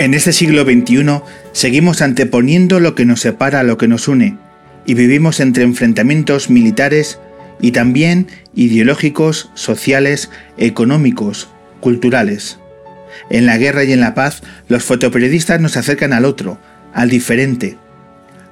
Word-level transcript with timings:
En 0.00 0.14
este 0.14 0.32
siglo 0.32 0.64
XXI 0.64 1.20
seguimos 1.52 2.00
anteponiendo 2.00 2.80
lo 2.80 2.94
que 2.94 3.04
nos 3.04 3.20
separa 3.20 3.60
a 3.60 3.64
lo 3.64 3.76
que 3.76 3.86
nos 3.86 4.08
une 4.08 4.38
y 4.86 4.94
vivimos 4.94 5.40
entre 5.40 5.62
enfrentamientos 5.62 6.48
militares 6.48 7.18
y 7.60 7.72
también 7.72 8.28
ideológicos, 8.54 9.50
sociales, 9.52 10.30
económicos, 10.56 11.50
culturales. 11.80 12.58
En 13.28 13.44
la 13.44 13.58
guerra 13.58 13.84
y 13.84 13.92
en 13.92 14.00
la 14.00 14.14
paz, 14.14 14.42
los 14.68 14.84
fotoperiodistas 14.84 15.60
nos 15.60 15.76
acercan 15.76 16.14
al 16.14 16.24
otro, 16.24 16.58
al 16.94 17.10
diferente, 17.10 17.76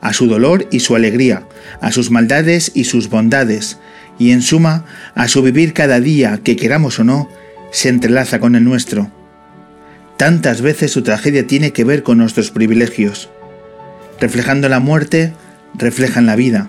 a 0.02 0.12
su 0.12 0.26
dolor 0.26 0.68
y 0.70 0.80
su 0.80 0.96
alegría, 0.96 1.44
a 1.80 1.92
sus 1.92 2.10
maldades 2.10 2.72
y 2.74 2.84
sus 2.84 3.08
bondades, 3.08 3.78
y 4.18 4.32
en 4.32 4.42
suma, 4.42 4.84
a 5.14 5.28
su 5.28 5.40
vivir 5.40 5.72
cada 5.72 5.98
día, 5.98 6.40
que 6.44 6.56
queramos 6.56 6.98
o 6.98 7.04
no, 7.04 7.26
se 7.72 7.88
entrelaza 7.88 8.38
con 8.38 8.54
el 8.54 8.64
nuestro. 8.64 9.10
Tantas 10.18 10.62
veces 10.62 10.90
su 10.90 11.02
tragedia 11.02 11.46
tiene 11.46 11.72
que 11.72 11.84
ver 11.84 12.02
con 12.02 12.18
nuestros 12.18 12.50
privilegios. 12.50 13.28
Reflejando 14.20 14.68
la 14.68 14.80
muerte, 14.80 15.32
reflejan 15.74 16.26
la 16.26 16.34
vida. 16.34 16.68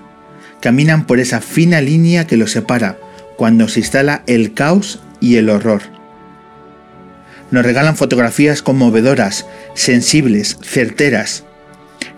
Caminan 0.61 1.07
por 1.07 1.19
esa 1.19 1.41
fina 1.41 1.81
línea 1.81 2.27
que 2.27 2.37
los 2.37 2.51
separa 2.51 2.99
cuando 3.37 3.67
se 3.67 3.79
instala 3.79 4.21
el 4.27 4.53
caos 4.53 5.01
y 5.19 5.37
el 5.37 5.49
horror. 5.49 5.81
Nos 7.49 7.65
regalan 7.65 7.97
fotografías 7.97 8.61
conmovedoras, 8.61 9.47
sensibles, 9.73 10.59
certeras. 10.61 11.43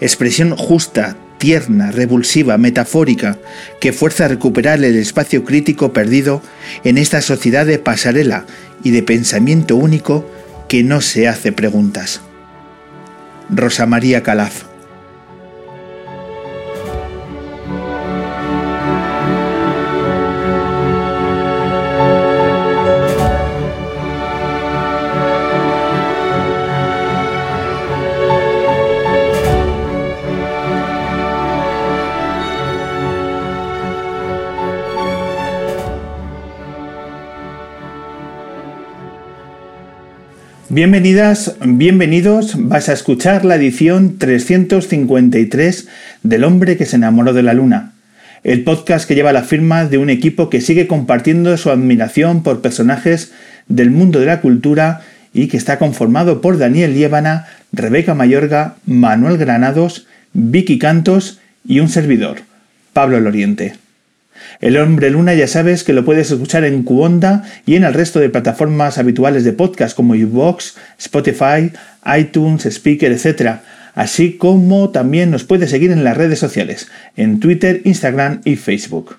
Expresión 0.01 0.57
justa, 0.57 1.15
tierna, 1.37 1.91
revulsiva, 1.91 2.57
metafórica, 2.57 3.37
que 3.79 3.93
fuerza 3.93 4.25
a 4.25 4.27
recuperar 4.27 4.83
el 4.83 4.97
espacio 4.97 5.45
crítico 5.45 5.93
perdido 5.93 6.41
en 6.83 6.97
esta 6.97 7.21
sociedad 7.21 7.65
de 7.65 7.79
pasarela 7.79 8.45
y 8.83 8.91
de 8.91 9.01
pensamiento 9.01 9.77
único 9.77 10.25
que 10.71 10.83
no 10.83 11.01
se 11.01 11.27
hace 11.27 11.51
preguntas. 11.51 12.21
Rosa 13.49 13.85
María 13.85 14.23
Calaf 14.23 14.70
Bienvenidas, 40.73 41.57
bienvenidos, 41.65 42.53
vas 42.55 42.87
a 42.87 42.93
escuchar 42.93 43.43
la 43.43 43.55
edición 43.55 44.17
353 44.17 45.89
del 46.23 46.45
hombre 46.45 46.77
que 46.77 46.85
se 46.85 46.95
enamoró 46.95 47.33
de 47.33 47.43
la 47.43 47.53
luna, 47.53 47.91
el 48.45 48.63
podcast 48.63 49.05
que 49.05 49.13
lleva 49.13 49.33
la 49.33 49.43
firma 49.43 49.83
de 49.83 49.97
un 49.97 50.09
equipo 50.09 50.49
que 50.49 50.61
sigue 50.61 50.87
compartiendo 50.87 51.57
su 51.57 51.71
admiración 51.71 52.41
por 52.41 52.61
personajes 52.61 53.33
del 53.67 53.91
mundo 53.91 54.21
de 54.21 54.27
la 54.27 54.39
cultura 54.39 55.01
y 55.33 55.49
que 55.49 55.57
está 55.57 55.77
conformado 55.77 56.39
por 56.39 56.57
Daniel 56.57 56.93
Liébana, 56.93 57.47
Rebeca 57.73 58.13
Mayorga, 58.13 58.75
Manuel 58.85 59.37
Granados, 59.37 60.07
Vicky 60.31 60.79
Cantos 60.79 61.41
y 61.67 61.81
un 61.81 61.89
servidor, 61.89 62.43
Pablo 62.93 63.19
Loriente. 63.19 63.73
El 64.61 64.77
Hombre 64.77 65.09
Luna 65.09 65.33
ya 65.33 65.47
sabes 65.47 65.83
que 65.83 65.91
lo 65.91 66.05
puedes 66.05 66.29
escuchar 66.29 66.63
en 66.65 66.83
Cuonda 66.83 67.43
y 67.65 67.75
en 67.75 67.83
el 67.83 67.95
resto 67.95 68.19
de 68.19 68.29
plataformas 68.29 68.99
habituales 68.99 69.43
de 69.43 69.53
podcast 69.53 69.95
como 69.95 70.13
iVoox, 70.13 70.75
Spotify, 70.99 71.71
iTunes, 72.15 72.67
Speaker, 72.67 73.11
etc. 73.11 73.61
Así 73.95 74.33
como 74.33 74.91
también 74.91 75.31
nos 75.31 75.45
puedes 75.45 75.71
seguir 75.71 75.91
en 75.91 76.03
las 76.03 76.15
redes 76.15 76.37
sociales, 76.37 76.89
en 77.17 77.39
Twitter, 77.39 77.81
Instagram 77.85 78.41
y 78.45 78.55
Facebook. 78.55 79.17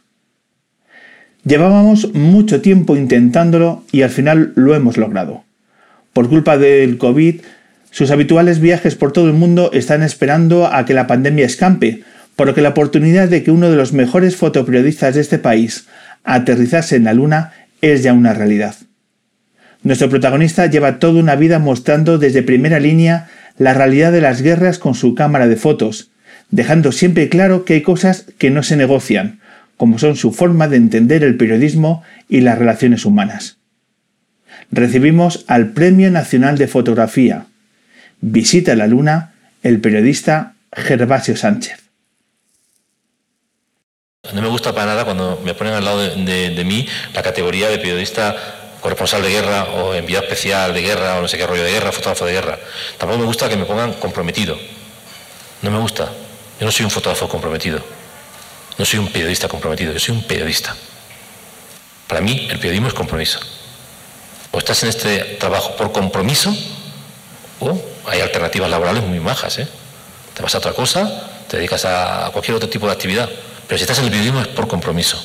Llevábamos 1.44 2.14
mucho 2.14 2.60
tiempo 2.60 2.96
intentándolo 2.96 3.82
y 3.90 4.02
al 4.02 4.10
final 4.10 4.52
lo 4.54 4.76
hemos 4.76 4.96
logrado. 4.96 5.42
Por 6.12 6.28
culpa 6.28 6.56
del 6.56 6.98
COVID, 6.98 7.40
sus 7.90 8.12
habituales 8.12 8.60
viajes 8.60 8.94
por 8.94 9.12
todo 9.12 9.26
el 9.26 9.34
mundo 9.34 9.72
están 9.72 10.04
esperando 10.04 10.72
a 10.72 10.84
que 10.84 10.94
la 10.94 11.08
pandemia 11.08 11.46
escampe, 11.46 12.04
por 12.36 12.46
lo 12.46 12.54
que 12.54 12.62
la 12.62 12.70
oportunidad 12.70 13.28
de 13.28 13.42
que 13.42 13.50
uno 13.50 13.70
de 13.70 13.76
los 13.76 13.92
mejores 13.92 14.36
fotoperiodistas 14.36 15.14
de 15.14 15.20
este 15.20 15.38
país 15.38 15.86
aterrizase 16.24 16.96
en 16.96 17.04
la 17.04 17.14
Luna 17.14 17.52
es 17.80 18.02
ya 18.02 18.12
una 18.12 18.32
realidad. 18.32 18.74
Nuestro 19.82 20.08
protagonista 20.08 20.66
lleva 20.66 20.98
toda 20.98 21.20
una 21.20 21.34
vida 21.34 21.58
mostrando 21.58 22.18
desde 22.18 22.42
primera 22.42 22.78
línea 22.78 23.28
la 23.58 23.74
realidad 23.74 24.12
de 24.12 24.20
las 24.20 24.40
guerras 24.40 24.78
con 24.78 24.94
su 24.94 25.14
cámara 25.14 25.48
de 25.48 25.56
fotos, 25.56 26.10
dejando 26.50 26.92
siempre 26.92 27.28
claro 27.28 27.64
que 27.64 27.74
hay 27.74 27.82
cosas 27.82 28.26
que 28.38 28.50
no 28.50 28.62
se 28.62 28.76
negocian, 28.76 29.40
como 29.76 29.98
son 29.98 30.16
su 30.16 30.32
forma 30.32 30.68
de 30.68 30.76
entender 30.76 31.24
el 31.24 31.36
periodismo 31.36 32.02
y 32.28 32.40
las 32.40 32.58
relaciones 32.58 33.04
humanas. 33.04 33.58
Recibimos 34.70 35.44
al 35.48 35.70
Premio 35.70 36.10
Nacional 36.10 36.56
de 36.56 36.68
Fotografía. 36.68 37.46
Visita 38.20 38.76
la 38.76 38.86
Luna 38.86 39.32
el 39.62 39.80
periodista 39.80 40.54
Gervasio 40.72 41.36
Sánchez. 41.36 41.81
No 44.30 44.40
me 44.40 44.46
gusta 44.46 44.72
para 44.72 44.86
nada 44.86 45.04
cuando 45.04 45.40
me 45.42 45.52
ponen 45.52 45.74
al 45.74 45.84
lado 45.84 45.98
de, 45.98 46.64
mí 46.64 46.86
la 47.12 47.24
categoría 47.24 47.68
de 47.68 47.78
periodista 47.78 48.36
corresponsal 48.80 49.20
de 49.20 49.30
guerra 49.30 49.64
o 49.64 49.94
enviado 49.94 50.22
especial 50.22 50.72
de 50.72 50.80
guerra 50.80 51.18
o 51.18 51.22
no 51.22 51.26
sé 51.26 51.36
qué 51.36 51.44
rollo 51.44 51.64
de 51.64 51.72
guerra, 51.72 51.90
fotógrafo 51.90 52.24
de 52.26 52.32
guerra. 52.32 52.56
Tampoco 52.98 53.18
me 53.18 53.26
gusta 53.26 53.48
que 53.48 53.56
me 53.56 53.64
pongan 53.64 53.94
comprometido. 53.94 54.56
No 55.62 55.72
me 55.72 55.78
gusta. 55.80 56.04
Yo 56.60 56.66
no 56.66 56.70
soy 56.70 56.84
un 56.84 56.92
fotógrafo 56.92 57.28
comprometido. 57.28 57.80
No 58.78 58.84
soy 58.84 59.00
un 59.00 59.10
periodista 59.10 59.48
comprometido, 59.48 59.92
yo 59.92 59.98
soy 59.98 60.14
un 60.14 60.22
periodista. 60.22 60.76
Para 62.06 62.20
mí 62.20 62.46
el 62.48 62.58
periodismo 62.58 62.86
es 62.86 62.94
compromiso. 62.94 63.40
O 64.52 64.58
estás 64.58 64.84
en 64.84 64.90
este 64.90 65.18
trabajo 65.40 65.74
por 65.74 65.90
compromiso 65.90 66.54
o 67.58 67.76
hay 68.06 68.20
alternativas 68.20 68.70
laborales 68.70 69.02
muy 69.02 69.18
majas. 69.18 69.58
¿eh? 69.58 69.66
Te 70.32 70.44
vas 70.44 70.54
a 70.54 70.58
otra 70.58 70.74
cosa, 70.74 71.28
te 71.48 71.56
dedicas 71.56 71.84
a 71.86 72.30
cualquier 72.32 72.56
otro 72.56 72.68
tipo 72.68 72.86
de 72.86 72.92
actividad. 72.92 73.28
Pero 73.72 73.78
si 73.78 73.84
estás 73.84 74.00
en 74.00 74.04
el 74.04 74.10
periodismo 74.10 74.40
es 74.42 74.48
por 74.48 74.68
compromiso. 74.68 75.16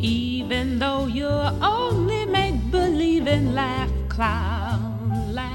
Even 0.00 0.80
though 0.80 1.06
you're 1.06 1.52
only 1.62 2.26
make 2.26 2.56
believing 2.72 3.54
laugh, 3.54 3.88
clown, 4.08 5.32
laugh. 5.32 5.48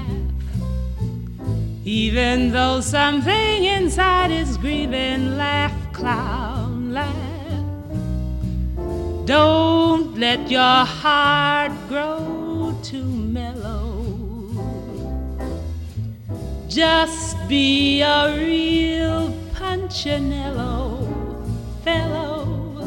Even 1.84 2.50
though 2.50 2.80
something 2.80 3.64
inside 3.64 4.30
is 4.30 4.56
grieving, 4.56 5.36
laugh, 5.36 5.74
clown, 5.92 6.94
laugh. 6.94 7.12
Don't 9.26 9.68
Let 10.18 10.50
your 10.50 10.84
heart 10.84 11.70
grow 11.88 12.74
to 12.82 13.17
Just 16.78 17.36
be 17.48 18.02
a 18.02 18.36
real 18.36 19.34
punchinello 19.52 20.96
fellow. 21.82 22.86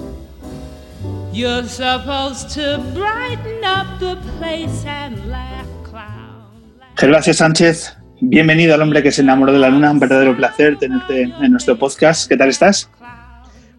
You're 1.33 1.67
supposed 1.67 2.51
to 2.51 2.79
brighten 2.93 3.65
up 3.65 3.99
the 3.99 4.15
place 4.37 4.85
and 4.85 5.29
laugh 5.29 5.67
clown. 5.83 6.47
Gervasio 6.95 7.33
Sánchez, 7.33 7.97
bienvenido 8.21 8.75
al 8.75 8.81
hombre 8.81 9.03
que 9.03 9.11
se 9.11 9.23
enamoró 9.23 9.51
de 9.51 9.59
la 9.59 9.67
luna. 9.67 9.91
Un 9.91 9.99
verdadero 9.99 10.37
placer 10.37 10.77
tenerte 10.79 11.23
en 11.23 11.51
nuestro 11.51 11.77
podcast. 11.77 12.29
¿Qué 12.29 12.37
tal 12.37 12.47
estás? 12.47 12.89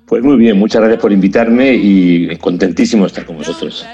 Pues 0.04 0.22
muy 0.22 0.36
bien, 0.36 0.58
muchas 0.58 0.82
gracias 0.82 1.00
por 1.00 1.10
invitarme 1.10 1.72
y 1.72 2.36
contentísimo 2.36 3.04
de 3.04 3.06
estar 3.06 3.24
con 3.24 3.38
vosotros. 3.38 3.86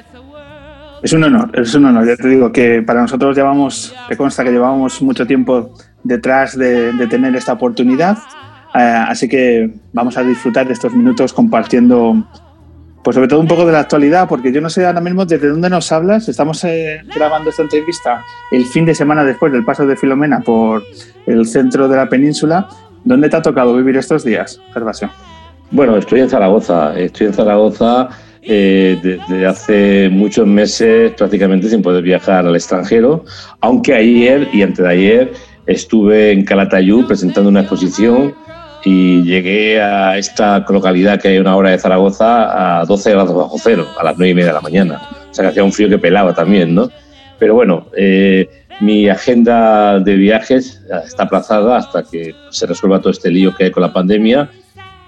Es 1.00 1.12
un 1.12 1.23
honor, 1.23 1.50
es 1.55 1.73
un 1.75 1.85
honor. 1.85 2.06
Ya 2.09 2.17
te 2.17 2.29
digo 2.29 2.50
que 2.50 2.82
para 2.82 3.03
nosotros 3.03 3.37
llevamos, 3.37 3.94
te 4.09 4.17
consta 4.17 4.43
que 4.43 4.50
llevamos 4.50 5.00
mucho 5.00 5.25
tiempo 5.25 5.75
detrás 6.08 6.56
de, 6.56 7.06
tener 7.08 7.37
esta 7.37 7.52
oportunidad. 7.52 8.19
Eh, 8.75 8.78
así 8.78 9.28
que 9.28 9.70
vamos 9.93 10.16
a 10.16 10.22
disfrutar 10.22 10.66
de 10.66 10.72
estos 10.72 10.93
minutos 10.93 11.32
compartiendo, 11.32 12.26
pues 13.05 13.14
sobre 13.14 13.28
todo 13.28 13.40
un 13.40 13.46
poco 13.46 13.66
de 13.66 13.72
la 13.72 13.81
actualidad, 13.81 14.26
porque 14.28 14.50
yo 14.50 14.60
no 14.60 14.70
sé 14.70 14.87
ahora 14.87 15.00
mismo 15.00 15.25
desde 15.25 15.49
dónde 15.49 15.70
nos 15.70 15.93
hablas. 15.93 16.28
Estamos 16.28 16.64
eh, 16.64 17.02
grabando 17.14 17.50
esta 17.50 17.62
entrevista 17.62 18.25
el 18.50 18.64
fin 18.64 18.87
de 18.87 18.94
semana 18.94 19.22
después 19.22 19.52
del 19.52 19.64
paso 19.64 19.87
de 19.87 19.96
Filomena 19.96 20.40
por 20.40 20.82
el 21.26 21.46
centro 21.46 21.88
de 21.88 21.96
la 21.96 22.08
península. 22.08 22.69
¿Dónde 23.05 23.28
te 23.28 23.37
ha 23.37 23.43
tocado 23.43 23.76
vivir 23.76 23.96
estos 23.96 24.25
días, 24.25 24.60
Gervasio? 24.72 25.10
Bueno, 25.70 25.96
estoy 25.96 26.20
en 26.20 26.31
Zaragoza. 26.31 26.99
Estoy 26.99 27.28
en 27.28 27.34
Zaragoza 27.34 28.08
eh, 28.43 28.99
desde 29.02 29.46
hace 29.46 30.08
muchos 30.10 30.46
meses 30.46 31.12
prácticamente 31.12 31.69
sin 31.69 31.82
poder 31.82 32.02
viajar 32.02 32.46
al 32.46 32.55
extranjero, 32.55 33.25
aunque 33.60 33.94
ayer 33.94 34.49
y 34.52 34.62
antes 34.62 34.78
de 34.78 34.88
ayer 34.88 35.32
estuve 35.69 36.32
en 36.32 36.44
Calatayud 36.44 37.06
presentando 37.06 37.50
una 37.50 37.61
exposición 37.61 38.35
y 38.85 39.23
llegué 39.23 39.81
a 39.81 40.17
esta 40.17 40.65
localidad 40.69 41.20
que 41.20 41.29
hay 41.29 41.38
una 41.38 41.55
hora 41.55 41.70
de 41.70 41.79
Zaragoza 41.79 42.81
a 42.81 42.85
12 42.87 43.11
grados 43.11 43.37
bajo 43.37 43.56
cero, 43.62 43.87
a 43.99 44.03
las 44.03 44.17
9 44.17 44.31
y 44.31 44.35
media 44.35 44.49
de 44.49 44.55
la 44.55 44.61
mañana. 44.61 45.03
O 45.31 45.35
sea 45.35 45.44
que 45.44 45.50
hacía 45.50 45.65
un 45.65 45.73
frío 45.73 45.88
que 45.88 45.99
pelaba 45.99 46.35
también, 46.35 46.75
¿no? 46.75 46.91
Pero 47.38 47.55
bueno, 47.55 47.87
eh, 47.97 48.49
mi 48.81 49.09
agenda 49.09 50.00
de 50.00 50.17
viajes 50.17 50.82
está 51.05 51.25
aplazada 51.25 51.76
hasta 51.76 52.03
que 52.03 52.35
se 52.50 52.67
resuelva 52.67 53.00
todo 53.00 53.11
este 53.11 53.31
lío 53.31 53.55
que 53.55 53.65
hay 53.65 53.70
con 53.70 53.82
la 53.82 53.93
pandemia 53.93 54.50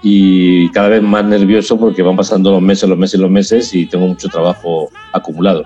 y 0.03 0.71
cada 0.73 0.89
vez 0.89 1.03
más 1.03 1.25
nervioso 1.25 1.79
porque 1.79 2.03
van 2.03 2.17
pasando 2.17 2.51
los 2.53 2.63
meses, 2.63 2.89
los 2.89 2.99
meses, 2.99 3.19
los 3.19 3.31
meses 3.31 3.75
y 3.75 3.87
tengo 3.87 4.07
mucho 4.09 4.29
trabajo 4.29 4.91
acumulado. 5.13 5.65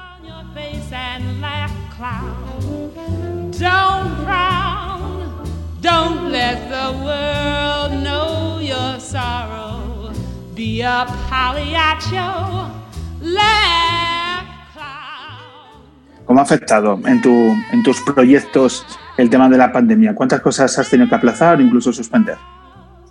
¿Cómo 16.24 16.40
ha 16.40 16.42
afectado 16.42 16.98
en, 17.04 17.20
tu, 17.20 17.30
en 17.70 17.82
tus 17.82 18.00
proyectos 18.00 18.86
el 19.18 19.28
tema 19.28 19.46
de 19.50 19.58
la 19.58 19.72
pandemia? 19.72 20.14
¿Cuántas 20.14 20.40
cosas 20.40 20.78
has 20.78 20.88
tenido 20.88 21.10
que 21.10 21.16
aplazar 21.16 21.58
o 21.58 21.60
incluso 21.60 21.92
suspender? 21.92 22.36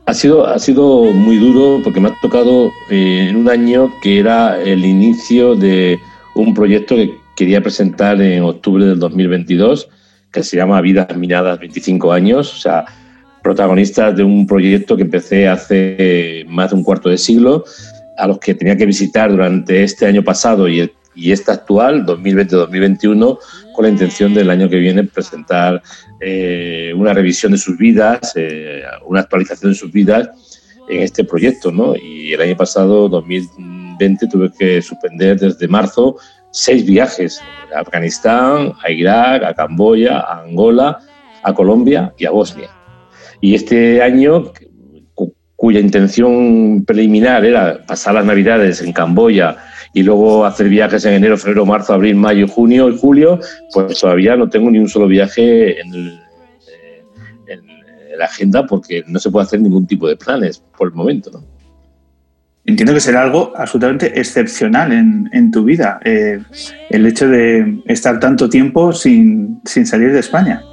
Ha 0.08 0.14
sido, 0.16 0.48
ha 0.48 0.58
sido 0.58 1.04
muy 1.14 1.38
duro 1.38 1.80
porque 1.84 2.00
me 2.00 2.10
ha 2.10 2.20
tocado 2.24 2.72
eh, 2.90 3.28
en 3.30 3.36
un 3.36 3.52
año 3.52 3.92
que 4.02 4.18
era 4.20 4.60
el 4.60 4.84
inicio 4.84 5.54
de 5.54 6.00
un 6.34 6.56
proyecto 6.56 6.96
que 6.96 7.20
quería 7.36 7.62
presentar 7.62 8.20
en 8.20 8.42
octubre 8.42 8.84
del 8.84 8.98
2022, 8.98 9.90
que 10.34 10.44
se 10.44 10.58
llama 10.58 10.82
Vidas 10.82 11.16
Minadas 11.16 11.60
25 11.60 12.12
años, 12.12 12.54
o 12.54 12.58
sea, 12.58 12.86
protagonistas 13.42 14.16
de 14.16 14.24
un 14.24 14.48
proyecto 14.48 14.96
que 14.98 15.04
empecé 15.04 15.48
hace 15.48 16.46
más 16.48 16.72
de 16.72 16.78
un 16.78 16.84
cuarto 16.84 17.10
de 17.10 17.18
siglo, 17.18 17.64
a 18.18 18.28
los 18.28 18.40
que 18.40 18.56
tenía 18.56 18.76
que 18.76 18.86
visitar 18.86 19.32
durante 19.32 19.84
este 19.84 20.06
año 20.06 20.24
pasado 20.24 20.68
y, 20.68 20.92
y 21.16 21.32
este 21.32 21.52
actual, 21.52 22.06
2020-2021, 22.06 23.38
con 23.74 23.84
la 23.84 23.90
intención 23.90 24.34
del 24.34 24.50
año 24.50 24.70
que 24.70 24.78
viene 24.78 25.04
presentar 25.04 25.82
eh, 26.20 26.94
una 26.96 27.14
revisión 27.14 27.52
de 27.52 27.58
sus 27.58 27.78
vidas, 27.78 28.34
eh, 28.36 28.82
una 29.06 29.22
actualización 29.22 29.72
de 29.72 29.78
sus 29.78 29.92
vidas 29.92 30.30
en 30.90 31.02
este 31.02 31.24
proyecto. 31.24 31.72
¿no? 31.72 31.96
Y 31.96 32.34
el 32.34 32.42
año 32.42 32.56
pasado, 32.56 33.10
2020, 33.10 34.28
tuve 34.28 34.52
que 34.58 34.82
suspender 34.82 35.40
desde 35.40 35.68
marzo 35.68 36.18
seis 36.54 36.86
viajes 36.86 37.42
a 37.76 37.80
Afganistán, 37.80 38.74
a 38.84 38.92
Irak, 38.92 39.44
a 39.44 39.54
Camboya, 39.54 40.20
a 40.20 40.44
Angola, 40.44 41.00
a 41.44 41.54
Colombia 41.54 42.14
y 42.18 42.26
a 42.26 42.32
Bosnia. 42.32 42.70
Y 43.42 43.56
este 43.56 44.02
año, 44.02 44.54
cuya 45.56 45.80
intención 45.80 46.84
preliminar 46.86 47.44
era 47.44 47.84
pasar 47.86 48.14
las 48.14 48.26
Navidades 48.26 48.82
en 48.82 48.94
Camboya 48.94 49.58
y 49.94 50.04
luego 50.04 50.46
hacer 50.46 50.70
viajes 50.70 51.04
en 51.06 51.14
enero, 51.14 51.38
febrero, 51.38 51.66
marzo, 51.66 51.94
abril, 51.94 52.16
mayo, 52.16 52.48
junio 52.48 52.90
y 52.90 52.98
julio, 52.98 53.40
pues 53.74 54.00
todavía 54.00 54.36
no 54.36 54.50
tengo 54.50 54.70
ni 54.70 54.80
un 54.80 54.88
solo 54.88 55.08
viaje 55.08 55.80
en, 55.82 55.94
eh, 55.96 57.62
la 58.18 58.26
agenda 58.26 58.66
porque 58.66 59.04
no 59.08 59.20
se 59.20 59.32
puede 59.32 59.46
hacer 59.46 59.60
ningún 59.60 59.88
tipo 59.88 60.08
de 60.08 60.16
planes 60.16 60.64
por 60.78 60.90
el 60.90 60.94
momento. 60.94 61.32
¿no? 61.32 61.53
Entiendo 62.66 62.94
que 62.94 63.02
será 63.02 63.24
algo 63.24 63.52
absolutamente 63.58 64.20
excepcional 64.20 64.94
en, 64.94 65.52
tu 65.52 65.66
vida, 65.66 66.00
eh, 66.06 66.40
el 66.90 67.06
hecho 67.06 67.28
de 67.28 67.82
estar 67.88 68.22
tanto 68.22 68.50
tiempo 68.50 68.94
sin, 68.94 69.60
sin 69.66 69.86
salir 69.86 70.14
de 70.14 70.20
España. 70.20 70.64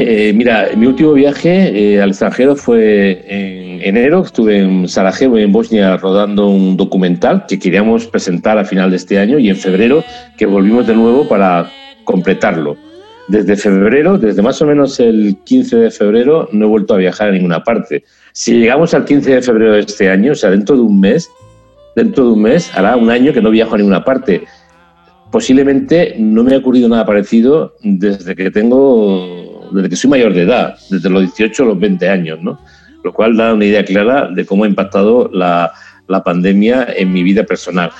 Eh, 0.00 0.32
mira, 0.32 0.68
mi 0.76 0.86
último 0.86 1.12
viaje 1.12 1.94
eh, 1.94 2.00
al 2.00 2.10
extranjero 2.10 2.54
fue 2.54 3.24
en 3.26 3.80
enero. 3.82 4.22
Estuve 4.22 4.60
en 4.60 4.86
Sarajevo, 4.86 5.38
en 5.38 5.50
Bosnia, 5.50 5.96
rodando 5.96 6.46
un 6.46 6.76
documental 6.76 7.46
que 7.48 7.58
queríamos 7.58 8.06
presentar 8.06 8.56
a 8.58 8.64
final 8.64 8.90
de 8.90 8.96
este 8.96 9.18
año 9.18 9.40
y 9.40 9.50
en 9.50 9.56
febrero 9.56 10.04
que 10.36 10.46
volvimos 10.46 10.86
de 10.86 10.94
nuevo 10.94 11.28
para 11.28 11.68
completarlo. 12.04 12.76
Desde 13.26 13.56
febrero, 13.56 14.18
desde 14.18 14.40
más 14.40 14.62
o 14.62 14.66
menos 14.66 15.00
el 15.00 15.36
15 15.44 15.76
de 15.76 15.90
febrero, 15.90 16.48
no 16.52 16.66
he 16.66 16.68
vuelto 16.68 16.94
a 16.94 16.98
viajar 16.98 17.30
a 17.30 17.32
ninguna 17.32 17.64
parte. 17.64 18.04
Si 18.38 18.54
llegamos 18.54 18.94
al 18.94 19.04
15 19.04 19.34
de 19.34 19.42
febrero 19.42 19.72
de 19.72 19.80
este 19.80 20.08
año, 20.08 20.30
o 20.30 20.34
sea, 20.36 20.50
dentro 20.50 20.76
de 20.76 20.82
un 20.82 21.00
mes, 21.00 21.28
dentro 21.96 22.24
de 22.26 22.30
un 22.34 22.42
mes 22.42 22.72
hará 22.72 22.94
un 22.94 23.10
año 23.10 23.32
que 23.32 23.42
no 23.42 23.50
viajo 23.50 23.74
a 23.74 23.78
ninguna 23.78 24.04
parte. 24.04 24.44
Posiblemente 25.32 26.14
no 26.20 26.44
me 26.44 26.54
ha 26.54 26.58
ocurrido 26.58 26.88
nada 26.88 27.04
parecido 27.04 27.74
desde 27.82 28.36
que 28.36 28.52
tengo 28.52 29.68
desde 29.72 29.88
que 29.88 29.96
soy 29.96 30.10
mayor 30.10 30.34
de 30.34 30.42
edad, 30.42 30.76
desde 30.88 31.10
los 31.10 31.22
18 31.22 31.64
a 31.64 31.66
los 31.66 31.80
20 31.80 32.08
años, 32.08 32.38
¿no? 32.40 32.60
Lo 33.02 33.12
cual 33.12 33.36
da 33.36 33.54
una 33.54 33.64
idea 33.64 33.84
clara 33.84 34.28
de 34.32 34.46
cómo 34.46 34.62
ha 34.62 34.68
impactado 34.68 35.28
la, 35.32 35.72
pandemia 36.24 36.86
en 36.96 37.12
mi 37.12 37.24
vida 37.24 37.42
personal. 37.42 37.90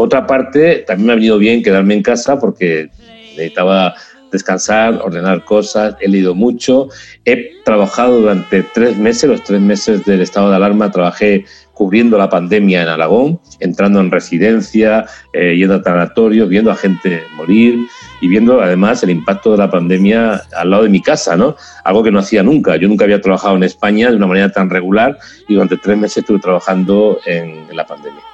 Por 0.00 0.06
otra 0.06 0.26
parte, 0.26 0.76
también 0.86 1.08
me 1.08 1.12
ha 1.12 1.16
venido 1.16 1.36
bien 1.36 1.62
quedarme 1.62 1.92
en 1.92 2.02
casa 2.02 2.40
porque 2.40 2.88
necesitaba 3.36 3.94
descansar, 4.32 4.98
ordenar 5.04 5.44
cosas, 5.44 5.94
he 6.00 6.08
leído 6.08 6.34
mucho, 6.34 6.88
he 7.26 7.60
trabajado 7.66 8.22
durante 8.22 8.62
tres 8.62 8.96
meses, 8.96 9.28
los 9.28 9.44
tres 9.44 9.60
meses 9.60 10.06
del 10.06 10.22
estado 10.22 10.48
de 10.48 10.56
alarma, 10.56 10.90
trabajé 10.90 11.44
cubriendo 11.74 12.16
la 12.16 12.30
pandemia 12.30 12.80
en 12.80 12.88
Aragón, 12.88 13.40
entrando 13.58 14.00
en 14.00 14.10
residencia, 14.10 15.04
eh, 15.34 15.54
yendo 15.58 15.74
a 15.74 15.82
sanatorios, 15.82 16.48
viendo 16.48 16.70
a 16.70 16.76
gente 16.76 17.22
morir 17.36 17.86
y 18.22 18.28
viendo 18.28 18.62
además 18.62 19.02
el 19.02 19.10
impacto 19.10 19.52
de 19.52 19.58
la 19.58 19.70
pandemia 19.70 20.40
al 20.56 20.70
lado 20.70 20.84
de 20.84 20.88
mi 20.88 21.02
casa, 21.02 21.36
¿no? 21.36 21.56
Algo 21.84 22.02
que 22.02 22.10
no 22.10 22.20
hacía 22.20 22.42
nunca. 22.42 22.76
Yo 22.76 22.88
nunca 22.88 23.04
había 23.04 23.20
trabajado 23.20 23.54
en 23.54 23.64
España 23.64 24.08
de 24.08 24.16
una 24.16 24.26
manera 24.26 24.50
tan 24.50 24.70
regular 24.70 25.18
y 25.46 25.52
durante 25.52 25.76
tres 25.76 25.98
meses 25.98 26.16
estuve 26.18 26.38
trabajando 26.38 27.20
en, 27.26 27.66
en 27.68 27.76
la 27.76 27.84
pandemia. 27.84 28.29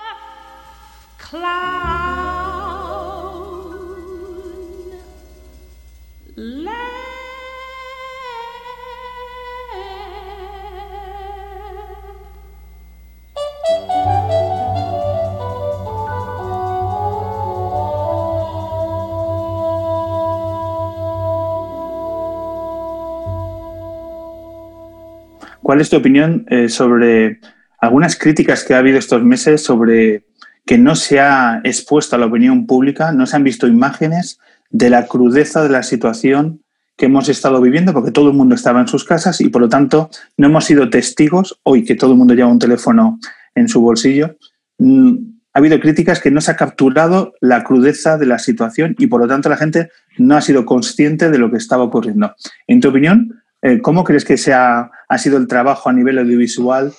¿Cuál 25.62 25.80
es 25.80 25.90
tu 25.90 25.96
opinión 25.96 26.46
eh, 26.48 26.68
sobre 26.68 27.40
algunas 27.80 28.16
críticas 28.16 28.62
que 28.62 28.74
ha 28.74 28.78
habido 28.78 28.98
estos 28.98 29.22
meses 29.24 29.64
sobre 29.64 30.22
que 30.66 30.78
no 30.78 30.96
se 30.96 31.20
ha 31.20 31.60
expuesto 31.64 32.16
a 32.16 32.18
la 32.18 32.26
opinión 32.26 32.66
pública, 32.66 33.12
no 33.12 33.26
se 33.26 33.36
han 33.36 33.44
visto 33.44 33.68
imágenes 33.68 34.40
de 34.70 34.90
la 34.90 35.06
crudeza 35.06 35.62
de 35.62 35.68
la 35.68 35.84
situación 35.84 36.60
que 36.96 37.06
hemos 37.06 37.28
estado 37.28 37.60
viviendo, 37.60 37.92
porque 37.92 38.10
todo 38.10 38.28
el 38.28 38.36
mundo 38.36 38.54
estaba 38.54 38.80
en 38.80 38.88
sus 38.88 39.04
casas 39.04 39.40
y 39.40 39.48
por 39.48 39.62
lo 39.62 39.68
tanto 39.68 40.10
no 40.36 40.48
hemos 40.48 40.64
sido 40.64 40.90
testigos, 40.90 41.60
hoy 41.62 41.84
que 41.84 41.94
todo 41.94 42.12
el 42.12 42.18
mundo 42.18 42.34
lleva 42.34 42.48
un 42.48 42.58
teléfono 42.58 43.20
en 43.54 43.68
su 43.68 43.80
bolsillo, 43.80 44.36
mm, 44.78 45.14
ha 45.52 45.58
habido 45.58 45.78
críticas 45.80 46.20
que 46.20 46.30
no 46.30 46.40
se 46.40 46.50
ha 46.50 46.56
capturado 46.56 47.34
la 47.40 47.64
crudeza 47.64 48.18
de 48.18 48.26
la 48.26 48.38
situación 48.38 48.94
y 48.98 49.06
por 49.06 49.20
lo 49.20 49.28
tanto 49.28 49.48
la 49.48 49.56
gente 49.56 49.90
no 50.18 50.36
ha 50.36 50.42
sido 50.42 50.66
consciente 50.66 51.30
de 51.30 51.38
lo 51.38 51.50
que 51.50 51.56
estaba 51.58 51.84
ocurriendo. 51.84 52.34
En 52.66 52.80
tu 52.80 52.88
opinión, 52.88 53.42
eh, 53.62 53.80
¿cómo 53.80 54.04
crees 54.04 54.24
que 54.24 54.36
se 54.36 54.52
ha, 54.52 54.90
ha 55.08 55.18
sido 55.18 55.38
el 55.38 55.46
trabajo 55.46 55.88
a 55.88 55.92
nivel 55.92 56.18
audiovisual 56.18 56.92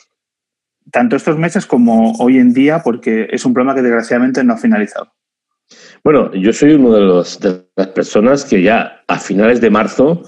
tanto 0.92 1.16
estos 1.16 1.38
meses 1.38 1.66
como 1.66 2.14
hoy 2.20 2.38
en 2.38 2.54
día? 2.54 2.82
Porque 2.84 3.28
es 3.32 3.46
un 3.46 3.54
problema 3.54 3.76
que 3.76 3.82
desgraciadamente 3.82 4.44
no 4.44 4.54
ha 4.54 4.58
finalizado. 4.58 5.14
Bueno, 6.04 6.34
yo 6.34 6.54
soy 6.54 6.74
uno 6.74 6.94
de, 6.94 7.66
las 7.76 7.88
personas 7.88 8.46
que 8.46 8.62
ya 8.62 9.04
a 9.08 9.20
finales 9.20 9.60
de 9.60 9.70
marzo, 9.70 10.24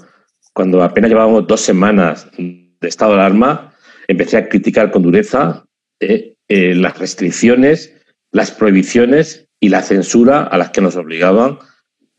cuando 0.52 0.82
apenas 0.82 1.10
llevábamos 1.10 1.46
dos 1.46 1.60
semanas 1.60 2.28
de 2.36 2.70
estado 2.82 3.14
de 3.14 3.20
alarma, 3.20 3.72
empecé 4.08 4.36
a 4.36 4.48
criticar 4.48 4.90
con 4.90 5.02
dureza 5.02 5.64
eh, 6.00 6.34
eh, 6.48 6.74
las 6.74 6.98
restricciones 6.98 7.94
las 8.32 8.50
prohibiciones 8.50 9.48
y 9.60 9.68
la 9.68 9.82
censura 9.82 10.42
a 10.44 10.56
las 10.58 10.70
que 10.70 10.80
nos 10.80 10.96
obligaban 10.96 11.58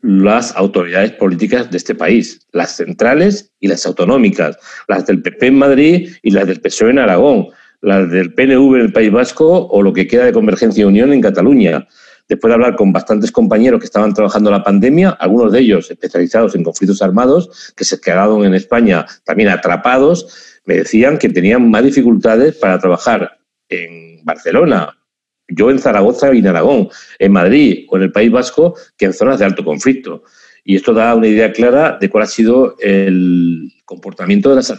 las 0.00 0.54
autoridades 0.56 1.12
políticas 1.12 1.70
de 1.70 1.76
este 1.76 1.94
país, 1.94 2.46
las 2.52 2.76
centrales 2.76 3.52
y 3.60 3.68
las 3.68 3.86
autonómicas, 3.86 4.58
las 4.88 5.06
del 5.06 5.22
PP 5.22 5.46
en 5.46 5.58
Madrid 5.58 6.10
y 6.22 6.30
las 6.32 6.46
del 6.46 6.60
PSOE 6.60 6.90
en 6.90 6.98
Aragón, 6.98 7.48
las 7.82 8.10
del 8.10 8.32
PNV 8.32 8.76
en 8.76 8.80
el 8.80 8.92
País 8.92 9.12
Vasco 9.12 9.66
o 9.66 9.82
lo 9.82 9.92
que 9.92 10.06
queda 10.06 10.24
de 10.24 10.32
Convergencia 10.32 10.82
y 10.82 10.84
Unión 10.84 11.12
en 11.12 11.20
Cataluña. 11.20 11.86
Después 12.28 12.50
de 12.50 12.54
hablar 12.54 12.76
con 12.76 12.92
bastantes 12.92 13.30
compañeros 13.30 13.80
que 13.80 13.86
estaban 13.86 14.14
trabajando 14.14 14.50
la 14.50 14.62
pandemia, 14.62 15.10
algunos 15.10 15.52
de 15.52 15.60
ellos 15.60 15.90
especializados 15.90 16.54
en 16.54 16.64
conflictos 16.64 17.02
armados, 17.02 17.74
que 17.76 17.84
se 17.84 18.00
quedaron 18.00 18.44
en 18.44 18.54
España 18.54 19.04
también 19.24 19.50
atrapados, 19.50 20.60
me 20.64 20.76
decían 20.76 21.18
que 21.18 21.28
tenían 21.28 21.68
más 21.70 21.84
dificultades 21.84 22.56
para 22.56 22.78
trabajar 22.78 23.38
en 23.68 24.24
Barcelona 24.24 24.96
yo 25.54 25.70
en 25.70 25.78
Zaragoza 25.78 26.34
y 26.34 26.38
en 26.38 26.46
Aragón, 26.46 26.88
en 27.18 27.32
Madrid 27.32 27.86
o 27.90 27.96
en 27.96 28.04
el 28.04 28.12
País 28.12 28.30
Vasco, 28.30 28.74
que 28.96 29.06
en 29.06 29.12
zonas 29.12 29.38
de 29.38 29.44
alto 29.44 29.64
conflicto. 29.64 30.24
Y 30.64 30.76
esto 30.76 30.94
da 30.94 31.14
una 31.14 31.26
idea 31.26 31.52
clara 31.52 31.98
de 32.00 32.08
cuál 32.08 32.24
ha 32.24 32.26
sido 32.26 32.76
el 32.80 33.72
comportamiento 33.84 34.50
de 34.50 34.56
las 34.56 34.70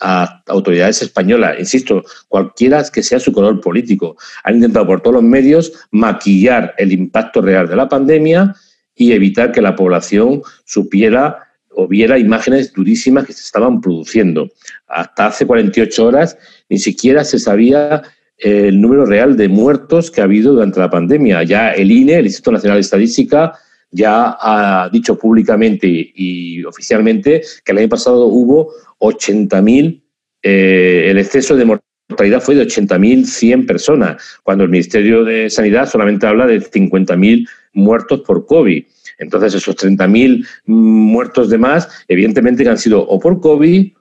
autoridades 0.00 1.02
españolas, 1.02 1.58
insisto, 1.58 2.02
cualquiera 2.28 2.82
que 2.92 3.02
sea 3.02 3.20
su 3.20 3.32
color 3.32 3.60
político. 3.60 4.16
Han 4.44 4.56
intentado 4.56 4.86
por 4.86 5.02
todos 5.02 5.14
los 5.14 5.22
medios 5.22 5.72
maquillar 5.90 6.74
el 6.78 6.92
impacto 6.92 7.42
real 7.42 7.68
de 7.68 7.76
la 7.76 7.88
pandemia 7.88 8.54
y 8.94 9.12
evitar 9.12 9.52
que 9.52 9.62
la 9.62 9.76
población 9.76 10.42
supiera 10.64 11.46
o 11.70 11.86
viera 11.86 12.18
imágenes 12.18 12.72
durísimas 12.72 13.26
que 13.26 13.32
se 13.32 13.42
estaban 13.42 13.80
produciendo. 13.80 14.50
Hasta 14.86 15.26
hace 15.26 15.46
48 15.46 16.04
horas 16.04 16.36
ni 16.68 16.78
siquiera 16.78 17.24
se 17.24 17.38
sabía 17.38 18.02
el 18.38 18.80
número 18.80 19.04
real 19.04 19.36
de 19.36 19.48
muertos 19.48 20.10
que 20.10 20.20
ha 20.20 20.24
habido 20.24 20.54
durante 20.54 20.80
la 20.80 20.90
pandemia. 20.90 21.42
Ya 21.42 21.72
el 21.72 21.90
INE, 21.90 22.16
el 22.16 22.26
Instituto 22.26 22.52
Nacional 22.52 22.78
de 22.78 22.82
Estadística, 22.82 23.52
ya 23.90 24.36
ha 24.40 24.88
dicho 24.92 25.18
públicamente 25.18 25.88
y 25.88 26.62
oficialmente 26.64 27.42
que 27.64 27.72
el 27.72 27.78
año 27.78 27.88
pasado 27.88 28.26
hubo 28.26 28.72
80.000, 29.00 30.02
eh, 30.42 31.08
el 31.10 31.18
exceso 31.18 31.56
de 31.56 31.64
mortalidad 31.64 32.40
fue 32.40 32.54
de 32.54 32.66
80.100 32.66 33.66
personas, 33.66 34.40
cuando 34.42 34.64
el 34.64 34.70
Ministerio 34.70 35.24
de 35.24 35.50
Sanidad 35.50 35.88
solamente 35.88 36.26
habla 36.26 36.46
de 36.46 36.60
50.000 36.60 37.48
muertos 37.72 38.20
por 38.20 38.46
COVID. 38.46 38.84
Entonces, 39.18 39.54
esos 39.54 39.76
30.000 39.76 40.46
muertos 40.66 41.50
de 41.50 41.58
más, 41.58 41.88
evidentemente 42.08 42.62
que 42.62 42.70
han 42.70 42.78
sido 42.78 43.02
o 43.02 43.18
por 43.18 43.40
COVID 43.40 43.92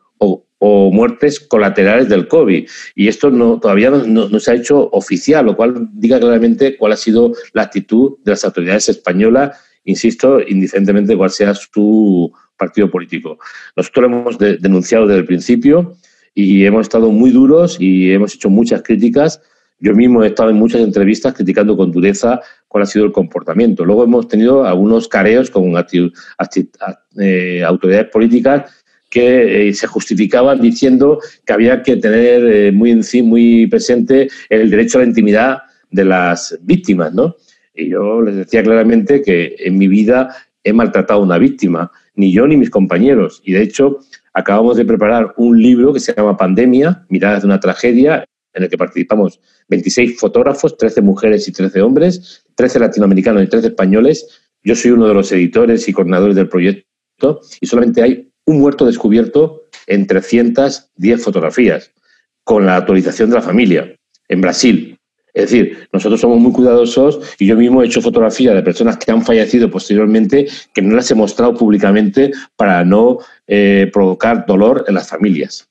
o 0.59 0.91
muertes 0.91 1.39
colaterales 1.39 2.09
del 2.09 2.27
COVID. 2.27 2.67
Y 2.95 3.07
esto 3.07 3.31
no, 3.31 3.59
todavía 3.59 3.89
no, 3.89 4.39
se 4.39 4.51
ha 4.51 4.55
hecho 4.55 4.89
oficial, 4.91 5.45
lo 5.45 5.55
cual 5.55 5.89
diga 5.93 6.19
claramente 6.19 6.77
cuál 6.77 6.91
ha 6.91 6.97
sido 6.97 7.33
la 7.53 7.63
actitud 7.63 8.17
de 8.23 8.31
las 8.31 8.43
autoridades 8.43 8.89
españolas, 8.89 9.57
insisto, 9.83 10.39
indiferentemente 10.41 11.15
cuál 11.15 11.29
sea 11.29 11.53
su 11.53 12.31
partido 12.57 12.91
político. 12.91 13.39
Nosotros 13.75 14.09
lo 14.09 14.17
hemos 14.17 14.37
denunciado 14.37 15.07
desde 15.07 15.21
el 15.21 15.25
principio 15.25 15.95
y 16.33 16.65
hemos 16.65 16.83
estado 16.83 17.09
muy 17.11 17.31
duros 17.31 17.77
y 17.79 18.11
hemos 18.11 18.35
hecho 18.35 18.49
muchas 18.49 18.83
críticas. 18.83 19.41
Yo 19.79 19.95
mismo 19.95 20.23
he 20.23 20.27
estado 20.27 20.49
en 20.49 20.57
muchas 20.57 20.81
entrevistas 20.81 21.33
criticando 21.33 21.75
con 21.77 21.91
dureza 21.91 22.41
cuál 22.67 22.83
ha 22.83 22.85
sido 22.85 23.05
el 23.05 23.11
comportamiento. 23.11 23.85
Luego 23.85 24.03
hemos 24.03 24.27
tenido 24.27 24.65
algunos 24.65 25.07
careos 25.07 25.49
con 25.49 25.73
eh, 27.17 27.63
autoridades 27.65 28.09
políticas 28.11 28.71
que 29.09 29.69
eh, 29.69 29.73
se 29.73 29.87
justificaban 29.87 30.61
diciendo 30.61 31.19
que 31.45 31.53
había 31.53 31.81
que 31.81 31.95
tener 31.95 32.45
eh, 32.45 32.71
muy, 32.71 33.01
muy 33.23 33.67
presente 33.67 34.29
el 34.49 34.69
derecho 34.69 34.99
a 34.99 35.01
la 35.01 35.07
intimidad 35.07 35.59
de 35.89 36.05
las 36.05 36.57
víctimas, 36.61 37.13
¿no? 37.13 37.35
Y 37.73 37.89
yo 37.89 38.21
les 38.21 38.35
decía 38.35 38.63
claramente 38.63 39.21
que 39.21 39.55
en 39.59 39.77
mi 39.77 39.87
vida 39.87 40.35
he 40.63 40.73
maltratado 40.73 41.21
a 41.21 41.23
una 41.23 41.37
víctima, 41.37 41.91
ni 42.15 42.31
yo 42.31 42.47
ni 42.47 42.57
mis 42.57 42.69
compañeros. 42.69 43.41
Y 43.45 43.53
de 43.53 43.63
hecho, 43.63 43.99
acabamos 44.33 44.77
de 44.77 44.85
preparar 44.85 45.33
un 45.37 45.61
libro 45.61 45.93
que 45.93 45.99
se 45.99 46.13
llama 46.13 46.37
Pandemia, 46.37 47.05
Miradas 47.09 47.41
de 47.41 47.47
una 47.47 47.59
tragedia, 47.59 48.25
en 48.53 48.63
el 48.63 48.69
que 48.69 48.77
participamos 48.77 49.39
26 49.69 50.19
fotógrafos, 50.19 50.77
13 50.77 51.01
mujeres 51.01 51.47
y 51.47 51.51
13 51.51 51.81
hombres, 51.81 52.43
13 52.55 52.79
latinoamericanos 52.79 53.43
y 53.43 53.47
13 53.47 53.67
españoles. 53.67 54.41
Yo 54.63 54.75
soy 54.75 54.91
uno 54.91 55.07
de 55.07 55.13
los 55.13 55.31
editores 55.31 55.87
y 55.87 55.93
coordinadores 55.93 56.35
del 56.35 56.49
proyecto 56.49 57.41
y 57.61 57.67
solamente 57.67 58.01
hay 58.01 58.29
un 58.45 58.59
muerto 58.59 58.85
descubierto 58.85 59.63
en 59.87 60.07
310 60.07 61.23
fotografías, 61.23 61.91
con 62.43 62.65
la 62.65 62.77
autorización 62.77 63.29
de 63.29 63.35
la 63.35 63.41
familia, 63.41 63.95
en 64.27 64.41
Brasil. 64.41 64.88
Es 65.39 65.51
decir, 65.51 65.87
nosotros 65.93 66.19
somos 66.19 66.39
muy 66.39 66.51
cuidadosos 66.51 67.19
y 67.39 67.47
yo 67.47 67.55
mismo 67.55 67.81
he 67.81 67.85
hecho 67.85 68.01
fotografías 68.01 68.55
de 68.55 68.61
personas 68.61 68.97
que 68.97 69.11
han 69.11 69.23
fallecido 69.23 69.71
posteriormente 69.71 70.47
que 70.73 70.81
no 70.81 70.95
las 70.95 71.09
he 71.11 71.15
mostrado 71.15 71.55
públicamente 71.55 72.31
para 72.55 72.83
no 72.83 73.19
eh, 73.47 73.89
provocar 73.93 74.45
dolor 74.45 74.85
en 74.87 74.95
las 74.95 75.07
familias. 75.07 75.67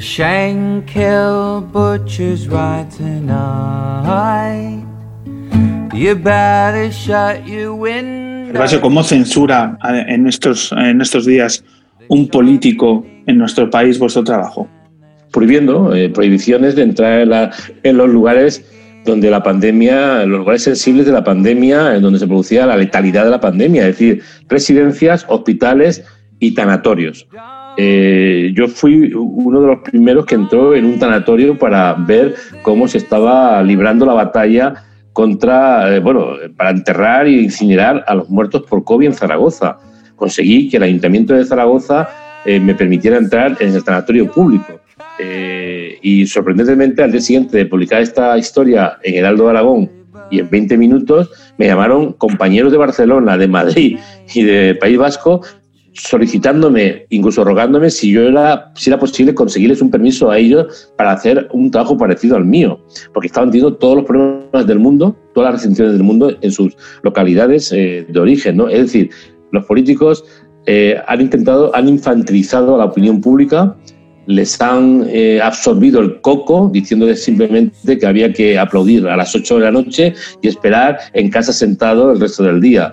Shankill 0.00 1.70
butcher's 1.70 2.48
right 2.48 2.90
tonight. 2.90 4.89
You 5.92 6.14
better 6.14 6.90
shut 6.90 7.44
your 7.46 7.72
window. 7.72 8.80
¿Cómo 8.80 9.02
censura 9.02 9.76
en 10.06 10.26
estos, 10.26 10.72
en 10.72 11.00
estos 11.00 11.26
días 11.26 11.64
un 12.08 12.28
político 12.28 13.04
en 13.26 13.38
nuestro 13.38 13.68
país 13.70 13.98
vuestro 13.98 14.22
trabajo? 14.22 14.68
Prohibiendo, 15.32 15.94
eh, 15.94 16.08
prohibiciones 16.08 16.76
de 16.76 16.82
entrar 16.82 17.20
en, 17.20 17.30
la, 17.30 17.50
en 17.82 17.96
los 17.96 18.08
lugares 18.08 18.64
donde 19.04 19.30
la 19.30 19.42
pandemia, 19.42 20.22
en 20.22 20.30
los 20.30 20.40
lugares 20.40 20.62
sensibles 20.62 21.06
de 21.06 21.12
la 21.12 21.24
pandemia, 21.24 21.96
en 21.96 22.02
donde 22.02 22.18
se 22.18 22.26
producía 22.26 22.66
la 22.66 22.76
letalidad 22.76 23.24
de 23.24 23.30
la 23.30 23.40
pandemia, 23.40 23.88
es 23.88 23.98
decir, 23.98 24.22
residencias, 24.48 25.24
hospitales 25.28 26.04
y 26.38 26.54
tanatorios. 26.54 27.26
Eh, 27.76 28.52
yo 28.54 28.68
fui 28.68 29.12
uno 29.14 29.60
de 29.60 29.66
los 29.66 29.78
primeros 29.80 30.26
que 30.26 30.34
entró 30.34 30.74
en 30.74 30.84
un 30.84 30.98
tanatorio 30.98 31.58
para 31.58 31.94
ver 31.94 32.34
cómo 32.62 32.86
se 32.86 32.98
estaba 32.98 33.62
librando 33.62 34.04
la 34.06 34.12
batalla 34.12 34.84
contra, 35.20 35.94
eh, 35.94 36.00
bueno, 36.00 36.28
para 36.56 36.70
enterrar 36.70 37.26
e 37.26 37.42
incinerar 37.42 38.02
a 38.06 38.14
los 38.14 38.30
muertos 38.30 38.62
por 38.62 38.82
COVID 38.84 39.08
en 39.08 39.12
Zaragoza. 39.12 39.76
Conseguí 40.16 40.70
que 40.70 40.78
el 40.78 40.84
Ayuntamiento 40.84 41.34
de 41.34 41.44
Zaragoza 41.44 42.08
eh, 42.46 42.58
me 42.58 42.74
permitiera 42.74 43.18
entrar 43.18 43.54
en 43.60 43.74
el 43.74 43.84
tanatorio 43.84 44.32
público. 44.32 44.80
y 46.02 46.26
sorprendentemente, 46.26 47.02
al 47.02 47.12
día 47.12 47.20
siguiente 47.20 47.58
de 47.58 47.66
publicar 47.66 48.00
esta 48.00 48.38
historia 48.38 48.96
en 49.02 49.16
Heraldo 49.16 49.50
Aragón 49.50 49.90
y 50.30 50.38
en 50.38 50.48
20 50.48 50.78
minutos, 50.78 51.30
me 51.58 51.66
llamaron 51.66 52.14
compañeros 52.14 52.72
de 52.72 52.78
Barcelona, 52.78 53.36
de 53.36 53.46
Madrid 53.46 53.98
y 54.34 54.42
de 54.42 54.74
País 54.74 54.96
Vasco 54.96 55.42
solicitándome, 55.92 57.06
incluso 57.10 57.44
rogándome 57.44 57.90
si 57.90 58.10
yo 58.12 58.22
era, 58.22 58.72
si 58.74 58.90
era 58.90 58.98
posible 58.98 59.34
conseguirles 59.34 59.82
un 59.82 59.90
permiso 59.90 60.30
a 60.30 60.38
ellos 60.38 60.92
para 60.96 61.12
hacer 61.12 61.48
un 61.52 61.70
trabajo 61.70 61.96
parecido 61.96 62.36
al 62.36 62.44
mío, 62.44 62.80
porque 63.12 63.26
estaban 63.26 63.50
teniendo 63.50 63.76
todos 63.76 63.96
los 63.96 64.04
problemas 64.04 64.66
del 64.66 64.78
mundo, 64.78 65.16
todas 65.34 65.52
las 65.52 65.60
restricciones 65.60 65.94
del 65.94 66.02
mundo 66.02 66.36
en 66.40 66.52
sus 66.52 66.76
localidades 67.02 67.72
eh, 67.72 68.06
de 68.08 68.20
origen, 68.20 68.56
¿no? 68.56 68.68
Es 68.68 68.80
decir, 68.80 69.10
los 69.52 69.64
políticos 69.64 70.24
eh, 70.66 70.96
han 71.06 71.20
intentado, 71.20 71.74
han 71.74 71.88
infantilizado 71.88 72.74
a 72.74 72.78
la 72.78 72.84
opinión 72.84 73.20
pública, 73.20 73.76
les 74.26 74.60
han 74.60 75.06
eh, 75.08 75.40
absorbido 75.42 76.00
el 76.00 76.20
coco 76.20 76.70
diciéndoles 76.72 77.24
simplemente 77.24 77.98
que 77.98 78.06
había 78.06 78.32
que 78.32 78.58
aplaudir 78.58 79.08
a 79.08 79.16
las 79.16 79.34
8 79.34 79.56
de 79.56 79.64
la 79.64 79.70
noche 79.72 80.14
y 80.40 80.48
esperar 80.48 80.98
en 81.14 81.30
casa 81.30 81.52
sentado 81.52 82.12
el 82.12 82.20
resto 82.20 82.44
del 82.44 82.60
día. 82.60 82.92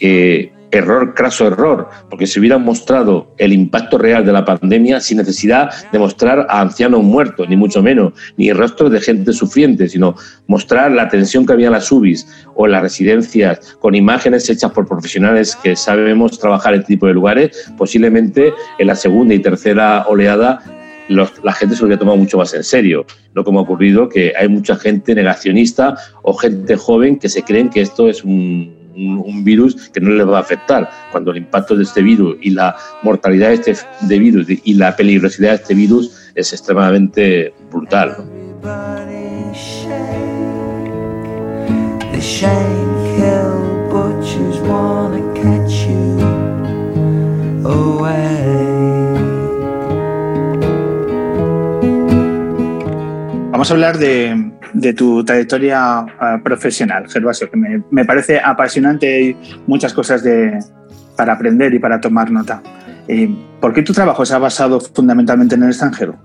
Eh, 0.00 0.52
error, 0.74 1.14
craso 1.14 1.46
error, 1.46 1.88
porque 2.10 2.26
si 2.26 2.40
hubieran 2.40 2.62
mostrado 2.62 3.34
el 3.38 3.52
impacto 3.52 3.98
real 3.98 4.26
de 4.26 4.32
la 4.32 4.44
pandemia 4.44 5.00
sin 5.00 5.18
necesidad 5.18 5.70
de 5.92 5.98
mostrar 5.98 6.46
a 6.48 6.60
ancianos 6.60 7.02
muertos, 7.02 7.48
ni 7.48 7.56
mucho 7.56 7.82
menos, 7.82 8.12
ni 8.36 8.52
rostros 8.52 8.90
de 8.90 9.00
gente 9.00 9.32
sufriente, 9.32 9.88
sino 9.88 10.16
mostrar 10.46 10.90
la 10.92 11.08
tensión 11.08 11.46
que 11.46 11.52
había 11.52 11.66
en 11.66 11.72
las 11.72 11.90
UBIs 11.90 12.26
o 12.54 12.66
en 12.66 12.72
las 12.72 12.82
residencias 12.82 13.76
con 13.80 13.94
imágenes 13.94 14.48
hechas 14.50 14.72
por 14.72 14.86
profesionales 14.86 15.56
que 15.62 15.76
sabemos 15.76 16.38
trabajar 16.38 16.74
en 16.74 16.80
este 16.80 16.94
tipo 16.94 17.06
de 17.06 17.14
lugares, 17.14 17.70
posiblemente 17.76 18.52
en 18.78 18.86
la 18.86 18.96
segunda 18.96 19.34
y 19.34 19.38
tercera 19.38 20.04
oleada 20.08 20.60
la 21.08 21.52
gente 21.52 21.74
se 21.74 21.82
lo 21.82 21.86
hubiera 21.86 21.98
tomado 21.98 22.16
mucho 22.16 22.38
más 22.38 22.54
en 22.54 22.64
serio. 22.64 23.04
No 23.34 23.44
como 23.44 23.58
ha 23.58 23.62
ocurrido 23.62 24.08
que 24.08 24.32
hay 24.38 24.48
mucha 24.48 24.74
gente 24.76 25.14
negacionista 25.14 25.96
o 26.22 26.32
gente 26.32 26.76
joven 26.76 27.18
que 27.18 27.28
se 27.28 27.42
creen 27.42 27.68
que 27.68 27.82
esto 27.82 28.08
es 28.08 28.24
un, 28.24 28.83
un, 28.94 29.44
virus 29.44 29.90
que 29.90 30.00
no 30.00 30.10
les 30.10 30.26
va 30.26 30.38
a 30.38 30.40
afectar, 30.40 30.88
cuando 31.12 31.30
el 31.30 31.38
impacto 31.38 31.76
de 31.76 31.82
este 31.82 32.02
virus 32.02 32.36
y 32.40 32.50
la 32.50 32.76
mortalidad 33.02 33.48
de 33.48 33.54
este 33.54 33.76
de 34.02 34.18
virus 34.18 34.46
y 34.48 34.74
la 34.74 34.94
peligrosidad 34.96 35.50
de 35.50 35.56
este 35.56 35.74
virus 35.74 36.30
es 36.34 36.52
extremadamente 36.52 37.52
brutal. 37.70 38.16
Vamos 53.50 53.70
a 53.70 53.74
hablar 53.74 53.98
de, 53.98 54.53
de 54.74 54.92
tu 54.92 55.24
trayectoria 55.24 56.04
eh, 56.20 56.40
profesional, 56.42 57.08
Gervasio, 57.08 57.50
que 57.50 57.56
me, 57.56 58.04
parece 58.04 58.40
apasionante 58.40 59.22
y 59.22 59.36
muchas 59.66 59.94
cosas 59.94 60.22
de, 60.22 60.58
para 61.16 61.32
aprender 61.32 61.72
y 61.72 61.78
para 61.78 62.00
tomar 62.00 62.30
nota. 62.30 62.62
Eh, 63.08 63.30
¿Por 63.60 63.72
qué 63.72 63.82
tu 63.82 63.92
trabajo 63.92 64.26
se 64.26 64.34
ha 64.34 64.38
basado 64.38 64.80
fundamentalmente 64.80 65.54
en 65.54 65.62
el 65.62 65.68
extranjero? 65.70 66.16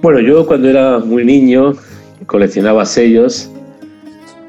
Bueno, 0.00 0.20
yo 0.20 0.46
cuando 0.46 0.68
era 0.68 0.98
muy 0.98 1.24
niño 1.24 1.74
coleccionaba 2.26 2.84
sellos, 2.86 3.50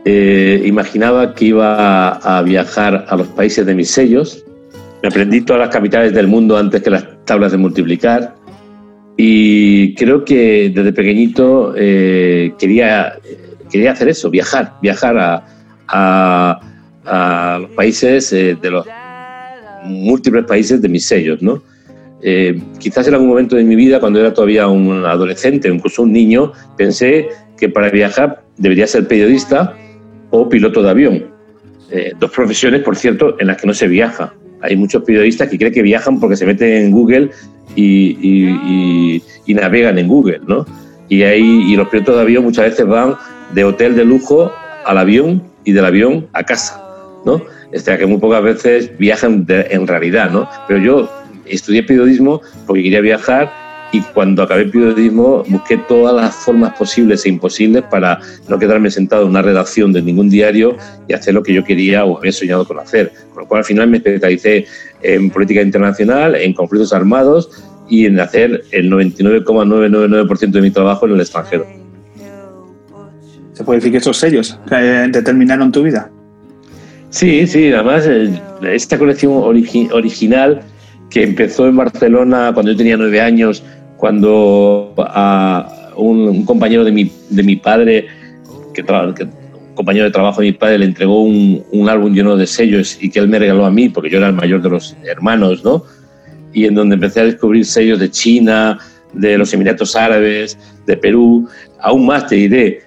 eh, 0.06 0.62
imaginaba 0.66 1.34
que 1.34 1.46
iba 1.46 2.12
a 2.12 2.42
viajar 2.42 3.06
a 3.10 3.16
los 3.16 3.28
países 3.28 3.66
de 3.66 3.76
mis 3.76 3.90
sellos, 3.90 4.44
me 5.02 5.10
aprendí 5.10 5.42
todas 5.42 5.60
las 5.62 5.70
capitales 5.70 6.14
del 6.14 6.28
mundo 6.28 6.58
antes 6.58 6.82
que 6.82 6.90
las 6.90 7.06
tablas 7.26 7.52
de 7.52 7.58
multiplicar, 7.58 8.36
y 9.18 9.96
creo 9.96 10.26
que 10.26 10.72
desde 10.74 10.92
pequeñito 10.92 11.74
eh, 11.78 12.54
quería, 12.60 13.18
quería 13.72 13.92
hacer 13.92 14.10
eso, 14.10 14.30
viajar, 14.30 14.74
viajar 14.82 15.18
a, 15.88 16.60
a, 17.06 17.60
los 17.62 17.70
países 17.72 18.34
eh, 18.34 18.58
de 18.62 18.72
los 18.72 18.86
múltiples 19.84 20.46
países 20.46 20.82
de 20.82 20.90
mis 20.90 21.06
sellos, 21.06 21.42
¿no? 21.42 21.62
Eh, 22.22 22.60
quizás 22.80 23.08
en 23.08 23.14
algún 23.14 23.30
momento 23.30 23.56
de 23.56 23.64
mi 23.64 23.76
vida, 23.76 24.00
cuando 24.00 24.20
era 24.20 24.34
todavía 24.34 24.68
un 24.68 25.06
adolescente, 25.06 25.70
incluso 25.70 26.02
un 26.02 26.12
niño, 26.12 26.52
pensé 26.76 27.30
que 27.56 27.70
para 27.70 27.90
viajar 27.90 28.44
debería 28.58 28.88
ser 28.88 29.08
periodista 29.08 29.78
o 30.32 30.50
piloto 30.50 30.82
de 30.82 30.90
avión. 30.90 31.26
dos 32.20 32.32
profesiones, 32.32 32.82
por 32.82 32.96
cierto, 32.96 33.38
en 33.40 33.48
las 33.48 33.62
que 33.62 33.68
no 33.68 33.74
se 33.74 33.88
viaja. 33.88 34.34
Hay 34.66 34.76
muchos 34.76 35.04
periodistas 35.04 35.50
que 35.50 35.58
creen 35.58 35.74
que 35.74 35.82
viajan 35.82 36.20
porque 36.20 36.36
se 36.36 36.46
meten 36.46 36.86
en 36.86 36.92
Google 36.92 37.32
y, 37.76 39.22
navegan 39.48 39.98
en 39.98 40.08
Google, 40.08 40.42
¿no? 40.48 40.66
Y, 41.10 41.24
ahí, 41.24 41.64
y 41.68 41.76
los 41.76 41.88
pilotos 41.90 42.16
de 42.16 42.22
avión 42.22 42.44
muchas 42.44 42.66
veces 42.66 42.86
van 42.86 43.16
de 43.54 43.64
hotel 43.64 43.96
de 43.96 44.06
lujo 44.06 44.52
al 44.86 44.98
avión 44.98 45.42
y 45.64 45.72
del 45.72 45.86
avión 45.86 46.28
a 46.34 46.44
casa, 46.44 46.82
¿no? 47.26 47.42
O 47.74 47.80
sea, 47.80 47.98
que 47.98 48.06
muy 48.06 48.20
pocas 48.20 48.44
veces 48.44 48.92
viajan 48.98 49.46
en 49.50 49.88
realidad, 49.88 50.32
¿no? 50.32 50.48
Pero 50.68 50.80
yo 50.80 51.10
estudié 51.46 51.84
periodismo 51.84 52.42
porque 52.66 52.84
quería 52.84 53.02
viajar 53.02 53.52
y 53.92 54.02
cuando 54.02 54.44
acabé 54.44 54.64
el 54.64 54.72
periodismo 54.72 55.44
busqué 55.48 55.78
todas 55.78 56.16
las 56.16 56.36
formas 56.36 56.74
posibles 56.74 57.26
e 57.26 57.30
imposibles 57.30 57.84
para 57.84 58.20
no 58.50 58.60
quedarme 58.60 58.92
sentado 58.92 59.24
en 59.24 59.30
una 59.30 59.42
redacción 59.42 59.94
de 59.94 60.02
ningún 60.02 60.30
diario 60.30 60.76
y 61.08 61.14
hacer 61.14 61.34
lo 61.34 61.44
que 61.44 61.54
yo 61.54 61.64
quería 61.64 62.06
o 62.06 62.18
había 62.18 62.32
soñado 62.32 62.66
con 62.66 62.80
hacer. 62.80 63.12
Con 63.34 63.44
lo 63.44 63.48
cual 63.48 63.60
al 63.60 63.66
final 63.66 63.90
me 63.90 63.98
especialicé 63.98 64.66
en 65.02 65.30
política 65.30 65.62
internacional, 65.62 66.36
en 66.36 66.54
conflictos 66.54 66.94
armados 66.94 67.50
y 67.88 68.06
en 68.06 68.20
hacer 68.20 68.64
el 68.72 68.90
99,999% 68.92 70.52
de 70.52 70.62
mi 70.62 70.72
trabajo 70.72 71.06
en 71.06 71.14
el 71.14 71.22
extranjero. 71.22 71.66
¿Se 73.54 73.64
puede 73.64 73.78
decir 73.78 73.92
que 73.92 74.00
esos 74.00 74.18
sellos 74.18 74.60
determinaron 75.10 75.72
tu 75.72 75.84
vida? 75.84 76.12
Sí, 77.10 77.48
sí, 77.48 77.72
además 77.72 78.06
eh, 78.08 78.42
esta 78.64 78.98
colección 78.98 79.32
original 79.34 80.62
que 81.10 81.24
empezó 81.24 81.68
en 81.68 81.76
Barcelona 81.76 82.52
cuando 82.54 82.72
yo 82.72 82.78
tenía 82.78 82.98
nueve 82.98 83.22
años 83.22 83.64
cuando 83.98 84.94
un, 85.96 86.46
compañero 86.46 86.84
de 86.84 86.92
mi, 86.92 87.12
de 87.30 87.44
mi 87.44 87.56
padre, 87.56 88.08
que, 88.74 88.84
compañero 89.74 90.06
de 90.06 90.12
trabajo 90.12 90.42
de 90.42 90.48
mi 90.48 90.54
padre, 90.54 90.80
le 90.80 90.86
entregó 90.86 91.22
un, 91.22 91.64
un, 91.72 91.90
álbum 91.90 92.14
lleno 92.14 92.36
de 92.36 92.46
sellos 92.48 92.98
y 93.02 93.10
que 93.10 93.20
él 93.20 93.28
me 93.28 93.40
regaló 93.40 93.66
a 93.66 93.72
mí, 93.72 93.90
porque 93.90 94.10
yo 94.10 94.18
era 94.18 94.28
el 94.28 94.34
mayor 94.34 94.62
de 94.62 94.70
los 94.70 94.96
hermanos, 95.06 95.64
¿no? 95.64 95.84
Y 96.54 96.66
en 96.66 96.76
donde 96.76 96.96
empecé 96.96 97.22
a 97.22 97.26
descubrir 97.26 97.66
sellos 97.66 98.00
de 98.00 98.10
China, 98.10 98.80
de 99.14 99.38
los 99.38 99.54
Emiratos 99.54 99.96
Árabes, 99.96 100.58
de 100.86 100.98
Perú, 100.98 101.48
aún 101.80 102.06
más 102.06 102.28
te 102.28 102.36
diré, 102.36 102.84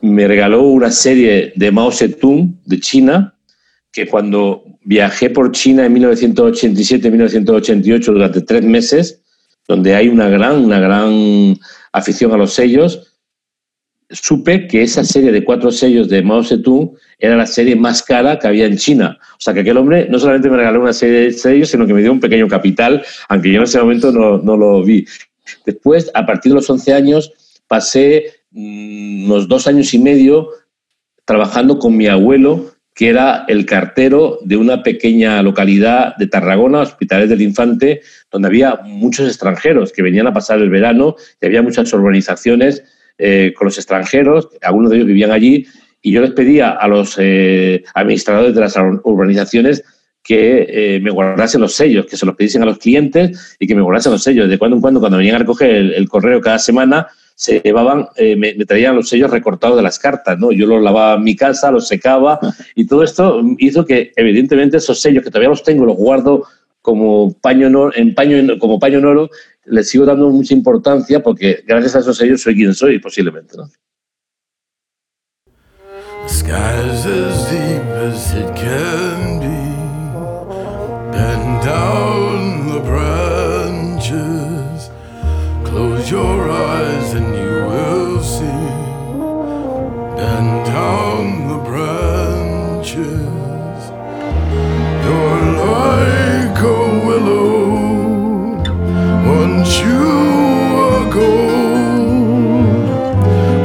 me 0.00 0.26
regaló 0.28 0.62
una 0.62 0.90
serie 0.90 1.52
de 1.56 1.70
Mao 1.72 1.90
Zedong 1.90 2.54
de 2.64 2.78
China, 2.80 3.34
que 3.92 4.06
cuando 4.06 4.64
viajé 4.82 5.30
por 5.30 5.52
China 5.52 5.86
en 5.86 5.94
1987-1988 5.96 8.04
durante 8.04 8.42
tres 8.42 8.64
meses, 8.64 9.22
donde 9.66 9.94
hay 9.94 10.08
una 10.08 10.28
gran, 10.28 10.64
una 10.64 10.80
gran 10.80 11.56
afición 11.92 12.32
a 12.32 12.36
los 12.36 12.52
sellos, 12.54 13.14
supe 14.10 14.66
que 14.66 14.82
esa 14.82 15.04
serie 15.04 15.32
de 15.32 15.44
cuatro 15.44 15.70
sellos 15.70 16.08
de 16.08 16.22
Mao 16.22 16.42
Zedong 16.42 16.92
era 17.18 17.36
la 17.36 17.46
serie 17.46 17.76
más 17.76 18.02
cara 18.02 18.38
que 18.38 18.46
había 18.46 18.66
en 18.66 18.78
China. 18.78 19.18
O 19.32 19.40
sea, 19.40 19.52
que 19.52 19.60
aquel 19.60 19.76
hombre 19.76 20.06
no 20.08 20.18
solamente 20.18 20.48
me 20.48 20.56
regaló 20.56 20.80
una 20.80 20.92
serie 20.92 21.20
de 21.20 21.32
sellos, 21.32 21.70
sino 21.70 21.86
que 21.86 21.92
me 21.92 22.00
dio 22.00 22.12
un 22.12 22.20
pequeño 22.20 22.48
capital, 22.48 23.04
aunque 23.28 23.52
yo 23.52 23.58
en 23.58 23.64
ese 23.64 23.78
momento 23.78 24.10
no, 24.10 24.38
no 24.38 24.56
lo 24.56 24.82
vi. 24.82 25.06
Después, 25.66 26.10
a 26.14 26.24
partir 26.24 26.52
de 26.52 26.56
los 26.56 26.70
11 26.70 26.94
años, 26.94 27.32
pasé 27.66 28.32
mm, 28.50 29.26
unos 29.26 29.48
dos 29.48 29.66
años 29.66 29.92
y 29.92 29.98
medio 29.98 30.48
trabajando 31.24 31.78
con 31.78 31.96
mi 31.96 32.06
abuelo 32.06 32.67
que 32.98 33.08
era 33.08 33.44
el 33.46 33.64
cartero 33.64 34.40
de 34.42 34.56
una 34.56 34.82
pequeña 34.82 35.40
localidad 35.40 36.16
de 36.16 36.26
Tarragona, 36.26 36.80
Hospitales 36.80 37.28
del 37.28 37.42
Infante, 37.42 38.00
donde 38.28 38.48
había 38.48 38.80
muchos 38.82 39.28
extranjeros 39.28 39.92
que 39.92 40.02
venían 40.02 40.26
a 40.26 40.32
pasar 40.32 40.58
el 40.58 40.68
verano 40.68 41.14
y 41.40 41.46
había 41.46 41.62
muchas 41.62 41.92
urbanizaciones 41.92 42.82
eh, 43.16 43.54
con 43.56 43.66
los 43.66 43.78
extranjeros, 43.78 44.48
algunos 44.62 44.90
de 44.90 44.96
ellos 44.96 45.06
vivían 45.06 45.30
allí, 45.30 45.64
y 46.02 46.10
yo 46.10 46.22
les 46.22 46.32
pedía 46.32 46.70
a 46.70 46.88
los 46.88 47.14
eh, 47.20 47.84
administradores 47.94 48.52
de 48.52 48.60
las 48.60 48.76
urbanizaciones 49.04 49.84
que 50.24 50.66
eh, 50.68 51.00
me 51.00 51.12
guardasen 51.12 51.60
los 51.60 51.74
sellos, 51.74 52.04
que 52.04 52.16
se 52.16 52.26
los 52.26 52.34
pidiesen 52.34 52.64
a 52.64 52.66
los 52.66 52.78
clientes 52.78 53.56
y 53.60 53.68
que 53.68 53.76
me 53.76 53.82
guardasen 53.82 54.10
los 54.10 54.24
sellos. 54.24 54.48
De 54.48 54.58
cuando 54.58 54.76
en 54.76 54.80
cuando, 54.80 54.98
cuando 54.98 55.18
venían 55.18 55.36
a 55.36 55.38
recoger 55.38 55.70
el 55.70 56.08
correo 56.08 56.40
cada 56.40 56.58
semana, 56.58 57.06
se 57.38 57.60
llevaban, 57.60 58.08
eh, 58.16 58.34
me, 58.34 58.52
traían 58.66 58.96
los 58.96 59.08
sellos 59.08 59.30
recortados 59.30 59.76
de 59.76 59.82
las 59.84 60.00
cartas, 60.00 60.36
¿no? 60.40 60.50
Yo 60.50 60.66
los 60.66 60.82
lavaba 60.82 61.14
en 61.14 61.22
mi 61.22 61.36
casa, 61.36 61.70
los 61.70 61.86
secaba 61.86 62.40
y 62.74 62.84
todo 62.84 63.04
esto 63.04 63.40
hizo 63.58 63.86
que, 63.86 64.12
evidentemente, 64.16 64.78
esos 64.78 65.00
sellos 65.00 65.22
que 65.22 65.30
todavía 65.30 65.50
los 65.50 65.62
tengo, 65.62 65.86
los 65.86 65.96
guardo 65.96 66.48
como 66.82 67.32
paño, 67.40 67.92
en 67.94 68.14
paño, 68.16 68.58
como 68.58 68.80
paño 68.80 68.98
en 68.98 69.04
oro, 69.04 69.30
les 69.66 69.88
sigo 69.88 70.04
dando 70.04 70.28
mucha 70.30 70.52
importancia 70.52 71.22
porque 71.22 71.62
gracias 71.64 71.94
a 71.94 72.00
esos 72.00 72.16
sellos 72.16 72.42
soy 72.42 72.56
quien 72.56 72.74
soy, 72.74 72.98
posiblemente, 72.98 73.56
¿no? 73.56 73.70
Close 85.78 86.10
your 86.10 86.37
down 90.78 91.26
the 91.52 91.58
branches. 91.68 93.00
You're 95.04 95.44
like 95.66 96.58
a 96.76 96.80
willow 97.06 97.62
once 99.38 99.72
you 99.86 100.08
are 100.86 101.06
gold. 101.18 102.86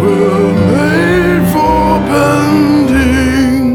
We're 0.02 0.54
made 0.76 1.46
for 1.54 1.88
bending, 2.14 3.68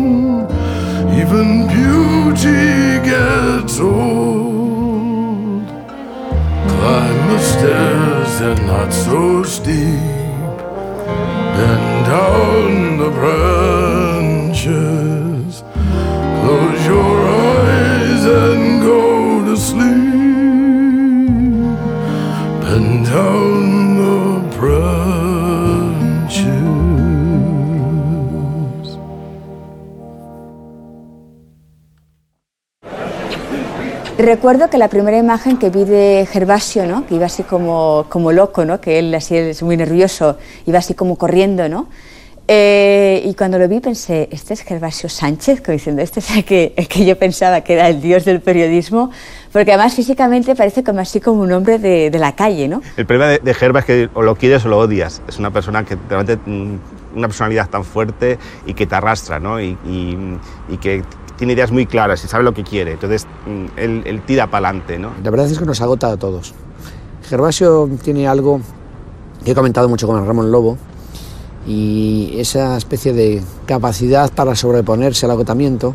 even 1.21 1.49
beauty 1.77 2.67
gets 3.13 3.77
old. 3.79 5.67
Climb 6.73 7.21
the 7.33 7.41
stairs, 7.53 8.31
they're 8.39 8.65
not 8.75 8.91
so 9.07 9.21
steep. 9.55 10.57
Bend 11.55 11.99
down. 12.13 12.88
Recuerdo 34.19 34.69
que 34.69 34.79
la 34.79 34.89
primera 34.89 35.17
imagen 35.17 35.57
que 35.57 35.71
vi 35.71 35.85
de 35.85 36.29
Gervasio, 36.31 36.87
¿no? 36.87 37.07
que 37.07 37.15
iba 37.15 37.27
así 37.27 37.45
como, 37.45 38.05
como 38.09 38.31
loco, 38.31 38.65
¿no? 38.65 38.81
que 38.81 38.99
él 38.99 39.15
así 39.15 39.37
es 39.37 39.63
muy 39.63 39.77
nervioso, 39.77 40.37
iba 40.67 40.79
así 40.81 40.95
como 40.95 41.17
corriendo, 41.17 41.69
¿no? 41.69 41.89
Eh, 42.51 43.23
y 43.27 43.35
cuando 43.35 43.59
lo 43.59 43.69
vi 43.69 43.79
pensé, 43.79 44.27
este 44.33 44.55
es 44.55 44.63
Gervasio 44.63 45.11
Sánchez, 45.11 45.61
como 45.61 45.75
diciendo, 45.75 46.01
este 46.01 46.21
es 46.21 46.31
el 46.35 46.45
que, 46.47 46.73
el 46.77 46.89
que 46.89 47.05
yo 47.05 47.19
pensaba 47.19 47.61
que 47.61 47.75
era 47.75 47.91
el 47.91 48.01
dios 48.01 48.25
del 48.25 48.41
periodismo, 48.41 49.11
porque 49.53 49.73
además 49.73 49.95
físicamente 49.95 50.55
parece 50.55 50.83
como 50.83 51.01
así 51.01 51.21
como 51.21 51.43
un 51.43 51.53
hombre 51.53 51.79
de, 51.79 52.09
de 52.11 52.19
la 52.19 52.35
calle, 52.35 52.67
¿no? 52.67 52.81
El 52.97 53.05
problema 53.05 53.33
de, 53.33 53.41
de 53.41 53.53
Gerva 53.53 53.81
es 53.81 53.85
que 53.85 54.09
o 54.15 54.23
lo 54.23 54.35
quieres 54.37 54.65
o 54.65 54.71
lo 54.71 54.79
odias. 54.79 55.21
Es 55.29 55.39
una 55.39 55.51
persona 55.51 55.85
que 55.85 55.99
realmente 56.09 56.39
mm, 56.51 56.77
una 57.17 57.29
personalidad 57.29 57.69
tan 57.69 57.85
fuerte 57.85 58.39
y 58.65 58.73
que 58.73 58.87
te 58.87 58.95
arrastra, 58.95 59.39
¿no? 59.39 59.61
Y, 59.61 59.77
y, 59.87 60.17
y 60.71 60.79
que 60.79 61.03
tiene 61.37 61.53
ideas 61.53 61.71
muy 61.71 61.85
claras 61.85 62.25
y 62.25 62.29
sabe 62.29 62.45
lo 62.45 62.55
que 62.55 62.65
quiere. 62.65 62.93
Entonces, 62.93 63.27
mm, 63.47 63.67
él, 63.79 64.03
él 64.07 64.23
tira 64.23 64.47
para 64.47 64.69
adelante, 64.69 64.99
¿no? 64.99 65.13
La 65.23 65.31
verdad 65.31 65.51
es 65.51 65.59
que 65.59 65.67
nos 65.67 65.83
agota 65.83 66.11
a 66.13 66.17
todos. 66.17 66.55
Gervasio 67.29 67.91
tiene 68.03 68.27
algo 68.27 68.63
que 69.45 69.51
he 69.51 69.55
comentado 69.55 69.87
mucho 69.91 70.07
con 70.07 70.27
Ramón 70.27 70.51
Lobo 70.51 70.79
y 71.67 72.35
esa 72.39 72.77
especie 72.77 73.13
de 73.13 73.43
capacidad 73.67 74.33
para 74.33 74.55
sobreponerse 74.55 75.27
al 75.27 75.33
agotamiento 75.33 75.95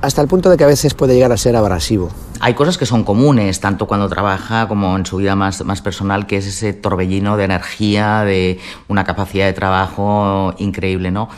hasta 0.00 0.22
el 0.22 0.28
punto 0.28 0.48
de 0.50 0.56
que 0.56 0.64
a 0.64 0.68
veces 0.68 0.94
puede 0.94 1.14
llegar 1.14 1.32
a 1.32 1.36
ser 1.36 1.56
abrasivo. 1.56 2.10
Hay 2.40 2.54
cosas 2.54 2.78
que 2.78 2.86
son 2.86 3.02
comunes, 3.02 3.58
tanto 3.58 3.86
cuando 3.86 4.08
trabaja 4.08 4.68
como 4.68 4.96
en 4.96 5.04
su 5.04 5.16
vida 5.16 5.34
más, 5.34 5.64
más 5.64 5.82
personal, 5.82 6.26
que 6.26 6.36
es 6.36 6.46
ese 6.46 6.72
torbellino 6.72 7.36
de 7.36 7.44
energía, 7.44 8.22
de 8.22 8.60
una 8.86 9.02
capacidad 9.02 9.46
de 9.46 9.52
trabajo 9.54 10.54
increíble, 10.58 11.10
¿no? 11.10 11.28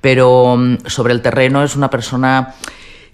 Pero 0.00 0.56
mm, 0.56 0.86
sobre 0.86 1.12
el 1.12 1.20
terreno 1.20 1.62
es 1.62 1.76
una 1.76 1.90
persona 1.90 2.54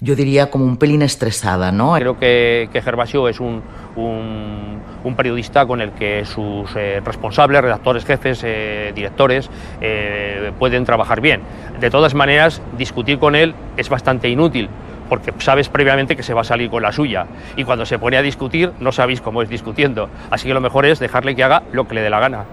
yo 0.03 0.17
diría 0.17 0.51
como 0.51 0.65
un 0.65 0.79
pelín 0.79 1.01
estresada, 1.01 1.71
¿no? 1.71 1.95
Creo 1.95 2.19
que, 2.19 2.69
que 2.73 2.83
Gervasio 2.83 3.29
es 3.29 3.39
un, 3.39 3.63
un, 3.95 4.81
un, 5.05 5.15
periodista 5.17 5.67
con 5.67 5.81
el 5.81 5.93
que 5.93 6.25
sus 6.25 6.71
eh, 6.77 7.01
responsables, 7.05 7.63
redactores, 7.63 8.05
jefes, 8.05 8.43
eh, 8.45 8.93
directores 8.95 9.51
eh, 9.81 10.53
pueden 10.59 10.85
trabajar 10.85 11.21
bien. 11.21 11.43
De 11.81 11.91
todas 11.91 12.15
maneras, 12.15 12.63
discutir 12.77 13.19
con 13.19 13.35
él 13.35 13.55
es 13.77 13.89
bastante 13.89 14.29
inútil 14.29 14.69
porque 15.09 15.33
sabes 15.39 15.69
previamente 15.69 16.17
que 16.17 16.23
se 16.23 16.33
va 16.33 16.41
a 16.41 16.45
salir 16.45 16.71
con 16.71 16.83
la 16.83 16.91
suya 16.91 17.27
y 17.57 17.65
cuando 17.65 17.85
se 17.85 17.99
pone 17.99 18.17
a 18.17 18.23
discutir 18.23 18.73
no 18.81 18.93
sabéis 18.93 19.21
cómo 19.21 19.43
es 19.43 19.49
discutiendo. 19.49 20.09
Así 20.31 20.49
que 20.49 20.55
lo 20.55 20.61
mejor 20.61 20.87
es 20.87 20.99
dejarle 20.99 21.37
que 21.37 21.45
haga 21.45 21.63
lo 21.73 21.87
que 21.87 21.95
le 21.95 22.01
dé 22.03 22.11
la 22.11 22.21
gana 22.21 22.45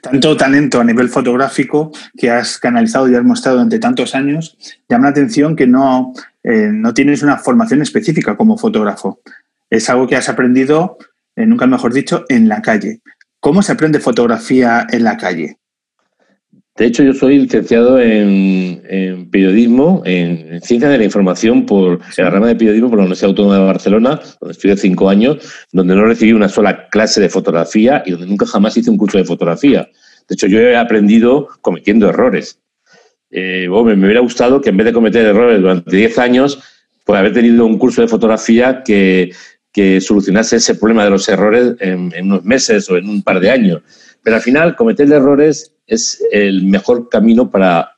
tanto 0.00 0.36
talento 0.36 0.80
a 0.80 0.84
nivel 0.84 1.08
fotográfico 1.08 1.90
que 2.16 2.30
has 2.30 2.58
canalizado 2.58 3.08
y 3.08 3.14
has 3.14 3.24
mostrado 3.24 3.56
durante 3.56 3.78
tantos 3.78 4.14
años, 4.14 4.56
llama 4.88 5.04
la 5.04 5.10
atención 5.10 5.56
que 5.56 5.66
no, 5.66 6.12
no 6.44 6.94
tienes 6.94 7.22
una 7.22 7.36
formación 7.36 7.82
específica 7.82 8.36
como 8.36 8.56
fotógrafo. 8.56 9.20
Es 9.70 9.90
algo 9.90 10.06
que 10.06 10.16
has 10.16 10.28
aprendido, 10.28 10.98
eh, 11.36 11.46
nunca 11.46 11.66
mejor 11.66 11.92
dicho, 11.92 12.24
en 12.28 12.48
la 12.48 12.62
calle. 12.62 13.00
¿Cómo 13.40 13.62
se 13.62 13.72
aprende 13.72 14.00
fotografía 14.00 14.86
en 14.90 15.04
la 15.04 15.16
calle? 15.16 15.58
De 16.76 16.86
hecho, 16.86 17.02
yo 17.02 17.12
soy 17.12 17.40
licenciado 17.40 18.00
en, 18.00 18.82
en 18.88 19.30
periodismo, 19.30 20.02
en, 20.04 20.54
en, 20.54 20.60
ciencia 20.62 20.88
de 20.88 20.98
la 20.98 21.04
información 21.04 21.66
por 21.66 22.00
en 22.16 22.24
la 22.24 22.30
rama 22.30 22.46
de 22.46 22.54
periodismo 22.54 22.88
por 22.88 22.98
la 22.98 23.02
Universidad 23.02 23.30
Autónoma 23.30 23.58
de 23.58 23.64
Barcelona, 23.64 24.20
donde 24.40 24.52
estudié 24.52 24.76
cinco 24.76 25.10
años, 25.10 25.38
donde 25.72 25.96
no 25.96 26.04
recibí 26.04 26.32
una 26.32 26.48
sola 26.48 26.88
clase 26.88 27.20
de 27.20 27.28
fotografía 27.28 28.04
y 28.06 28.12
donde 28.12 28.28
nunca 28.28 28.46
jamás 28.46 28.76
hice 28.76 28.90
un 28.90 28.96
curso 28.96 29.18
de 29.18 29.24
fotografía. 29.24 29.88
De 30.28 30.34
hecho, 30.34 30.46
yo 30.46 30.60
he 30.60 30.76
aprendido 30.76 31.48
cometiendo 31.62 32.08
errores. 32.08 32.60
Eh, 33.30 33.66
bueno, 33.68 33.96
me, 33.96 34.04
hubiera 34.04 34.20
gustado 34.20 34.60
que 34.60 34.70
en 34.70 34.76
vez 34.76 34.86
de 34.86 34.92
cometer 34.92 35.26
errores 35.26 35.60
durante 35.60 35.94
10 35.94 36.18
años, 36.18 36.62
pues 37.04 37.18
haber 37.18 37.32
tenido 37.32 37.66
un 37.66 37.78
curso 37.78 38.02
de 38.02 38.08
fotografía 38.08 38.82
que, 38.84 39.32
que 39.78 40.00
solucionase 40.00 40.56
ese 40.56 40.74
problema 40.74 41.04
de 41.04 41.10
los 41.10 41.28
errores 41.28 41.76
en, 41.78 42.12
unos 42.24 42.44
meses 42.44 42.90
o 42.90 42.96
en 42.96 43.08
un 43.08 43.22
par 43.22 43.38
de 43.38 43.48
años. 43.48 43.80
Pero 44.24 44.34
al 44.34 44.42
final, 44.42 44.74
cometer 44.74 45.08
errores 45.12 45.72
es 45.86 46.20
el 46.32 46.64
mejor 46.64 47.08
camino 47.08 47.48
para 47.48 47.96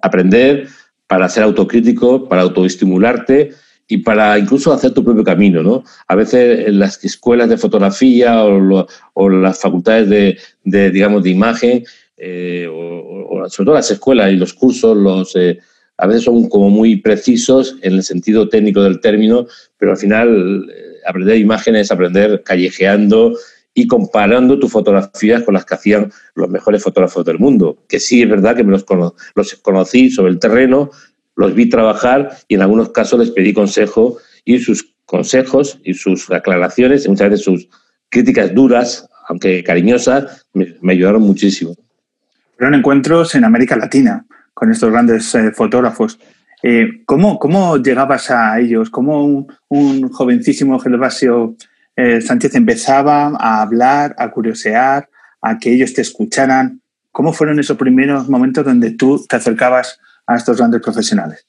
aprender, 0.00 0.68
para 1.06 1.28
ser 1.28 1.42
autocrítico, 1.42 2.26
para 2.30 2.40
autoestimularte 2.40 3.50
y 3.88 3.98
para 3.98 4.38
incluso 4.38 4.72
hacer 4.72 4.94
tu 4.94 5.04
propio 5.04 5.22
camino. 5.22 5.62
¿no? 5.62 5.84
A 6.08 6.14
veces 6.14 6.66
en 6.68 6.78
las 6.78 7.04
escuelas 7.04 7.50
de 7.50 7.58
fotografía 7.58 8.42
o, 8.42 9.28
las 9.28 9.60
facultades 9.60 10.08
de, 10.08 10.90
digamos, 10.90 11.22
de 11.22 11.28
imagen, 11.28 11.84
eh, 12.16 12.66
o, 12.66 13.42
o, 13.42 13.50
sobre 13.50 13.66
todo 13.66 13.74
las 13.74 13.90
escuelas 13.90 14.32
y 14.32 14.36
los 14.36 14.54
cursos, 14.54 14.96
los, 14.96 15.36
eh, 15.36 15.58
a 16.00 16.06
veces 16.06 16.24
son 16.24 16.48
como 16.48 16.70
muy 16.70 16.96
precisos 16.96 17.76
en 17.82 17.92
el 17.92 18.02
sentido 18.02 18.48
técnico 18.48 18.82
del 18.82 19.00
término, 19.00 19.46
pero 19.76 19.92
al 19.92 19.98
final 19.98 20.66
eh, 20.70 20.96
aprender 21.06 21.36
imágenes, 21.36 21.92
aprender 21.92 22.42
callejeando 22.42 23.36
y 23.74 23.86
comparando 23.86 24.58
tus 24.58 24.72
fotografías 24.72 25.42
con 25.42 25.54
las 25.54 25.66
que 25.66 25.74
hacían 25.74 26.10
los 26.34 26.48
mejores 26.48 26.82
fotógrafos 26.82 27.24
del 27.26 27.38
mundo. 27.38 27.84
Que 27.86 28.00
sí, 28.00 28.22
es 28.22 28.30
verdad 28.30 28.56
que 28.56 28.64
me 28.64 28.72
los, 28.72 28.84
cono 28.84 29.14
los 29.34 29.54
conocí 29.56 30.10
sobre 30.10 30.32
el 30.32 30.38
terreno, 30.38 30.90
los 31.36 31.54
vi 31.54 31.68
trabajar 31.68 32.38
y 32.48 32.54
en 32.54 32.62
algunos 32.62 32.88
casos 32.90 33.20
les 33.20 33.30
pedí 33.30 33.52
consejo 33.52 34.16
y 34.46 34.58
sus 34.58 34.94
consejos 35.04 35.78
y 35.84 35.92
sus 35.92 36.30
aclaraciones, 36.30 37.04
y 37.04 37.10
muchas 37.10 37.30
veces 37.30 37.44
sus 37.44 37.68
críticas 38.08 38.54
duras, 38.54 39.06
aunque 39.28 39.62
cariñosas, 39.62 40.46
me, 40.54 40.76
me 40.80 40.94
ayudaron 40.94 41.20
muchísimo. 41.22 41.76
Fueron 42.56 42.74
encuentros 42.74 43.34
en 43.34 43.44
América 43.44 43.76
Latina 43.76 44.24
con 44.60 44.70
estos 44.70 44.92
grandes 44.92 45.34
eh, 45.34 45.52
fotógrafos. 45.52 46.18
Eh, 46.62 47.02
¿cómo, 47.06 47.38
¿Cómo 47.38 47.78
llegabas 47.78 48.30
a 48.30 48.60
ellos? 48.60 48.90
¿Cómo 48.90 49.46
un, 49.68 50.08
jovencísimo 50.10 50.78
Gervasio 50.78 51.56
eh, 51.96 52.20
Sánchez 52.20 52.54
empezaba 52.56 53.32
a 53.38 53.62
hablar, 53.62 54.14
a 54.18 54.30
curiosear, 54.30 55.08
a 55.40 55.58
que 55.58 55.72
ellos 55.72 55.94
te 55.94 56.02
escucharan. 56.02 56.82
¿Cómo 57.10 57.32
fueron 57.32 57.58
esos 57.58 57.78
primeros 57.78 58.28
momentos 58.28 58.62
donde 58.62 58.90
tú 58.90 59.24
te 59.26 59.36
acercabas 59.36 59.98
a 60.26 60.36
estos 60.36 60.58
grandes 60.58 60.82
profesionales? 60.82 61.46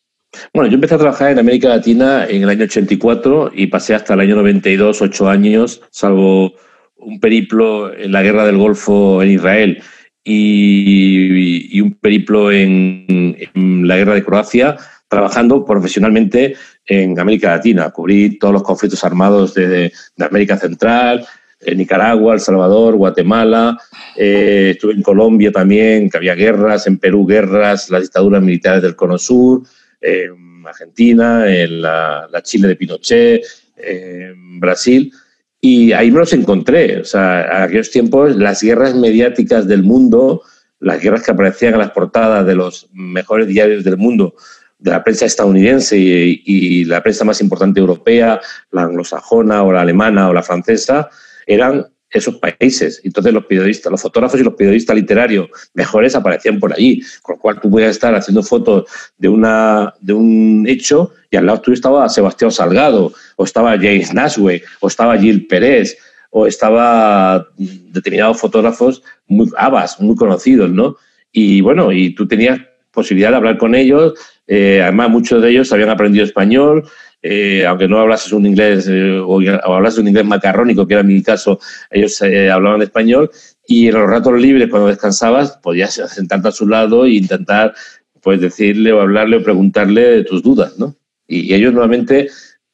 Bueno, 0.54 0.69
yo 0.69 0.76
empecé 0.76 0.95
a 0.95 1.00
trabajar 1.00 1.32
en 1.32 1.39
América 1.39 1.67
Latina 1.67 2.26
en 2.26 2.43
el 2.43 2.50
año 2.50 2.63
84 2.63 3.52
y 3.54 3.67
pasé 3.67 3.93
hasta 3.93 4.13
el 4.13 4.21
año 4.21 4.38
92, 4.38 5.02
ocho 5.02 5.30
años, 5.30 5.82
salvo 5.91 6.54
un 6.95 7.19
periplo 7.19 7.93
en 7.93 8.13
la 8.13 8.24
guerra 8.24 8.45
del 8.45 8.58
Golfo 8.58 9.21
en 9.21 9.32
Israel 9.32 9.84
y, 10.24 11.78
y 11.78 11.82
un 11.82 11.94
periplo 11.96 12.52
en, 12.52 13.38
en 13.54 13.88
la 13.88 13.98
guerra 13.98 14.16
de 14.16 14.24
Croacia, 14.24 14.78
trabajando 15.08 15.66
profesionalmente 15.66 16.56
en 16.86 17.20
América 17.20 17.52
Latina. 17.52 17.90
Cubrí 17.90 18.38
todos 18.40 18.54
los 18.54 18.64
conflictos 18.64 19.04
armados 19.04 19.54
de, 19.54 19.68
de 19.68 20.26
América 20.26 20.58
Central, 20.58 21.26
en 21.64 21.78
Nicaragua, 21.78 22.34
El 22.34 22.40
Salvador, 22.40 22.96
Guatemala. 22.96 23.78
Eh, 24.18 24.72
estuve 24.72 24.94
en 24.94 25.04
Colombia 25.04 25.52
también, 25.52 26.10
que 26.10 26.18
había 26.18 26.34
guerras, 26.34 26.88
en 26.88 26.98
Perú 26.98 27.26
guerras, 27.26 27.90
las 27.90 28.02
dictaduras 28.02 28.42
militares 28.42 28.82
del 28.82 28.96
Cono 28.96 29.18
Sur, 29.18 29.64
en 30.02 30.64
Argentina, 30.66 31.46
en 31.48 31.82
la 31.82 32.42
Chile 32.44 32.68
de 32.68 32.76
Pinochet, 32.76 33.44
en 33.78 34.60
Brasil. 34.60 35.12
Y 35.62 35.93
ahí 35.93 36.12
me 36.12 36.19
los 36.19 36.34
encontré. 36.34 37.00
O 37.00 37.06
sea, 37.06 37.41
a 37.41 37.63
aquellos 37.63 37.91
tiempos 37.91 38.36
las 38.36 38.62
guerras 38.62 38.95
mediáticas 38.95 39.67
del 39.67 39.84
mundo, 39.84 40.41
las 40.80 41.00
guerras 41.00 41.24
que 41.24 41.32
aparecían 41.32 41.74
en 41.74 41.80
las 41.80 41.91
portadas 41.91 42.45
de 42.45 42.56
los 42.56 42.89
mejores 42.91 43.47
diarios 43.47 43.84
del 43.84 43.97
mundo, 43.97 44.36
de 44.80 44.89
la 44.89 45.04
prensa 45.04 45.28
estadounidense 45.28 45.97
y, 45.97 46.41
y, 46.43 46.86
la 46.86 47.04
prensa 47.04 47.24
más 47.24 47.39
importante 47.39 47.80
europea, 47.80 48.41
la 48.71 48.84
anglosajona 48.84 49.62
o 49.62 49.71
la 49.71 49.82
alemana 49.82 50.28
o 50.28 50.34
la 50.34 50.41
francesa, 50.41 51.10
eran 51.45 51.86
esos 52.12 52.36
países. 52.36 53.02
Entonces 53.04 53.34
los 53.34 53.45
periodistas, 53.45 53.91
los 53.91 54.02
fotógrafos 54.02 54.39
y 54.39 54.43
los 54.43 54.54
periodistas 54.54 54.95
literarios 54.95 55.50
mejores 55.74 56.15
aparecían 56.15 56.60
por 56.60 56.74
allí, 56.74 57.02
con 57.21 57.36
lo 57.36 57.41
cual 57.41 57.60
tú 57.60 57.69
podías 57.69 57.91
estar 57.91 58.13
haciendo 58.13 58.43
fotos 58.43 58.86
de, 59.17 59.30
una, 59.30 59.93
de 60.02 60.13
un 60.13 60.65
hecho 60.67 61.13
y 61.30 61.38
al 61.38 61.45
lado 61.45 61.62
tuyo 61.62 61.76
estaba 61.76 62.10
Sebastián 62.10 62.52
Salgado, 62.52 63.13
o 63.38 63.43
estaba 63.45 63.71
James 63.78 64.13
Nashue, 64.13 64.63
o 64.82 64.88
estaba 64.88 65.17
Gil 65.17 65.47
Pérez, 65.47 65.97
o 66.30 66.45
estaba 66.45 67.47
determinados 67.58 68.39
fotógrafos 68.39 69.02
muy 69.28 69.50
abas, 69.58 70.00
muy 70.02 70.15
conocidos, 70.15 70.69
¿no? 70.69 70.97
Y 71.32 71.62
bueno, 71.62 71.93
y 71.93 72.13
tú 72.13 72.28
tenías 72.28 72.60
posibilidad 72.91 73.30
de 73.30 73.38
hablar 73.38 73.58
con 73.58 73.76
ellos, 73.76 74.13
eh, 74.54 74.82
además, 74.82 75.10
muchos 75.10 75.41
de 75.41 75.50
ellos 75.50 75.71
habían 75.71 75.89
aprendido 75.89 76.26
español, 76.26 76.84
eh, 77.24 77.66
aunque 77.68 77.88
no 77.88 78.00
hablases 78.00 78.34
un 78.34 78.46
inglés 78.46 78.88
eh, 78.90 79.20
o, 79.20 79.36
o, 79.36 79.74
hablases 79.74 80.00
un 80.00 80.08
inglés 80.08 80.26
macarrónico, 80.26 80.88
que 80.88 80.96
era 80.96 81.04
mi 81.04 81.22
caso, 81.22 81.60
ellos 81.90 82.22
eh, 82.22 82.50
hablaban 82.50 82.82
español. 82.82 83.30
Y 83.68 83.88
en 83.88 83.94
los 83.94 84.10
ratos 84.10 84.40
libres, 84.40 84.70
cuando 84.70 84.88
descansabas, 84.88 85.58
podías 85.58 85.94
sentarte 86.14 86.48
a 86.48 86.52
su 86.52 86.68
lado 86.68 87.06
e 87.06 87.12
intentar 87.12 87.74
pues, 88.22 88.42
decirle 88.42 88.92
o 88.92 89.02
hablarle 89.02 89.38
o 89.38 89.44
preguntarle 89.44 90.24
tus 90.24 90.42
dudas. 90.42 90.78
¿no? 90.80 90.96
Y, 91.28 91.42
y 91.42 91.54
ellos, 91.54 91.74
nuevamente, 91.74 92.30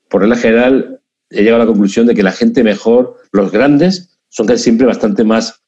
por 0.09 0.21
regla 0.21 0.37
general, 0.37 1.01
he 1.29 1.43
llegado 1.43 1.57
a 1.57 1.65
la 1.65 1.71
conclusión 1.71 2.07
de 2.07 2.15
que 2.15 2.23
la 2.23 2.31
gente 2.31 2.63
mejor, 2.63 3.17
los 3.33 3.51
grandes, 3.51 4.17
son 4.29 4.47
casi 4.47 4.63
siempre 4.63 4.87
bastante 4.87 5.23
más 5.23 5.61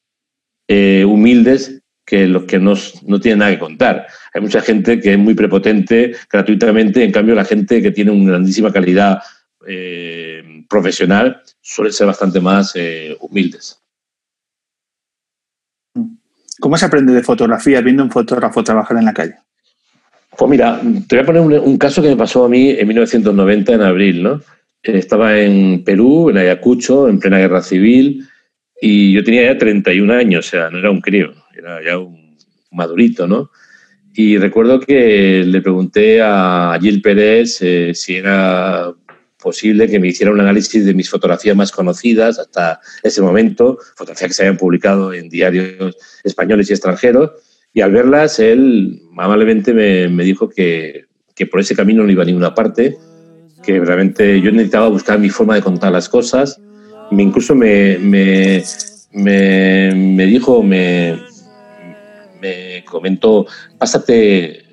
humildes 0.71 1.78
que 2.09 2.25
los 2.25 2.45
que 2.45 2.57
no, 2.57 2.73
no 3.05 3.19
tienen 3.19 3.39
nada 3.39 3.51
que 3.51 3.59
contar. 3.59 4.07
Hay 4.33 4.41
mucha 4.41 4.61
gente 4.61 4.99
que 4.99 5.13
es 5.13 5.19
muy 5.19 5.35
prepotente 5.35 6.15
gratuitamente, 6.27 7.03
en 7.03 7.11
cambio 7.11 7.35
la 7.35 7.45
gente 7.45 7.83
que 7.83 7.91
tiene 7.91 8.09
una 8.09 8.31
grandísima 8.31 8.73
calidad 8.73 9.21
eh, 9.67 10.63
profesional 10.67 11.43
suele 11.61 11.91
ser 11.91 12.07
bastante 12.07 12.39
más 12.39 12.71
eh, 12.73 13.15
humildes. 13.19 13.79
¿Cómo 16.59 16.77
se 16.77 16.85
aprende 16.85 17.13
de 17.13 17.21
fotografía 17.21 17.79
viendo 17.81 18.03
un 18.03 18.09
fotógrafo 18.09 18.63
trabajar 18.63 18.97
en 18.97 19.05
la 19.05 19.13
calle? 19.13 19.35
Pues 20.35 20.49
mira, 20.49 20.81
te 21.07 21.15
voy 21.15 21.23
a 21.23 21.25
poner 21.25 21.41
un, 21.61 21.77
caso 21.77 22.01
que 22.01 22.09
me 22.09 22.15
pasó 22.15 22.45
a 22.45 22.49
mí 22.49 22.71
en 22.71 22.87
1990, 22.87 23.73
en 23.73 23.81
abril, 23.81 24.23
¿no? 24.23 24.41
Estaba 24.81 25.37
en 25.37 25.83
Perú, 25.83 26.31
en 26.31 26.37
Ayacucho, 26.37 27.07
en 27.07 27.19
plena 27.19 27.37
guerra 27.37 27.61
civil, 27.61 28.27
y 28.81 29.13
yo 29.13 29.23
tenía 29.23 29.53
ya 29.53 29.57
31 29.57 30.11
años, 30.13 30.47
o 30.47 30.49
sea, 30.49 30.69
no 30.69 30.79
era 30.79 30.89
un 30.89 31.01
crío, 31.01 31.33
era 31.59 31.83
ya 31.83 31.97
un 31.97 32.37
madurito, 32.71 33.27
¿no? 33.27 33.51
Y 34.13 34.37
recuerdo 34.37 34.79
que 34.79 35.43
le 35.45 35.61
pregunté 35.61 36.21
a 36.21 36.77
Gil 36.81 37.01
Pérez 37.01 37.59
eh, 37.61 37.91
si 37.93 38.15
era 38.15 38.93
posible 39.41 39.87
que 39.87 39.99
me 39.99 40.09
hiciera 40.09 40.31
un 40.31 40.39
análisis 40.39 40.85
de 40.85 40.93
mis 40.93 41.09
fotografías 41.09 41.55
más 41.55 41.71
conocidas 41.71 42.39
hasta 42.39 42.81
ese 43.03 43.21
momento, 43.21 43.77
fotografías 43.95 44.29
que 44.29 44.33
se 44.33 44.41
habían 44.43 44.57
publicado 44.57 45.13
en 45.13 45.29
diarios 45.29 45.95
españoles 46.23 46.69
y 46.69 46.73
extranjeros, 46.73 47.31
y 47.73 47.81
al 47.81 47.91
verlas 47.91 48.39
él 48.39 49.01
amablemente 49.17 49.73
me, 49.73 50.09
me 50.09 50.23
dijo 50.23 50.49
que, 50.49 51.05
que, 51.35 51.45
por 51.45 51.59
ese 51.61 51.75
camino 51.75 52.03
no 52.03 52.11
iba 52.11 52.23
a 52.23 52.25
ninguna 52.25 52.53
parte, 52.53 52.97
que 53.63 53.79
realmente 53.79 54.41
yo 54.41 54.51
necesitaba 54.51 54.89
buscar 54.89 55.19
mi 55.19 55.29
forma 55.29 55.55
de 55.55 55.61
contar 55.61 55.91
las 55.91 56.09
cosas, 56.09 56.59
me, 57.11 57.23
incluso 57.23 57.55
me, 57.55 57.97
me, 57.97 58.63
me, 59.13 60.25
dijo, 60.25 60.63
me, 60.63 61.17
me 62.41 62.83
comentó, 62.85 63.45
pásate 63.77 64.63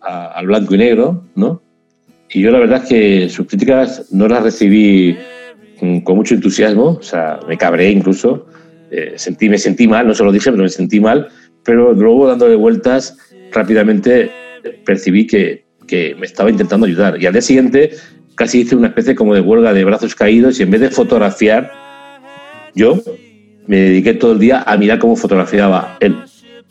al 0.00 0.46
blanco 0.46 0.74
y 0.74 0.78
negro, 0.78 1.24
¿no? 1.34 1.62
Y 2.30 2.42
yo 2.42 2.50
la 2.50 2.58
verdad 2.58 2.82
es 2.82 2.88
que 2.88 3.28
sus 3.28 3.46
críticas 3.46 4.12
no 4.12 4.28
las 4.28 4.42
recibí 4.42 5.16
con 6.04 6.16
mucho 6.16 6.34
entusiasmo, 6.34 6.96
o 6.98 7.02
sea, 7.02 7.40
me 7.46 7.56
cabré 7.56 7.90
incluso, 7.90 8.46
eh, 8.90 9.14
sentí, 9.16 9.48
me 9.48 9.58
sentí 9.58 9.86
mal, 9.86 10.06
no 10.06 10.14
se 10.14 10.24
lo 10.24 10.32
dije, 10.32 10.50
pero 10.50 10.62
me 10.62 10.68
sentí 10.68 11.00
mal, 11.00 11.28
pero 11.64 11.92
luego 11.92 12.26
dándole 12.26 12.54
vueltas 12.54 13.16
rápidamente 13.52 14.30
percibí 14.84 15.26
que, 15.26 15.64
que 15.86 16.14
me 16.14 16.26
estaba 16.26 16.50
intentando 16.50 16.86
ayudar. 16.86 17.20
Y 17.20 17.26
al 17.26 17.32
día 17.32 17.42
siguiente 17.42 17.90
casi 18.36 18.60
hice 18.60 18.76
una 18.76 18.88
especie 18.88 19.14
como 19.14 19.34
de 19.34 19.40
huelga 19.40 19.72
de 19.72 19.84
brazos 19.84 20.14
caídos 20.14 20.60
y 20.60 20.62
en 20.62 20.70
vez 20.70 20.80
de 20.80 20.90
fotografiar, 20.90 21.72
yo 22.74 23.00
me 23.66 23.78
dediqué 23.78 24.14
todo 24.14 24.32
el 24.32 24.38
día 24.38 24.62
a 24.66 24.76
mirar 24.76 24.98
cómo 24.98 25.16
fotografiaba 25.16 25.96
él, 26.00 26.16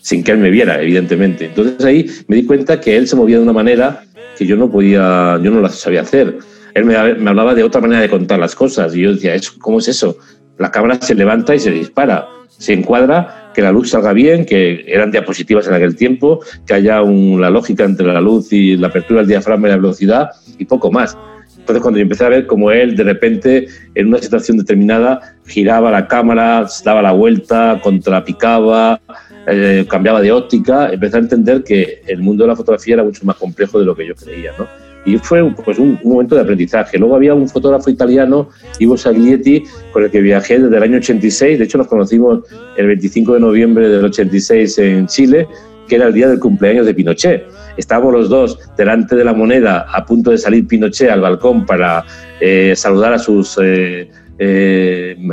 sin 0.06 0.24
que 0.24 0.32
él 0.32 0.38
me 0.38 0.52
viera, 0.52 0.80
evidentemente. 0.80 1.46
Entonces 1.46 1.84
ahí 1.84 2.06
me 2.28 2.36
di 2.36 2.46
cuenta 2.46 2.80
que 2.80 2.96
él 2.96 3.08
se 3.08 3.15
movía 3.15 3.38
de 3.38 3.41
una 3.41 3.54
manera 3.54 4.04
que 4.38 4.46
yo 4.46 4.56
no 4.56 4.70
podía, 4.70 5.39
yo 5.41 5.50
no 5.50 5.62
la 5.62 5.70
sabía 5.70 6.02
hacer. 6.02 6.38
Él 6.76 6.86
me, 6.86 6.96
hablaba 6.96 7.56
de 7.56 7.63
otra 7.63 7.82
manera 7.82 8.02
de 8.02 8.10
contar 8.10 8.38
las 8.38 8.54
cosas 8.54 8.96
y 8.96 9.02
yo 9.02 9.15
decía, 9.15 9.34
¿cómo 9.58 9.80
es 9.80 9.88
eso? 9.88 10.15
La 10.60 10.70
cámara 10.70 11.02
se 11.02 11.15
levanta 11.15 11.56
y 11.56 11.60
se 11.60 11.72
dispara, 11.72 12.28
se 12.50 12.74
encuadra, 12.74 13.50
que 13.56 13.63
la 13.63 13.72
luz 13.72 13.89
salga 13.89 14.13
bien, 14.13 14.46
que 14.46 14.86
eran 14.88 15.10
diapositivas 15.10 15.68
en 15.68 15.74
aquel 15.74 15.96
tiempo, 15.96 16.39
que 16.68 16.76
haya 16.76 17.02
una 17.02 17.50
lógica 17.50 17.84
entre 17.84 18.06
la 18.06 18.22
luz 18.22 18.54
y 18.54 18.78
la 18.78 18.89
apertura 18.89 19.22
del 19.22 19.30
diafragma 19.30 19.70
y 19.70 19.72
la 19.72 19.78
velocidad 19.78 20.30
y 20.60 20.65
poco 20.65 20.91
más. 20.91 21.18
Entonces, 21.58 21.82
cuando 21.82 21.98
yo 21.98 22.04
empecé 22.04 22.24
a 22.24 22.30
ver 22.30 22.46
cómo 22.46 22.70
él, 22.70 22.96
de 22.96 23.04
repente, 23.04 23.68
en 23.96 24.10
una 24.10 24.20
situación 24.20 24.60
determinada, 24.60 25.36
giraba 25.48 25.89
la 25.89 26.08
cámara, 26.08 26.68
daba 26.84 27.02
la 27.02 27.12
vuelta, 27.12 27.80
contrapicaba, 27.82 29.02
eh, 29.47 29.86
cambiaba 29.88 30.21
de 30.21 30.31
óptica, 30.31 30.91
empecé 30.91 31.17
a 31.17 31.19
entender 31.19 31.63
que 31.63 32.01
el 32.08 32.21
mundo 32.21 32.43
de 32.43 32.49
la 32.49 32.55
fotografía 32.55 32.95
era 32.95 33.03
mucho 33.03 33.25
más 33.25 33.36
complejo 33.36 33.79
de 33.79 33.86
lo 33.86 33.95
que 33.95 34.08
yo 34.08 34.15
creía, 34.15 34.51
¿no? 34.58 34.67
Y 35.05 35.19
fue 35.19 35.47
pues, 35.63 35.77
un, 35.77 35.99
momento 36.03 36.34
de 36.34 36.41
aprendizaje. 36.41 36.97
Luego 36.97 37.15
había 37.15 37.36
un 37.36 37.47
fotógrafo 37.47 37.91
italiano, 37.91 38.49
Ivo 38.79 38.97
Saglietti, 38.97 39.63
con 39.93 40.03
el 40.03 40.10
que 40.10 40.19
viajé 40.19 40.60
desde 40.60 40.75
el 40.75 40.81
año 40.81 40.97
86. 40.97 41.60
De 41.60 41.65
hecho, 41.65 41.77
nos 41.77 41.88
conocimos 41.88 42.39
el 42.75 42.88
25 42.88 43.36
de 43.36 43.39
noviembre 43.39 43.88
del 43.88 44.03
86 44.05 44.79
en 44.79 45.05
Chile, 45.05 45.47
que 45.88 45.97
era 45.97 46.08
el 46.08 46.13
día 46.13 46.27
del 46.27 46.39
cumpleaños 46.39 46.88
de 46.88 46.95
Pinochet. 46.95 47.43
Estábamos 47.77 48.13
los 48.13 48.29
dos 48.29 48.58
delante 48.75 49.15
de 49.15 49.23
la 49.23 49.34
moneda, 49.34 49.86
a 49.93 50.03
punto 50.05 50.31
de 50.31 50.39
salir 50.39 50.65
Pinochet 50.65 51.12
al 51.12 51.21
balcón 51.21 51.67
para 51.67 52.03
eh, 52.41 52.73
saludar 52.75 53.13
a 53.13 53.19
sus, 53.19 53.60
eh, 53.62 54.10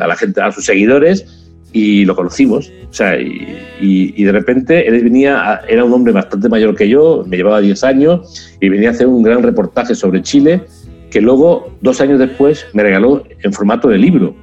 a 0.02 0.06
la 0.06 0.16
gente, 0.16 0.42
a 0.42 0.52
sus 0.52 0.66
seguidores 0.66 1.41
y 1.72 2.04
lo 2.04 2.14
conocimos. 2.14 2.70
O 2.90 2.92
sea, 2.92 3.18
y, 3.18 4.22
de 4.22 4.32
repente 4.32 4.86
él 4.86 5.02
venía, 5.02 5.62
era 5.68 5.84
un 5.84 5.92
hombre 5.92 6.12
bastante 6.12 6.48
mayor 6.48 6.76
que 6.76 6.88
yo, 6.88 7.24
me 7.26 7.36
llevaba 7.36 7.60
10 7.60 7.84
años, 7.84 8.50
y 8.60 8.68
venía 8.68 8.90
a 8.90 8.92
hacer 8.92 9.06
un 9.06 9.22
gran 9.22 9.42
reportaje 9.42 9.94
sobre 9.94 10.22
Chile, 10.22 10.62
que 11.10 11.20
luego, 11.20 11.72
dos 11.80 12.00
años 12.00 12.18
después, 12.18 12.66
me 12.72 12.82
regaló 12.82 13.24
en 13.42 13.52
formato 13.52 13.88
de 13.88 13.98
libro. 13.98 14.34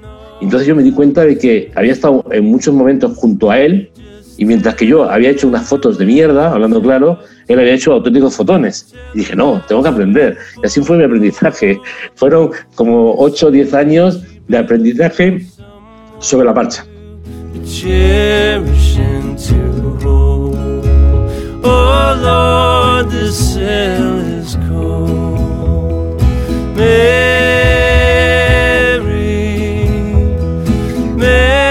Entonces 0.42 0.68
yo 0.68 0.76
me 0.76 0.84
di 0.84 0.92
cuenta 0.92 1.26
de 1.26 1.38
que 1.38 1.72
había 1.76 1.92
estado 1.92 2.24
en 2.32 2.46
muchos 2.46 2.74
momentos 2.74 3.18
junto 3.18 3.52
a 3.52 3.60
él, 3.60 3.90
y 4.38 4.46
mientras 4.46 4.76
que 4.76 4.88
yo 4.88 5.04
había 5.04 5.32
hecho 5.32 5.50
unas 5.50 5.68
fotos 5.68 5.98
de 5.98 6.06
mierda, 6.06 6.54
hablando 6.54 6.82
claro, 6.82 7.20
él 7.50 7.60
había 7.60 7.74
hecho 7.74 7.92
auténticos 7.92 8.38
fotones. 8.38 8.94
Y 9.14 9.20
dije, 9.20 9.36
no, 9.36 9.62
tengo 9.68 9.84
que 9.84 9.90
aprender. 9.90 10.38
Y 10.64 10.66
así 10.66 10.82
fue 10.82 10.98
mi 10.98 11.04
aprendizaje. 11.04 11.78
Fueron 12.16 12.52
como 12.76 13.16
8 13.18 13.48
o 13.48 13.52
10 13.52 13.74
años 13.74 14.24
de 14.48 14.58
aprendizaje 14.58 15.46
sobre 16.20 16.46
la 16.46 16.54
marcha. 16.54 16.86
Cherishing 17.70 19.36
to 19.36 19.98
hold. 20.02 20.86
Oh 21.64 22.16
Lord, 22.22 23.12
the 23.12 23.32
cell 23.32 24.18
is 24.20 24.58
cold. 24.68 26.20
Mary, 26.76 27.38
Mary. 31.16 31.70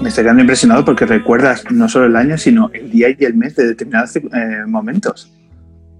Me 0.00 0.08
estoy 0.08 0.24
quedando 0.24 0.42
impresionado 0.42 0.84
porque 0.84 1.06
recuerdas 1.06 1.64
no 1.70 1.88
solo 1.88 2.06
el 2.06 2.14
año, 2.16 2.38
sino 2.38 2.70
el 2.72 2.90
día 2.90 3.08
y 3.10 3.24
el 3.24 3.34
mes 3.34 3.56
de 3.56 3.66
determinados 3.68 4.14
eh, 4.16 4.22
momentos. 4.66 5.32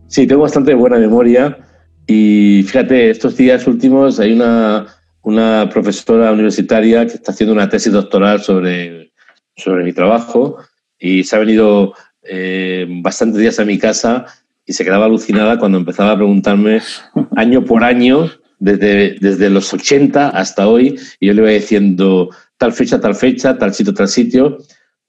Sí, 0.07 0.27
tengo 0.27 0.43
bastante 0.43 0.75
buena 0.75 0.99
memoria 0.99 1.59
y 2.07 2.63
fíjate, 2.67 3.11
estos 3.11 3.37
días 3.37 3.67
últimos 3.67 4.21
hay 4.21 4.33
una 4.33 4.87
una 5.23 5.69
profesora 5.73 6.33
universitaria 6.33 7.07
que 7.07 7.15
está 7.15 7.33
haciendo 7.33 7.53
una 7.53 7.69
tesis 7.69 7.93
doctoral 7.93 8.41
sobre, 8.41 9.13
sobre 9.57 9.85
mi 9.85 9.93
trabajo 9.93 10.59
y 10.99 11.25
se 11.25 11.37
ha 11.37 11.39
venido 11.39 11.95
eh, 12.23 12.87
bastantes 13.03 13.41
días 13.41 13.59
a 13.59 13.65
mi 13.65 13.79
casa 13.79 14.27
y 14.67 14.73
se 14.73 14.85
quedaba 14.85 15.07
alucinada 15.07 15.59
cuando 15.59 15.79
empezaba 15.79 16.13
a 16.13 16.17
preguntarme 16.17 16.81
año 17.37 17.65
por 17.65 17.85
año, 17.85 18.31
desde, 18.59 19.17
desde 19.21 19.51
los 19.51 19.73
80 19.73 20.29
hasta 20.29 20.69
hoy, 20.69 20.99
y 21.19 21.27
yo 21.27 21.33
le 21.33 21.43
iba 21.43 21.51
diciendo 21.51 22.31
tal 22.59 22.73
fecha, 22.73 23.01
tal 23.01 23.15
fecha, 23.15 23.57
tal 23.59 23.75
sitio, 23.75 23.95
tal 23.95 24.09
sitio. 24.09 24.59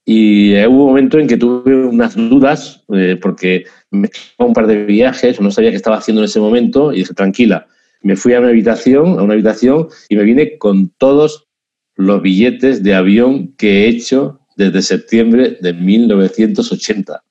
Y 0.04 0.54
hubo 0.66 0.86
un 0.86 0.88
momento 0.88 1.20
en 1.20 1.28
que 1.28 1.38
tuve 1.38 1.76
unas 1.76 2.16
dudas, 2.16 2.84
eh, 2.94 3.20
porque 3.22 3.66
me 3.92 4.10
un 4.40 4.54
par 4.54 4.66
de 4.68 4.86
viajes, 4.86 5.40
no 5.40 5.52
sabía 5.52 5.70
qué 5.70 5.76
estaba 5.76 5.98
haciendo 5.98 6.22
en 6.22 6.26
ese 6.26 6.40
momento, 6.40 6.92
y 6.92 7.00
dije, 7.00 7.14
tranquila, 7.14 7.68
me 8.04 8.16
fui 8.16 8.34
a 8.34 8.40
una 8.40 8.50
habitación, 8.50 9.20
a 9.20 9.24
una 9.24 9.34
habitación 9.34 9.88
y 10.10 10.16
me 10.16 10.24
vine 10.24 10.58
con 10.58 10.90
todos 10.98 11.48
los 11.96 12.22
billetes 12.22 12.84
de 12.84 12.96
avión 12.96 13.54
que 13.58 13.86
he 13.86 13.88
hecho 13.88 14.40
desde 14.56 14.82
septiembre 14.82 15.58
de 15.62 15.74
1980. 15.74 17.24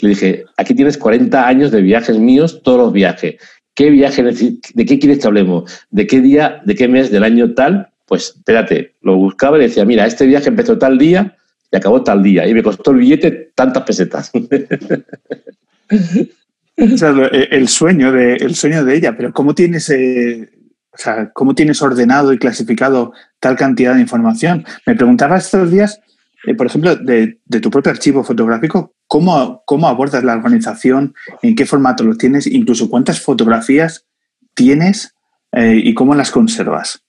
Le 0.00 0.08
dije, 0.08 0.44
aquí 0.56 0.74
tienes 0.74 0.98
40 0.98 1.46
años 1.46 1.70
de 1.70 1.80
viajes 1.80 2.18
míos, 2.18 2.60
todos 2.62 2.78
los 2.78 2.92
viajes. 2.92 3.36
¿Qué 3.74 3.90
viaje, 3.90 4.22
de 4.22 4.84
qué 4.84 4.98
quieres 4.98 5.20
que 5.20 5.26
hablemos? 5.26 5.72
¿De 5.90 6.06
qué 6.06 6.20
día, 6.20 6.60
de 6.64 6.74
qué 6.74 6.88
mes 6.88 7.10
del 7.10 7.24
año 7.24 7.54
tal? 7.54 7.90
Pues 8.06 8.34
espérate, 8.36 8.94
lo 9.00 9.16
buscaba 9.16 9.58
y 9.58 9.62
decía, 9.62 9.84
mira, 9.84 10.06
este 10.06 10.26
viaje 10.26 10.48
empezó 10.48 10.76
tal 10.76 10.98
día 10.98 11.36
y 11.70 11.76
acabó 11.76 12.02
tal 12.02 12.22
día. 12.22 12.46
Y 12.48 12.54
me 12.54 12.62
costó 12.62 12.90
el 12.90 12.98
billete 12.98 13.52
tantas 13.54 13.84
pesetas. 13.84 14.32
Eh, 16.76 17.48
el, 17.50 17.68
sueño 17.68 18.12
de, 18.12 18.34
el 18.36 18.54
sueño 18.54 18.84
de 18.84 18.96
ella, 18.96 19.16
pero 19.16 19.32
¿cómo 19.32 19.54
tienes, 19.54 19.90
eh, 19.90 20.50
o 20.90 20.96
sea, 20.96 21.30
¿cómo 21.32 21.54
tienes 21.54 21.82
ordenado 21.82 22.32
y 22.32 22.38
clasificado 22.38 23.12
tal 23.40 23.56
cantidad 23.56 23.94
de 23.94 24.00
información? 24.00 24.64
Me 24.86 24.94
preguntaba 24.94 25.36
estos 25.36 25.70
días, 25.70 26.00
eh, 26.46 26.54
por 26.54 26.66
ejemplo, 26.66 26.96
de, 26.96 27.38
tu 27.60 27.70
propio 27.70 27.92
archivo 27.92 28.24
fotográfico, 28.24 28.94
¿cómo, 29.06 29.62
¿cómo 29.66 29.86
abordas 29.86 30.24
la 30.24 30.34
organización? 30.34 31.14
¿En 31.42 31.54
qué 31.54 31.66
formato 31.66 32.04
lo 32.04 32.16
tienes? 32.16 32.46
Incluso 32.46 32.88
cuántas 32.88 33.20
fotografías 33.20 34.06
tienes 34.54 35.14
y 35.54 35.92
cómo 35.92 36.14
las 36.14 36.30
conservas. 36.30 37.02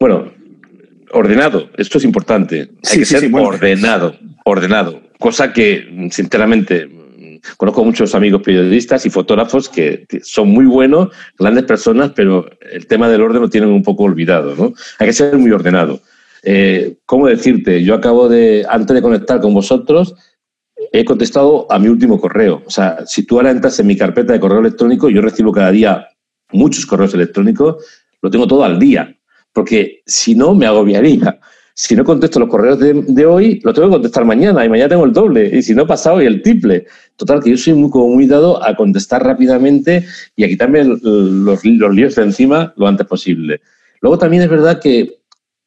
Bueno, 0.00 0.32
ordenado, 1.12 1.70
esto 1.76 1.98
es 1.98 2.04
importante. 2.04 2.72
Hay 2.90 2.98
que 2.98 3.04
ser 3.04 3.30
ordenado, 3.32 4.16
ordenado. 4.44 5.00
Cosa 5.20 5.52
que, 5.52 6.08
sinceramente, 6.10 6.88
conozco 7.56 7.84
muchos 7.84 8.14
amigos 8.14 8.42
periodistas 8.42 9.04
y 9.06 9.10
fotógrafos 9.10 9.68
que 9.68 10.06
son 10.22 10.48
muy 10.48 10.66
buenos, 10.66 11.08
grandes 11.38 11.64
personas, 11.64 12.12
pero 12.14 12.46
el 12.72 12.86
tema 12.86 13.08
del 13.08 13.22
orden 13.22 13.42
lo 13.42 13.50
tienen 13.50 13.70
un 13.70 13.82
poco 13.82 14.04
olvidado, 14.04 14.54
¿no? 14.56 14.74
Hay 14.98 15.08
que 15.08 15.12
ser 15.12 15.36
muy 15.36 15.50
ordenado. 15.50 16.00
eh, 16.42 16.96
¿cómo 17.04 17.26
decirte? 17.26 17.82
Yo 17.82 17.94
acabo 17.94 18.28
de, 18.28 18.64
antes 18.68 18.94
de 18.94 19.02
conectar 19.02 19.40
con 19.40 19.54
vosotros, 19.54 20.14
he 20.92 21.04
contestado 21.04 21.66
a 21.70 21.78
mi 21.78 21.88
último 21.88 22.20
correo. 22.20 22.62
O 22.66 22.70
sea, 22.70 23.04
si 23.06 23.24
tú 23.24 23.36
ahora 23.36 23.50
entras 23.50 23.78
en 23.80 23.86
mi 23.86 23.96
carpeta 23.96 24.32
de 24.32 24.40
correo 24.40 24.60
electrónico, 24.60 25.10
yo 25.10 25.20
recibo 25.20 25.52
cada 25.52 25.70
día 25.70 26.08
muchos 26.52 26.86
correos 26.86 27.14
electrónicos, 27.14 27.84
lo 28.22 28.30
tengo 28.30 28.46
todo 28.46 28.64
al 28.64 28.78
día, 28.78 29.16
porque 29.52 30.02
si 30.06 30.34
no 30.34 30.54
me 30.54 30.66
agobiaría. 30.66 31.40
Si 31.80 31.94
no 31.94 32.02
contesto 32.02 32.40
los 32.40 32.48
correos 32.48 32.76
de, 32.80 33.24
hoy, 33.24 33.60
los 33.62 33.72
tengo 33.72 33.86
que 33.86 33.92
contestar 33.92 34.24
mañana 34.24 34.64
y 34.64 34.68
mañana 34.68 34.88
tengo 34.88 35.04
el 35.04 35.12
doble. 35.12 35.48
Y 35.56 35.62
si 35.62 35.76
no, 35.76 35.86
pasado 35.86 36.20
y 36.20 36.26
el 36.26 36.42
triple. 36.42 36.86
Total, 37.14 37.40
que 37.40 37.50
yo 37.50 37.56
soy 37.56 37.74
muy, 37.74 37.88
muy 37.88 38.26
dado 38.26 38.60
a 38.64 38.74
contestar 38.74 39.24
rápidamente 39.24 40.04
y 40.34 40.42
a 40.42 40.48
quitarme 40.48 40.82
los, 40.82 41.64
los 41.64 41.94
líos 41.94 42.16
de 42.16 42.22
encima 42.24 42.74
lo 42.76 42.88
antes 42.88 43.06
posible. 43.06 43.60
Luego 44.00 44.18
también 44.18 44.42
es 44.42 44.50
verdad 44.50 44.80
que 44.80 45.20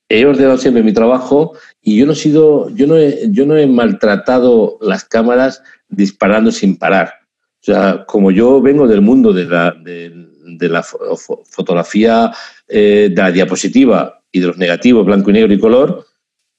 he 0.10 0.26
ordenado 0.26 0.58
siempre 0.58 0.84
mi 0.84 0.92
trabajo 0.92 1.54
y 1.82 1.96
yo 1.96 2.06
no 2.06 2.12
he 2.12 2.18
sido, 2.18 2.70
yo 2.72 2.88
no 2.88 2.98
he, 2.98 3.30
yo 3.32 3.46
no 3.46 3.56
he 3.56 3.66
maltratado 3.66 4.80
las 4.82 5.06
cámaras 5.06 5.64
disparando 5.88 6.52
sin 6.52 6.78
parar. 6.78 7.14
O 7.62 7.64
sea, 7.64 8.04
como 8.06 8.32
yo 8.32 8.62
vengo 8.62 8.86
del 8.86 9.00
mundo 9.00 9.32
de 9.32 9.46
la, 9.46 9.72
de, 9.72 10.28
la 10.44 10.84
fotografía 10.84 12.32
eh, 12.68 13.10
de 13.12 13.22
la 13.22 13.32
diapositiva 13.32 14.22
y 14.32 14.40
de 14.40 14.48
los 14.48 14.58
negativos 14.58 15.06
blanco 15.06 15.30
y 15.30 15.34
negro 15.34 15.54
y 15.54 15.60
color, 15.60 16.06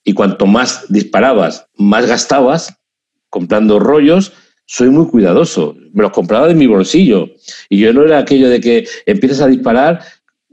y 0.04 0.14
cuanto 0.14 0.46
más 0.46 0.86
disparabas, 0.88 1.66
más 1.76 2.06
gastabas 2.06 2.76
comprando 3.30 3.78
rollos, 3.78 4.32
soy 4.66 4.90
muy 4.90 5.06
cuidadoso. 5.06 5.76
Me 5.92 6.02
los 6.02 6.12
compraba 6.12 6.48
de 6.48 6.54
mi 6.54 6.66
bolsillo. 6.66 7.30
Y 7.68 7.78
yo 7.78 7.92
no 7.92 8.04
era 8.04 8.18
aquello 8.18 8.48
de 8.48 8.60
que 8.60 8.86
empiezas 9.06 9.40
a 9.40 9.46
disparar 9.46 10.00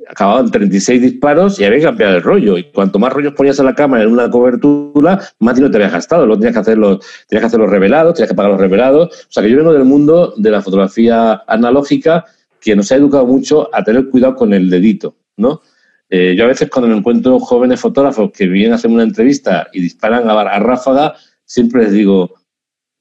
acababan 0.10 0.50
36 0.50 1.02
disparos 1.02 1.60
y 1.60 1.66
había 1.66 1.80
que 1.80 1.86
cambiar 1.86 2.16
el 2.16 2.24
rollo. 2.24 2.58
Y 2.58 2.64
cuanto 2.72 3.00
más 3.00 3.14
rollos 3.14 3.34
ponías 3.34 3.60
en 3.60 3.66
la 3.66 3.76
cámara 3.76 4.04
en 4.04 4.12
una 4.12 4.30
cobertura, 4.30 5.20
más 5.40 5.56
dinero 5.56 5.72
te 5.72 5.78
habías 5.78 5.94
gastado. 5.94 6.26
Luego 6.26 6.40
tenías 6.40 6.56
que 6.56 6.60
hacer 6.60 6.78
los, 6.78 7.00
tenías 7.28 7.44
que 7.44 7.48
hacer 7.48 7.60
los 7.60 7.70
revelados, 7.70 8.16
tenías 8.16 8.30
que 8.30 8.36
pagar 8.36 8.52
los 8.52 8.62
revelados. 8.62 9.10
O 9.10 9.32
sea 9.32 9.44
que 9.44 9.52
yo 9.52 9.58
vengo 9.58 9.74
del 9.74 9.86
mundo 9.86 10.34
de 10.38 10.52
la 10.52 10.62
fotografía 10.62 11.44
analógica 11.48 12.26
que 12.60 12.76
nos 12.76 12.92
ha 12.92 12.96
educado 12.96 13.26
mucho 13.26 13.74
a 13.74 13.84
tener 13.84 14.10
cuidado 14.10 14.36
con 14.36 14.54
el 14.54 14.70
dedito, 14.70 15.16
¿no? 15.38 15.62
Eh, 16.10 16.34
yo 16.36 16.46
a 16.46 16.48
veces 16.48 16.70
cuando 16.70 16.90
me 16.90 16.98
encuentro 16.98 17.40
jóvenes 17.40 17.80
fotógrafos 17.80 18.32
que 18.32 18.48
vienen 18.48 18.74
a 18.74 18.76
hacer 18.76 18.90
una 18.90 19.04
entrevista 19.04 19.68
y 19.72 19.82
disparan 19.82 20.28
a, 20.28 20.60
ráfaga, 20.60 21.16
siempre 21.46 21.84
les 21.84 21.94
digo, 21.94 22.34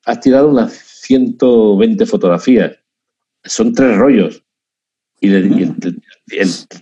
has 0.05 0.21
tirado 0.21 0.49
unas 0.49 0.73
120 0.73 2.05
fotografías. 2.05 2.73
Son 3.45 3.73
tres 3.73 3.97
rollos. 3.97 4.43
Y, 5.21 5.33
el, 5.33 5.75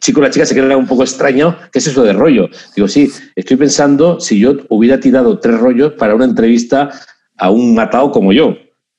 chico 0.00 0.20
o 0.20 0.22
la 0.22 0.30
chica 0.30 0.44
se 0.44 0.54
queda 0.54 0.76
un 0.76 0.86
poco 0.86 1.04
extraño, 1.04 1.56
¿qué 1.72 1.78
es 1.78 1.86
eso 1.86 2.02
de 2.02 2.12
rollo? 2.12 2.50
Digo, 2.74 2.88
sí, 2.88 3.08
estoy 3.36 3.56
pensando 3.56 4.20
si 4.20 4.40
yo 4.40 4.56
hubiera 4.68 4.98
tirado 4.98 5.38
tres 5.38 5.58
rollos 5.58 5.92
para 5.92 6.14
una 6.14 6.24
entrevista 6.24 6.90
a 7.38 7.50
un 7.50 7.74
matado 7.74 8.10
como 8.10 8.32
yo. 8.32 8.56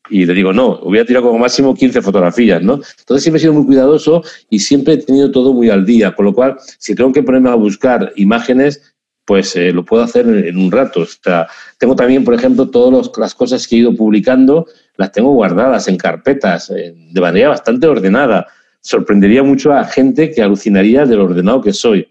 Y 0.09 0.25
le 0.25 0.33
digo, 0.33 0.53
no, 0.53 0.79
hubiera 0.83 1.05
tirado 1.05 1.27
como 1.27 1.39
máximo 1.39 1.75
15 1.75 2.01
fotografías, 2.01 2.61
¿no? 2.61 2.81
Entonces 2.99 3.23
siempre 3.23 3.37
he 3.37 3.41
sido 3.41 3.53
muy 3.53 3.65
cuidadoso 3.65 4.23
y 4.49 4.59
siempre 4.59 4.95
he 4.95 4.97
tenido 4.97 5.31
todo 5.31 5.53
muy 5.53 5.69
al 5.69 5.85
día, 5.85 6.15
con 6.15 6.25
lo 6.25 6.33
cual, 6.33 6.57
si 6.77 6.95
tengo 6.95 7.11
que 7.11 7.23
ponerme 7.23 7.49
a 7.49 7.55
buscar 7.55 8.13
imágenes, 8.15 8.93
pues 9.25 9.55
eh, 9.55 9.73
lo 9.73 9.83
puedo 9.83 10.03
hacer 10.03 10.27
en, 10.27 10.57
un 10.57 10.71
rato. 10.71 11.01
O 11.01 11.05
sea, 11.05 11.47
tengo 11.77 11.95
también, 11.95 12.23
por 12.23 12.33
ejemplo, 12.33 12.69
todas 12.69 13.11
las 13.17 13.35
cosas 13.35 13.67
que 13.67 13.75
he 13.75 13.79
ido 13.79 13.95
publicando, 13.95 14.67
las 14.95 15.11
tengo 15.11 15.33
guardadas 15.33 15.87
en 15.87 15.97
carpetas, 15.97 16.69
eh, 16.69 16.93
de 16.95 17.21
manera 17.21 17.49
bastante 17.49 17.87
ordenada 17.87 18.47
sorprendería 18.87 19.43
mucho 19.43 19.73
a 19.73 19.83
gente 19.83 20.31
que 20.31 20.41
alucinaría 20.41 21.05
del 21.05 21.19
ordenado 21.19 21.61
que 21.61 21.73
soy. 21.73 22.07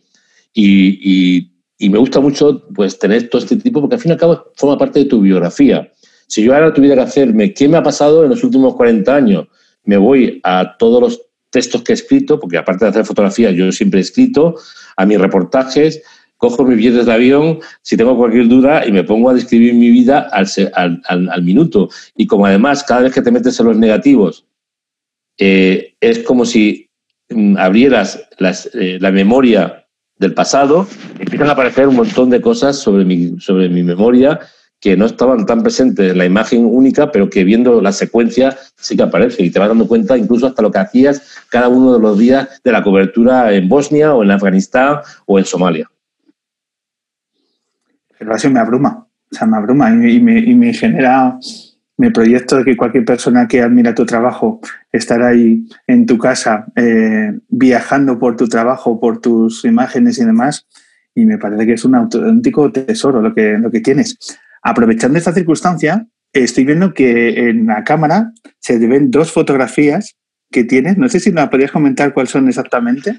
Y, 0.52 1.52
me 1.78 1.98
gusta 1.98 2.20
mucho 2.20 2.66
pues, 2.74 2.98
tener 2.98 3.28
todo 3.28 3.42
este 3.42 3.56
tipo, 3.56 3.80
porque 3.80 3.96
al 3.96 4.00
fin 4.00 4.10
y 4.10 4.12
al 4.12 4.18
cabo 4.18 4.52
forma 4.56 4.78
parte 4.78 5.00
de 5.00 5.04
tu 5.06 5.20
biografía. 5.20 5.90
Si 6.26 6.42
yo 6.42 6.54
ahora 6.54 6.72
tuviera 6.72 6.96
que 6.96 7.02
hacerme 7.02 7.54
qué 7.54 7.68
me 7.68 7.76
ha 7.76 7.82
pasado 7.82 8.24
en 8.24 8.30
los 8.30 8.42
últimos 8.42 8.74
40 8.74 9.14
años, 9.14 9.46
me 9.84 9.96
voy 9.96 10.40
a 10.42 10.76
todos 10.78 11.00
los 11.00 11.22
textos 11.50 11.82
que 11.82 11.92
he 11.92 11.94
escrito, 11.94 12.38
porque 12.38 12.58
aparte 12.58 12.84
de 12.84 12.90
hacer 12.90 13.04
fotografía, 13.04 13.50
yo 13.50 13.70
siempre 13.72 14.00
he 14.00 14.02
escrito, 14.02 14.56
a 14.96 15.06
mis 15.06 15.18
reportajes, 15.18 16.02
cojo 16.36 16.64
mis 16.64 16.76
billetes 16.76 17.06
de 17.06 17.12
avión, 17.12 17.60
si 17.82 17.96
tengo 17.96 18.16
cualquier 18.16 18.48
duda, 18.48 18.86
y 18.86 18.92
me 18.92 19.04
pongo 19.04 19.30
a 19.30 19.34
describir 19.34 19.74
mi 19.74 19.90
vida 19.90 20.28
al, 20.32 20.46
al, 20.74 21.00
al, 21.30 21.42
minuto. 21.42 21.88
Y 22.16 22.26
como 22.26 22.46
además, 22.46 22.84
cada 22.84 23.02
vez 23.02 23.14
que 23.14 23.22
te 23.22 23.30
metes 23.30 23.58
en 23.60 23.66
los 23.66 23.76
negativos, 23.78 24.44
eh, 25.38 25.94
es 26.00 26.18
como 26.20 26.44
si 26.44 26.90
mm, 27.30 27.56
abrieras 27.56 28.28
eh, 28.74 28.98
la 29.00 29.12
memoria 29.12 29.86
del 30.18 30.34
pasado, 30.34 30.86
empiezan 31.18 31.48
a 31.48 31.52
aparecer 31.52 31.88
un 31.88 31.96
montón 31.96 32.30
de 32.30 32.40
cosas 32.40 32.76
sobre 32.76 33.04
mi, 33.04 33.38
sobre 33.38 33.68
mi 33.68 33.82
memoria 33.82 34.40
que 34.86 34.96
no 34.96 35.06
estaban 35.06 35.46
tan 35.46 35.64
presentes 35.64 36.12
en 36.12 36.18
la 36.18 36.26
imagen 36.26 36.64
única, 36.64 37.10
pero 37.10 37.28
que 37.28 37.42
viendo 37.42 37.82
la 37.82 37.90
secuencia 37.90 38.56
sí 38.76 38.96
que 38.96 39.02
aparece 39.02 39.42
y 39.42 39.50
te 39.50 39.58
vas 39.58 39.66
dando 39.66 39.88
cuenta 39.88 40.16
incluso 40.16 40.46
hasta 40.46 40.62
lo 40.62 40.70
que 40.70 40.78
hacías 40.78 41.44
cada 41.50 41.66
uno 41.66 41.94
de 41.94 41.98
los 41.98 42.16
días 42.16 42.60
de 42.62 42.70
la 42.70 42.84
cobertura 42.84 43.52
en 43.52 43.68
Bosnia 43.68 44.14
o 44.14 44.22
en 44.22 44.30
Afganistán 44.30 44.98
o 45.24 45.40
en 45.40 45.44
Somalia. 45.44 45.90
Pero 48.16 48.36
eso 48.36 48.48
me 48.48 48.60
abruma, 48.60 49.08
o 49.32 49.34
sea, 49.34 49.48
me 49.48 49.56
abruma 49.56 49.90
y 49.90 50.20
me, 50.20 50.38
y 50.38 50.54
me 50.54 50.72
genera 50.72 51.36
me 51.96 52.12
proyecto 52.12 52.58
de 52.58 52.64
que 52.64 52.76
cualquier 52.76 53.04
persona 53.04 53.48
que 53.48 53.62
admira 53.62 53.92
tu 53.92 54.06
trabajo 54.06 54.60
estará 54.92 55.30
ahí 55.30 55.66
en 55.88 56.06
tu 56.06 56.16
casa 56.16 56.66
eh, 56.76 57.36
viajando 57.48 58.20
por 58.20 58.36
tu 58.36 58.46
trabajo, 58.46 59.00
por 59.00 59.20
tus 59.20 59.64
imágenes 59.64 60.20
y 60.20 60.24
demás. 60.24 60.64
Y 61.12 61.24
me 61.24 61.38
parece 61.38 61.66
que 61.66 61.72
es 61.72 61.84
un 61.84 61.96
auténtico 61.96 62.70
tesoro 62.70 63.20
lo 63.20 63.34
que, 63.34 63.58
lo 63.58 63.68
que 63.72 63.80
tienes. 63.80 64.16
Aprovechando 64.66 65.16
esta 65.16 65.32
circunstancia, 65.32 66.08
estoy 66.32 66.64
viendo 66.64 66.92
que 66.92 67.50
en 67.50 67.66
la 67.66 67.84
cámara 67.84 68.32
se 68.58 68.78
ven 68.78 69.12
dos 69.12 69.30
fotografías 69.30 70.16
que 70.50 70.64
tienes. 70.64 70.98
No 70.98 71.08
sé 71.08 71.20
si 71.20 71.30
nos 71.30 71.48
podrías 71.50 71.70
comentar 71.70 72.12
cuáles 72.12 72.32
son 72.32 72.48
exactamente. 72.48 73.16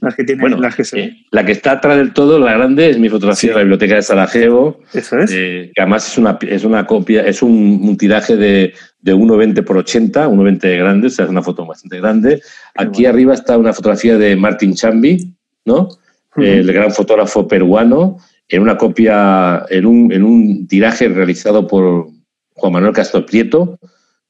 Las 0.00 0.16
que 0.16 0.24
tiene, 0.24 0.48
las 0.48 0.74
que 0.74 0.82
eh, 0.98 1.16
la 1.30 1.46
que 1.46 1.52
está 1.52 1.70
atrás 1.70 1.96
del 1.96 2.12
todo, 2.12 2.40
la 2.40 2.54
grande, 2.54 2.90
es 2.90 2.98
mi 2.98 3.08
fotografía 3.08 3.50
de 3.50 3.54
la 3.54 3.62
biblioteca 3.62 3.94
de 3.94 4.02
Sarajevo. 4.02 4.80
Eso 4.92 5.20
es. 5.20 5.30
Eh, 5.32 5.70
que 5.72 5.80
además 5.80 6.08
es 6.08 6.18
una, 6.18 6.36
es 6.40 6.64
una 6.64 6.84
copia, 6.84 7.24
es 7.24 7.42
un, 7.42 7.96
tiraje 7.96 8.36
de, 8.36 8.74
de 8.98 9.14
1,20 9.14 9.64
por 9.64 9.76
80, 9.76 10.28
1,20 10.28 10.78
grande, 10.78 11.06
o 11.06 11.10
sea, 11.10 11.26
es 11.26 11.30
una 11.30 11.42
foto 11.42 11.64
bastante 11.64 12.00
grande. 12.00 12.42
Aquí 12.74 13.06
arriba 13.06 13.34
está 13.34 13.56
una 13.56 13.72
fotografía 13.72 14.18
de 14.18 14.34
Martin 14.34 14.74
Chambi, 14.74 15.32
¿no? 15.64 15.88
El 16.36 16.72
gran 16.72 16.90
fotógrafo 16.90 17.46
peruano, 17.46 18.16
en 18.52 18.60
una 18.60 18.76
copia, 18.76 19.64
en 19.70 19.86
un, 19.86 20.12
en 20.12 20.22
un 20.22 20.66
tiraje 20.66 21.08
realizado 21.08 21.66
por 21.66 22.08
Juan 22.54 22.72
Manuel 22.74 22.92
Castro 22.92 23.24
Prieto, 23.24 23.78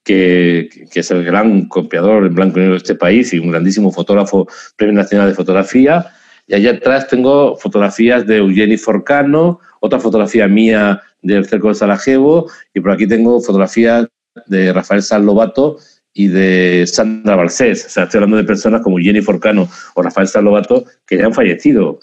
que, 0.04 0.68
es 0.94 1.10
el 1.10 1.24
gran 1.24 1.66
copiador 1.66 2.26
en 2.26 2.34
blanco 2.34 2.58
y 2.58 2.60
negro 2.60 2.74
de 2.74 2.78
este 2.78 2.94
país 2.94 3.34
y 3.34 3.40
un 3.40 3.50
grandísimo 3.50 3.90
fotógrafo, 3.90 4.46
Premio 4.76 4.94
Nacional 4.94 5.28
de 5.28 5.34
Fotografía. 5.34 6.06
Y 6.46 6.54
allá 6.54 6.70
atrás 6.70 7.08
tengo 7.08 7.56
fotografías 7.56 8.24
de 8.24 8.36
Eugeni 8.36 8.76
Forcano, 8.76 9.58
otra 9.80 9.98
fotografía 9.98 10.46
mía 10.46 11.02
del 11.20 11.44
Cerco 11.46 11.68
de 11.68 11.74
Sarajevo, 11.74 12.48
y 12.72 12.80
por 12.80 12.92
aquí 12.92 13.08
tengo 13.08 13.40
fotografías 13.40 14.06
de 14.46 14.72
Rafael 14.72 15.02
San 15.02 15.26
Lobato 15.26 15.78
y 16.14 16.28
de 16.28 16.84
Sandra 16.86 17.36
Barcés. 17.36 17.86
O 17.86 17.88
sea, 17.88 18.04
estoy 18.04 18.18
hablando 18.18 18.36
de 18.36 18.44
personas 18.44 18.82
como 18.82 18.98
Eugeni 18.98 19.20
Forcano 19.20 19.68
o 19.94 20.02
Rafael 20.02 20.28
San 20.28 20.44
Lobato 20.44 20.84
que 21.06 21.18
ya 21.18 21.26
han 21.26 21.34
fallecido. 21.34 21.98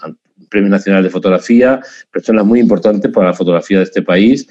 Premio 0.49 0.70
Nacional 0.70 1.03
de 1.03 1.10
Fotografía, 1.12 1.80
personas 2.12 2.43
muy 2.43 2.60
importantes 2.60 3.12
para 3.12 3.28
la 3.28 3.34
fotografía 3.34 3.78
de 3.78 3.84
este 3.84 4.01
país 4.01 4.47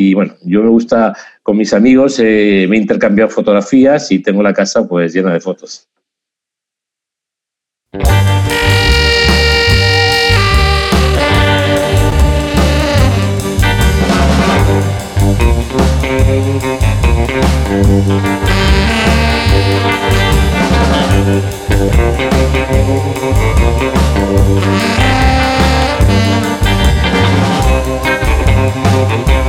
y 0.00 0.14
bueno, 0.14 0.36
yo 0.42 0.62
me 0.62 0.68
gusta, 0.68 1.12
con 1.42 1.56
mis 1.56 1.72
amigos, 1.72 2.20
eh, 2.20 2.66
me 2.68 2.76
he 2.76 2.80
intercambiado 2.80 3.30
fotografías 3.30 4.12
y 4.12 4.20
tengo 4.20 4.44
la 4.44 4.54
casa 4.54 4.86
pues 4.86 5.12
llena 5.12 5.32
de 5.32 5.40
fotos. 5.40 5.88
Thank 29.18 29.47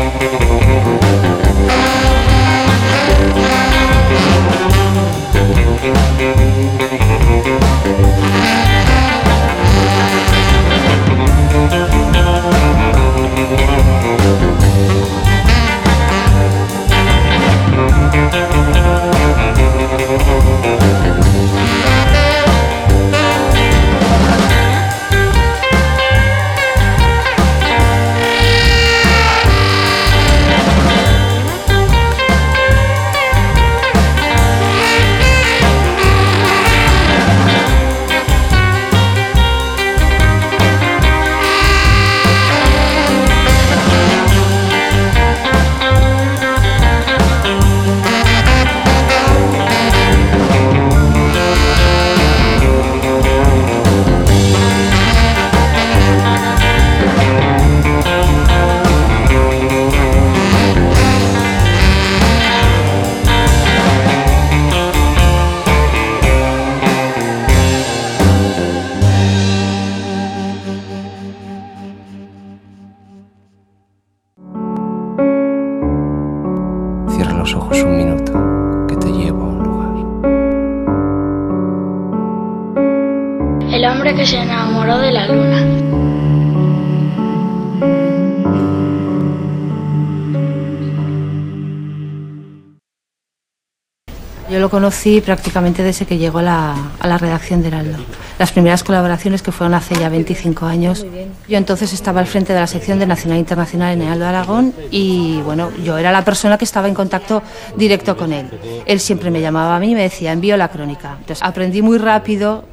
conocí 94.89 95.21
prácticamente 95.21 95.83
desde 95.83 96.07
que 96.07 96.17
llegó 96.17 96.41
la, 96.41 96.73
a 96.99 97.07
la 97.07 97.19
redacción 97.19 97.61
de 97.61 97.67
Heraldo. 97.67 97.99
Las 98.39 98.51
primeras 98.51 98.83
colaboraciones 98.83 99.43
que 99.43 99.51
fueron 99.51 99.75
hace 99.75 99.93
ya 99.93 100.09
25 100.09 100.65
años. 100.65 101.05
Yo 101.47 101.57
entonces 101.59 101.93
estaba 101.93 102.21
al 102.21 102.25
frente 102.25 102.53
de 102.53 102.59
la 102.59 102.65
sección 102.65 102.97
de 102.97 103.05
Nacional 103.05 103.37
e 103.37 103.39
Internacional 103.41 103.93
en 103.93 104.01
Heraldo 104.01 104.25
Aragón 104.25 104.73
y 104.89 105.41
bueno, 105.43 105.69
yo 105.83 105.99
era 105.99 106.11
la 106.11 106.25
persona 106.25 106.57
que 106.57 106.65
estaba 106.65 106.87
en 106.87 106.95
contacto 106.95 107.43
directo 107.77 108.17
con 108.17 108.33
él. 108.33 108.49
Él 108.87 108.99
siempre 108.99 109.29
me 109.29 109.41
llamaba 109.41 109.75
a 109.75 109.79
mí 109.79 109.91
y 109.91 109.93
me 109.93 110.01
decía, 110.01 110.31
envío 110.31 110.57
la 110.57 110.69
crónica. 110.69 111.17
Entonces 111.19 111.43
aprendí 111.43 111.83
muy 111.83 111.99
rápido, 111.99 112.65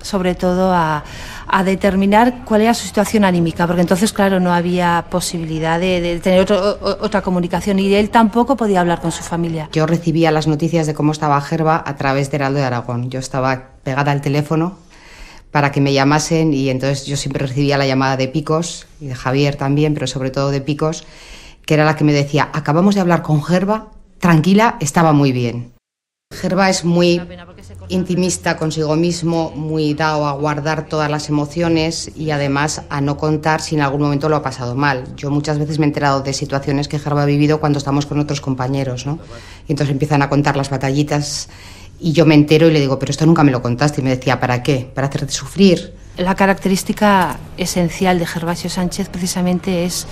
sobre 0.00 0.36
todo 0.36 0.72
a, 0.72 1.02
a 1.50 1.64
determinar 1.64 2.44
cuál 2.44 2.62
era 2.62 2.74
su 2.74 2.86
situación 2.86 3.24
anímica, 3.24 3.66
porque 3.66 3.82
entonces, 3.82 4.12
claro, 4.12 4.40
no 4.40 4.52
había 4.52 5.06
posibilidad 5.10 5.80
de, 5.80 6.20
tener 6.22 6.50
otra 6.52 7.22
comunicación 7.22 7.78
y 7.78 7.92
él 7.94 8.10
tampoco 8.10 8.56
podía 8.56 8.80
hablar 8.80 9.00
con 9.00 9.12
su 9.12 9.22
familia. 9.22 9.68
Yo 9.72 9.86
recibía 9.86 10.30
las 10.30 10.46
noticias 10.46 10.86
de 10.86 10.94
cómo 10.94 11.12
estaba 11.12 11.40
Gerba 11.40 11.82
a 11.84 11.96
través 11.96 12.30
de 12.30 12.36
Heraldo 12.36 12.60
de 12.60 12.66
Aragón. 12.66 13.10
Yo 13.10 13.18
estaba 13.18 13.70
pegada 13.82 14.12
al 14.12 14.20
teléfono 14.20 14.76
para 15.50 15.72
que 15.72 15.80
me 15.80 15.92
llamasen 15.92 16.52
y 16.52 16.68
entonces 16.68 17.06
yo 17.06 17.16
siempre 17.16 17.46
recibía 17.46 17.78
la 17.78 17.86
llamada 17.86 18.16
de 18.16 18.28
Picos 18.28 18.86
y 19.00 19.06
de 19.06 19.14
Javier 19.14 19.56
también, 19.56 19.94
pero 19.94 20.06
sobre 20.06 20.30
todo 20.30 20.50
de 20.50 20.60
Picos, 20.60 21.04
que 21.64 21.74
era 21.74 21.84
la 21.84 21.96
que 21.96 22.04
me 22.04 22.12
decía, 22.12 22.48
acabamos 22.52 22.94
de 22.94 23.00
hablar 23.00 23.22
con 23.22 23.42
Gerba, 23.42 23.88
tranquila, 24.18 24.76
estaba 24.80 25.12
muy 25.12 25.32
bien. 25.32 25.77
Gerba 26.38 26.70
es 26.70 26.84
muy 26.84 27.20
intimista 27.88 28.56
consigo 28.56 28.94
mismo, 28.94 29.50
muy 29.56 29.94
dado 29.94 30.26
a 30.26 30.32
guardar 30.32 30.86
todas 30.86 31.10
las 31.10 31.28
emociones 31.28 32.12
y 32.14 32.30
además 32.30 32.82
a 32.90 33.00
no 33.00 33.16
contar 33.16 33.60
si 33.60 33.74
en 33.74 33.80
algún 33.80 34.02
momento 34.02 34.28
lo 34.28 34.36
ha 34.36 34.42
pasado 34.42 34.76
mal. 34.76 35.04
Yo 35.16 35.30
muchas 35.30 35.58
veces 35.58 35.80
me 35.80 35.86
he 35.86 35.88
enterado 35.88 36.20
de 36.20 36.32
situaciones 36.32 36.86
que 36.86 37.00
Gerba 37.00 37.22
ha 37.22 37.26
vivido 37.26 37.58
cuando 37.58 37.78
estamos 37.78 38.06
con 38.06 38.20
otros 38.20 38.40
compañeros, 38.40 39.04
¿no? 39.04 39.18
Y 39.66 39.72
entonces 39.72 39.90
empiezan 39.90 40.22
a 40.22 40.28
contar 40.28 40.56
las 40.56 40.70
batallitas 40.70 41.48
y 41.98 42.12
yo 42.12 42.24
me 42.24 42.36
entero 42.36 42.68
y 42.68 42.72
le 42.72 42.80
digo, 42.80 43.00
pero 43.00 43.10
esto 43.10 43.26
nunca 43.26 43.42
me 43.42 43.50
lo 43.50 43.60
contaste. 43.60 44.00
Y 44.00 44.04
me 44.04 44.10
decía, 44.10 44.38
¿para 44.38 44.62
qué? 44.62 44.88
¿Para 44.94 45.08
hacerte 45.08 45.32
sufrir? 45.32 45.94
La 46.16 46.36
característica 46.36 47.36
esencial 47.56 48.20
de 48.20 48.26
Gervasio 48.26 48.70
Sánchez 48.70 49.08
precisamente 49.08 49.84
es 49.84 50.06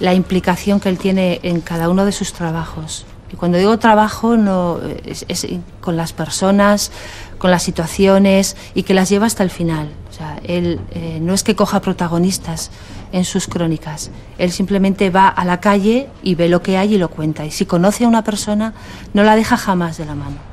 la 0.00 0.14
implicación 0.14 0.80
que 0.80 0.88
él 0.88 0.98
tiene 0.98 1.38
en 1.44 1.60
cada 1.60 1.88
uno 1.90 2.04
de 2.04 2.12
sus 2.12 2.32
trabajos. 2.32 3.06
Y 3.32 3.36
cuando 3.36 3.58
digo 3.58 3.78
trabajo, 3.78 4.36
no, 4.36 4.80
es, 5.04 5.46
con 5.80 5.96
las 5.96 6.12
personas, 6.12 6.90
con 7.38 7.50
las 7.50 7.62
situaciones 7.62 8.56
y 8.74 8.82
que 8.82 8.94
las 8.94 9.08
lleva 9.08 9.26
hasta 9.26 9.42
el 9.42 9.50
final. 9.50 9.90
O 10.10 10.12
sea, 10.12 10.38
él 10.44 10.80
eh, 10.90 11.18
no 11.22 11.32
es 11.32 11.44
que 11.44 11.54
coja 11.54 11.80
protagonistas 11.80 12.70
en 13.12 13.24
sus 13.24 13.46
crónicas, 13.46 14.10
él 14.38 14.52
simplemente 14.52 15.10
va 15.10 15.28
a 15.28 15.44
la 15.44 15.60
calle 15.60 16.08
y 16.22 16.36
ve 16.36 16.48
lo 16.48 16.62
que 16.62 16.76
hay 16.76 16.94
y 16.94 16.98
lo 16.98 17.08
cuenta. 17.08 17.44
Y 17.44 17.50
si 17.50 17.66
conoce 17.66 18.04
a 18.04 18.08
una 18.08 18.22
persona, 18.22 18.72
no 19.14 19.24
la 19.24 19.34
deja 19.34 19.56
jamás 19.56 19.96
de 19.98 20.06
la 20.06 20.14
mano. 20.14 20.49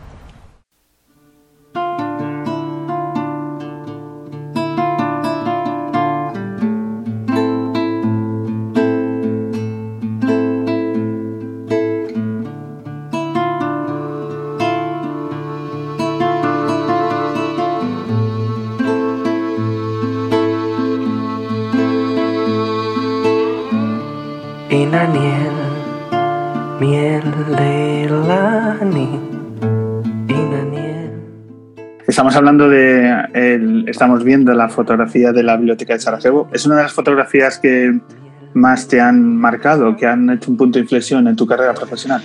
Hablando 32.37 32.69
de, 32.69 33.11
el, 33.33 33.87
estamos 33.87 34.23
viendo 34.23 34.53
la 34.53 34.69
fotografía 34.69 35.31
de 35.31 35.43
la 35.43 35.57
biblioteca 35.57 35.93
de 35.93 35.99
Sarajevo. 35.99 36.49
Es 36.53 36.65
una 36.65 36.77
de 36.77 36.83
las 36.83 36.93
fotografías 36.93 37.59
que 37.59 37.99
más 38.53 38.87
te 38.87 39.01
han 39.01 39.35
marcado, 39.35 39.95
que 39.95 40.05
han 40.05 40.29
hecho 40.29 40.51
un 40.51 40.57
punto 40.57 40.79
de 40.79 40.83
inflexión 40.83 41.27
en 41.27 41.35
tu 41.35 41.45
carrera 41.45 41.73
profesional. 41.73 42.21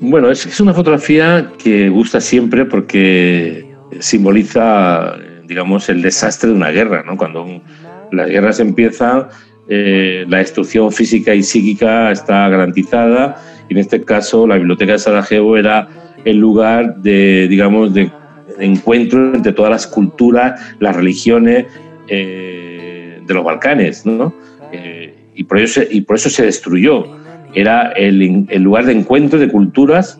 Bueno, 0.00 0.30
es, 0.30 0.46
es 0.46 0.60
una 0.60 0.74
fotografía 0.74 1.52
que 1.62 1.88
gusta 1.88 2.20
siempre 2.20 2.64
porque 2.64 3.74
simboliza, 4.00 5.14
digamos, 5.46 5.88
el 5.88 6.02
desastre 6.02 6.50
de 6.50 6.56
una 6.56 6.70
guerra, 6.70 7.02
¿no? 7.04 7.16
Cuando 7.16 7.44
un, 7.44 7.62
las 8.10 8.28
guerras 8.28 8.60
empiezan, 8.60 9.28
eh, 9.68 10.24
la 10.28 10.38
destrucción 10.38 10.92
física 10.92 11.34
y 11.34 11.42
psíquica 11.42 12.10
está 12.10 12.48
garantizada 12.48 13.36
y 13.68 13.74
en 13.74 13.78
este 13.78 14.02
caso 14.02 14.46
la 14.46 14.56
biblioteca 14.56 14.92
de 14.92 14.98
Sarajevo 14.98 15.56
era 15.56 15.88
el 16.24 16.36
lugar 16.36 16.96
de, 16.96 17.46
digamos, 17.48 17.94
de, 17.94 18.10
encuentro 18.58 19.34
entre 19.34 19.52
todas 19.52 19.70
las 19.70 19.86
culturas, 19.86 20.60
las 20.78 20.96
religiones 20.96 21.66
eh, 22.08 23.20
de 23.26 23.34
los 23.34 23.44
Balcanes, 23.44 24.04
¿no? 24.04 24.34
Eh, 24.72 25.14
y, 25.34 25.44
por 25.44 25.58
eso, 25.58 25.80
y 25.88 26.02
por 26.02 26.16
eso 26.16 26.28
se 26.30 26.44
destruyó. 26.44 27.06
Era 27.54 27.92
el, 27.92 28.46
lugar 28.62 28.86
de 28.86 28.92
encuentro 28.92 29.38
de 29.38 29.46
culturas 29.48 30.18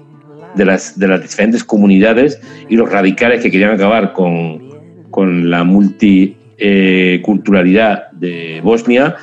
de 0.54 0.66
las, 0.66 0.98
de 0.98 1.08
las 1.08 1.22
diferentes 1.22 1.64
comunidades 1.64 2.38
y 2.68 2.76
los 2.76 2.90
radicales 2.90 3.42
que 3.42 3.50
querían 3.50 3.70
acabar 3.70 4.12
con, 4.12 4.70
con 5.10 5.50
la 5.50 5.64
multiculturalidad 5.64 8.12
de 8.12 8.60
Bosnia 8.62 9.16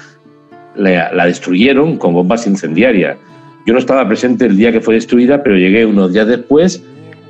la, 0.76 1.14
la, 1.14 1.28
destruyeron 1.28 1.97
con 1.97 2.14
bombas 2.14 2.45
incendiarias. 2.47 3.18
Yo 3.66 3.74
no 3.74 3.80
estaba 3.80 4.07
presente 4.07 4.45
el 4.45 4.55
día 4.57 4.72
que 4.72 4.82
fue 4.82 4.95
destruida, 4.95 5.43
pero 5.43 5.55
llegué 5.55 5.86
unos 5.86 6.12
días 6.14 6.28
después 6.28 6.84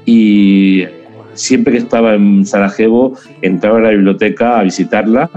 y 0.06 0.86
siempre 1.34 1.74
que 1.74 1.80
estaba 1.80 2.16
en 2.16 2.46
Sarajevo 2.46 3.18
entraba 3.42 3.78
a 3.80 3.82
la 3.82 3.90
biblioteca 3.90 4.60
a 4.60 4.64
visitarla 4.64 5.30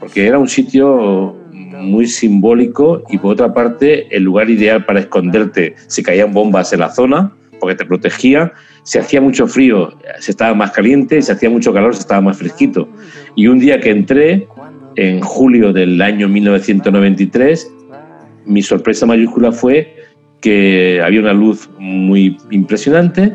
porque 0.00 0.26
era 0.26 0.38
un 0.38 0.48
sitio 0.48 1.36
muy 1.52 2.06
simbólico 2.06 3.02
y 3.08 3.18
por 3.18 3.32
otra 3.32 3.52
parte 3.52 4.14
el 4.14 4.22
lugar 4.22 4.50
ideal 4.50 4.84
para 4.84 5.00
esconderte 5.00 5.74
si 5.86 6.02
caían 6.02 6.32
bombas 6.32 6.72
en 6.72 6.80
la 6.80 6.90
zona 6.90 7.32
porque 7.60 7.76
te 7.76 7.86
protegía, 7.86 8.52
se 8.82 8.98
hacía 8.98 9.22
mucho 9.22 9.46
frío, 9.46 9.94
se 10.18 10.32
estaba 10.32 10.54
más 10.54 10.72
caliente, 10.72 11.22
se 11.22 11.32
hacía 11.32 11.48
mucho 11.48 11.72
calor, 11.72 11.94
se 11.94 12.02
estaba 12.02 12.20
más 12.20 12.36
fresquito. 12.36 12.88
Y 13.36 13.46
un 13.46 13.58
día 13.58 13.80
que 13.80 13.90
entré, 13.90 14.46
en 14.96 15.20
julio 15.22 15.72
del 15.72 16.00
año 16.02 16.28
1993, 16.28 17.72
mi 18.44 18.60
sorpresa 18.60 19.06
mayúscula 19.06 19.50
fue 19.50 19.96
que 20.42 21.00
había 21.02 21.20
una 21.20 21.32
luz 21.32 21.70
muy 21.78 22.36
impresionante 22.50 23.32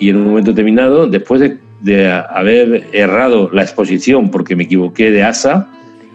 y 0.00 0.10
en 0.10 0.16
un 0.16 0.28
momento 0.28 0.50
determinado, 0.52 1.06
después 1.06 1.40
de, 1.80 2.10
haber 2.30 2.88
errado 2.92 3.50
la 3.52 3.62
exposición 3.62 4.30
porque 4.30 4.56
me 4.56 4.64
equivoqué 4.64 5.10
de 5.10 5.22
asa, 5.22 5.68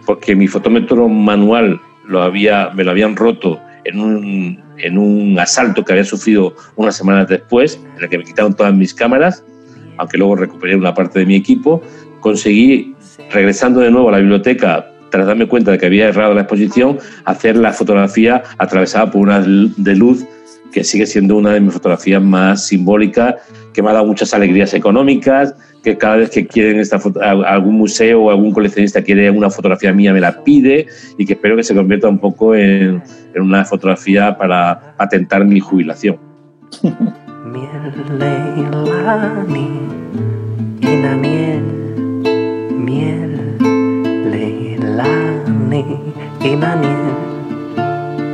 porque 0.04 0.36
mi 0.36 0.46
fotómetro 0.46 1.08
manual 1.08 1.80
lo 2.06 2.22
había, 2.22 2.70
me 2.74 2.84
lo 2.84 2.90
habían 2.90 3.16
roto 3.16 3.58
en 3.84 3.98
un, 3.98 4.62
en 4.78 4.98
un 4.98 5.38
asalto 5.38 5.84
que 5.84 5.92
había 5.92 6.04
sufrido 6.04 6.54
unas 6.76 6.96
semanas 6.96 7.28
después, 7.28 7.80
en 7.96 8.02
el 8.02 8.08
que 8.10 8.18
me 8.18 8.24
quitaron 8.24 8.54
todas 8.54 8.74
mis 8.74 8.92
cámaras, 8.92 9.44
aunque 9.96 10.18
luego 10.18 10.36
recuperé 10.36 10.76
una 10.76 10.92
parte 10.92 11.20
de 11.20 11.26
mi 11.26 11.36
equipo, 11.36 11.82
conseguí, 12.20 12.94
regresando 13.32 13.80
de 13.80 13.90
nuevo 13.90 14.08
a 14.08 14.12
la 14.12 14.18
biblioteca, 14.18 14.90
tras 15.10 15.26
darme 15.26 15.46
cuenta 15.46 15.70
de 15.70 15.78
que 15.78 15.86
había 15.86 16.08
errado 16.08 16.34
la 16.34 16.40
exposición, 16.42 16.98
hacer 17.24 17.56
la 17.56 17.72
fotografía 17.72 18.42
atravesada 18.58 19.10
por 19.10 19.22
una 19.22 19.40
de 19.40 19.94
luz 19.94 20.26
que 20.74 20.82
sigue 20.82 21.06
siendo 21.06 21.36
una 21.36 21.52
de 21.52 21.60
mis 21.60 21.72
fotografías 21.72 22.20
más 22.20 22.66
simbólicas, 22.66 23.36
que 23.72 23.80
me 23.80 23.90
ha 23.90 23.92
dado 23.92 24.06
muchas 24.06 24.34
alegrías 24.34 24.74
económicas, 24.74 25.54
que 25.84 25.96
cada 25.96 26.16
vez 26.16 26.30
que 26.30 26.46
quieren 26.46 26.80
esta 26.80 27.00
algún 27.46 27.76
museo 27.76 28.24
o 28.24 28.30
algún 28.30 28.52
coleccionista 28.52 29.00
quiere 29.02 29.30
una 29.30 29.50
fotografía 29.50 29.92
mía 29.92 30.12
me 30.12 30.20
la 30.20 30.42
pide 30.42 30.86
y 31.16 31.24
que 31.24 31.34
espero 31.34 31.56
que 31.56 31.62
se 31.62 31.74
convierta 31.74 32.08
un 32.08 32.18
poco 32.18 32.56
en, 32.56 33.02
en 33.34 33.42
una 33.42 33.64
fotografía 33.64 34.36
para 34.36 34.94
patentar 34.96 35.44
mi 35.44 35.60
jubilación. 35.60 36.18
Miel 37.44 37.92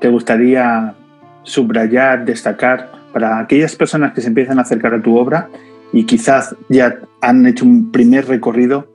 te 0.00 0.08
gustaría 0.08 0.94
subrayar, 1.42 2.24
destacar 2.24 2.90
para 3.12 3.38
aquellas 3.38 3.76
personas 3.76 4.14
que 4.14 4.20
se 4.20 4.28
empiezan 4.28 4.58
a 4.58 4.62
acercar 4.62 4.94
a 4.94 5.02
tu 5.02 5.16
obra 5.16 5.48
y 5.92 6.04
quizás 6.04 6.56
ya 6.68 6.98
han 7.20 7.46
hecho 7.46 7.66
un 7.66 7.92
primer 7.92 8.26
recorrido 8.26 8.88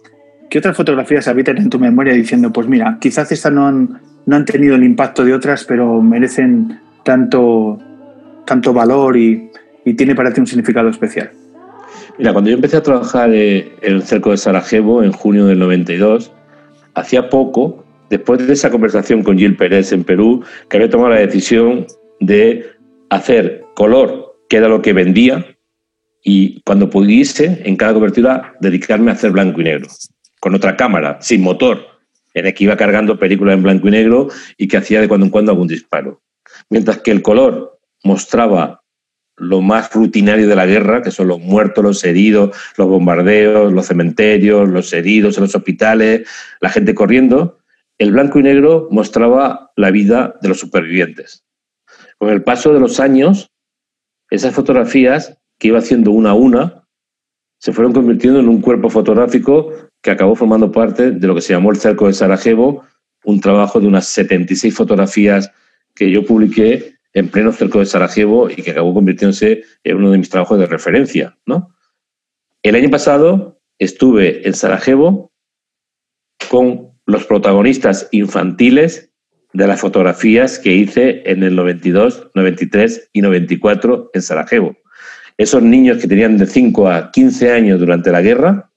¿qué 0.49 0.59
otras 0.59 0.75
fotografías 0.75 1.27
habitan 1.27 1.57
en 1.57 1.69
tu 1.69 1.79
memoria 1.79 2.13
diciendo, 2.13 2.51
pues 2.51 2.67
mira, 2.67 2.97
quizás 2.99 3.31
estas 3.31 3.51
no 3.51 3.67
han, 3.67 3.99
no 4.25 4.35
han 4.35 4.45
tenido 4.45 4.75
el 4.75 4.83
impacto 4.83 5.25
de 5.25 5.33
otras, 5.33 5.65
pero 5.65 6.01
merecen 6.01 6.79
tanto, 7.03 7.79
tanto 8.45 8.73
valor 8.73 9.17
y, 9.17 9.49
y 9.85 9.93
tiene 9.93 10.15
para 10.15 10.31
ti 10.31 10.39
un 10.39 10.47
significado 10.47 10.89
especial? 10.89 11.31
Mira, 12.17 12.33
cuando 12.33 12.49
yo 12.49 12.55
empecé 12.55 12.77
a 12.77 12.83
trabajar 12.83 13.29
eh, 13.33 13.75
en 13.81 13.93
el 13.93 14.03
cerco 14.03 14.31
de 14.31 14.37
Sarajevo 14.37 15.03
en 15.03 15.11
junio 15.11 15.45
del 15.45 15.59
92, 15.59 16.31
hacía 16.95 17.29
poco, 17.29 17.83
después 18.09 18.45
de 18.45 18.53
esa 18.53 18.69
conversación 18.69 19.23
con 19.23 19.37
Gil 19.37 19.55
Pérez 19.55 19.91
en 19.91 20.03
Perú, 20.03 20.43
que 20.69 20.77
había 20.77 20.89
tomado 20.89 21.11
la 21.11 21.19
decisión 21.19 21.85
de 22.19 22.65
hacer 23.09 23.63
color, 23.75 24.39
que 24.49 24.57
era 24.57 24.67
lo 24.67 24.81
que 24.81 24.93
vendía, 24.93 25.45
y 26.23 26.61
cuando 26.61 26.89
pudiese, 26.89 27.61
en 27.63 27.75
cada 27.75 27.93
cobertura, 27.93 28.55
dedicarme 28.59 29.11
a 29.11 29.13
hacer 29.13 29.31
blanco 29.31 29.61
y 29.61 29.65
negro, 29.65 29.87
con 30.39 30.55
otra 30.55 30.75
cámara, 30.75 31.19
sin 31.21 31.41
motor, 31.41 31.85
en 32.33 32.45
el 32.45 32.53
que 32.53 32.65
iba 32.65 32.77
cargando 32.77 33.17
películas 33.17 33.55
en 33.55 33.63
blanco 33.63 33.87
y 33.87 33.91
negro 33.91 34.27
y 34.57 34.67
que 34.67 34.77
hacía 34.77 35.01
de 35.01 35.07
cuando 35.07 35.25
en 35.25 35.31
cuando 35.31 35.51
algún 35.51 35.67
disparo. 35.67 36.21
Mientras 36.69 36.99
que 36.99 37.11
el 37.11 37.21
color 37.21 37.79
mostraba 38.03 38.83
lo 39.37 39.61
más 39.61 39.93
rutinario 39.93 40.47
de 40.47 40.55
la 40.55 40.65
guerra, 40.65 41.01
que 41.01 41.11
son 41.11 41.27
los 41.27 41.39
muertos, 41.39 41.83
los 41.83 42.03
heridos, 42.03 42.55
los 42.75 42.87
bombardeos, 42.87 43.71
los 43.71 43.85
cementerios, 43.85 44.67
los 44.67 44.91
heridos 44.93 45.37
en 45.37 45.43
los 45.43 45.55
hospitales, 45.55 46.27
la 46.59 46.69
gente 46.69 46.95
corriendo, 46.95 47.56
el 47.97 48.11
blanco 48.11 48.39
y 48.39 48.43
negro 48.43 48.87
mostraba 48.91 49.71
la 49.75 49.91
vida 49.91 50.35
de 50.41 50.49
los 50.49 50.59
supervivientes. 50.59 51.43
Con 52.17 52.29
el 52.29 52.43
paso 52.43 52.73
de 52.73 52.79
los 52.79 52.99
años, 52.99 53.51
esas 54.29 54.53
fotografías 54.53 55.37
que 55.57 55.69
iba 55.69 55.79
haciendo 55.79 56.11
una 56.11 56.31
a 56.31 56.35
una, 56.35 56.87
se 57.59 57.73
fueron 57.73 57.93
convirtiendo 57.93 58.39
en 58.39 58.49
un 58.49 58.61
cuerpo 58.61 58.89
fotográfico 58.89 59.71
que 60.01 60.11
acabó 60.11 60.35
formando 60.35 60.71
parte 60.71 61.11
de 61.11 61.27
lo 61.27 61.33
que 61.33 61.41
se 61.41 61.53
llamó 61.53 61.71
el 61.71 61.77
Cerco 61.77 62.07
de 62.07 62.13
Sarajevo, 62.13 62.85
un 63.23 63.41
trabajo 63.41 63.79
de 63.79 63.87
unas 63.87 64.07
76 64.07 64.75
fotografías 64.75 65.51
que 65.95 66.11
yo 66.11 66.23
publiqué 66.23 66.97
en 67.13 67.29
pleno 67.29 67.51
cerco 67.51 67.79
de 67.79 67.87
Sarajevo 67.87 68.49
y 68.49 68.57
que 68.57 68.71
acabó 68.71 68.93
convirtiéndose 68.93 69.63
en 69.83 69.97
uno 69.97 70.11
de 70.11 70.19
mis 70.19 70.29
trabajos 70.29 70.59
de 70.59 70.67
referencia. 70.67 71.35
¿no? 71.47 71.75
El 72.61 72.75
año 72.75 72.91
pasado 72.91 73.59
estuve 73.79 74.47
en 74.47 74.53
Sarajevo 74.53 75.31
con 76.49 76.96
los 77.07 77.25
protagonistas 77.25 78.07
infantiles 78.11 79.09
de 79.53 79.65
las 79.65 79.79
fotografías 79.79 80.59
que 80.59 80.73
hice 80.73 81.23
en 81.25 81.41
el 81.41 81.55
92, 81.55 82.29
93 82.35 83.09
y 83.13 83.21
94 83.21 84.11
en 84.13 84.21
Sarajevo. 84.21 84.77
Esos 85.37 85.63
niños 85.63 85.97
que 85.97 86.07
tenían 86.07 86.37
de 86.37 86.45
5 86.45 86.89
a 86.89 87.11
15 87.11 87.51
años 87.51 87.79
durante 87.79 88.11
la 88.11 88.21
guerra 88.21 88.69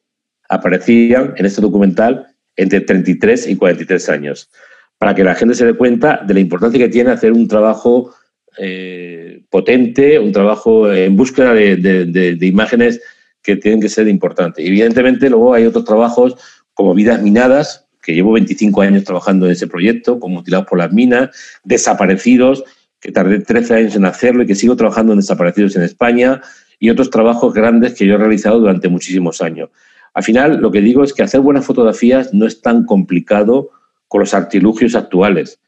aparecían 0.49 1.35
en 1.37 1.47
este 1.47 1.61
documental 1.61 2.29
entre 2.57 2.81
33 2.81 3.49
y 3.49 3.57
43 3.57 4.09
años, 4.09 4.51
para 4.99 5.15
que 5.15 5.25
la 5.25 5.35
gente 5.35 5.55
se 5.55 5.67
dé 5.67 5.75
cuenta 5.75 6.23
de 6.27 6.35
la 6.35 6.41
importancia 6.41 6.79
que 6.79 6.89
tiene 6.89 7.11
hacer 7.11 7.33
un 7.33 7.49
trabajo 7.49 8.15
eh, 8.59 9.43
potente, 9.49 10.19
un 10.19 10.33
trabajo 10.33 10.93
en 10.93 11.17
búsqueda 11.17 11.55
de, 11.55 12.39
imágenes 12.43 13.01
que 13.43 13.57
tienen 13.57 13.81
que 13.81 13.89
ser 13.89 14.07
importantes. 14.09 14.65
Evidentemente, 14.65 15.31
luego 15.31 15.55
hay 15.55 15.65
otros 15.65 15.85
trabajos 15.85 16.37
como 16.75 16.95
Vidas 16.95 17.23
Minadas, 17.23 17.89
que 18.03 18.15
llevo 18.15 18.33
25 18.33 18.83
años 18.83 19.05
trabajando 19.05 19.47
en 19.47 19.53
ese 19.53 19.67
proyecto, 19.67 20.19
como 20.19 20.37
Mutilados 20.37 20.67
por 20.67 20.79
las 20.79 20.93
Minas, 20.93 21.31
Desaparecidos, 21.65 22.65
que 23.01 23.13
tardé 23.13 23.41
13 23.41 23.75
años 23.75 23.97
en 23.97 24.05
hacerlo 24.05 24.43
y 24.43 24.47
que 24.47 24.55
sigo 24.55 24.77
trabajando 24.77 25.13
en 25.13 25.21
Desaparecidos 25.21 25.77
en 25.77 25.83
España, 25.83 26.41
y 26.79 26.91
otros 26.91 27.11
trabajos 27.11 27.53
grandes 27.53 27.95
que 27.95 28.07
yo 28.07 28.15
he 28.15 28.19
realizado 28.19 28.59
durante 28.59 28.89
muchísimos 28.89 29.43
años. 29.43 29.71
Al 30.15 30.23
final, 30.23 30.61
lo 30.61 30.71
que 30.71 30.81
digo 30.81 31.05
es 31.05 31.13
que 31.13 31.23
hacer 31.23 31.41
buenas 31.41 31.65
fotografías 31.65 32.33
no 32.35 32.47
es 32.47 32.63
tan 32.63 32.85
complicado 32.85 33.71
con 34.09 34.21
los 34.21 34.35
artilugios 34.35 34.95
actuales, 34.95 35.61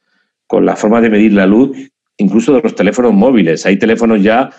con 0.47 0.67
la 0.67 0.75
forma 0.75 1.01
de 1.01 1.11
medir 1.11 1.33
la 1.33 1.47
luz 1.47 1.77
incluso 2.19 2.55
de 2.55 2.63
los 2.63 2.75
teléfonos 2.75 3.13
móviles. 3.13 3.67
Hay 3.67 3.79
teléfonos 3.79 4.23
ya 4.23 4.51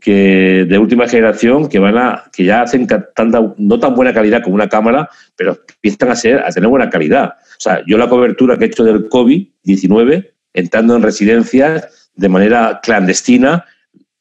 que 0.00 0.64
de 0.68 0.78
última 0.78 1.08
generación 1.08 1.68
que 1.68 1.78
van 1.78 1.98
a 1.98 2.24
que 2.32 2.44
ya 2.44 2.62
hacen 2.62 2.86
tanta, 2.86 3.54
no 3.56 3.80
tan 3.80 3.94
buena 3.94 4.14
calidad 4.14 4.42
como 4.42 4.54
una 4.54 4.68
cámara, 4.68 5.08
pero 5.36 5.58
empiezan 5.68 6.10
a 6.10 6.16
ser 6.16 6.38
a 6.38 6.50
tener 6.50 6.68
buena 6.68 6.88
calidad. 6.88 7.34
O 7.36 7.60
sea, 7.60 7.82
yo 7.86 7.98
la 7.98 8.08
cobertura 8.08 8.56
que 8.56 8.64
he 8.64 8.68
hecho 8.68 8.84
del 8.84 9.08
COVID-19 9.08 10.30
entrando 10.52 10.96
en 10.96 11.02
residencias 11.02 12.10
de 12.14 12.28
manera 12.28 12.80
clandestina 12.82 13.64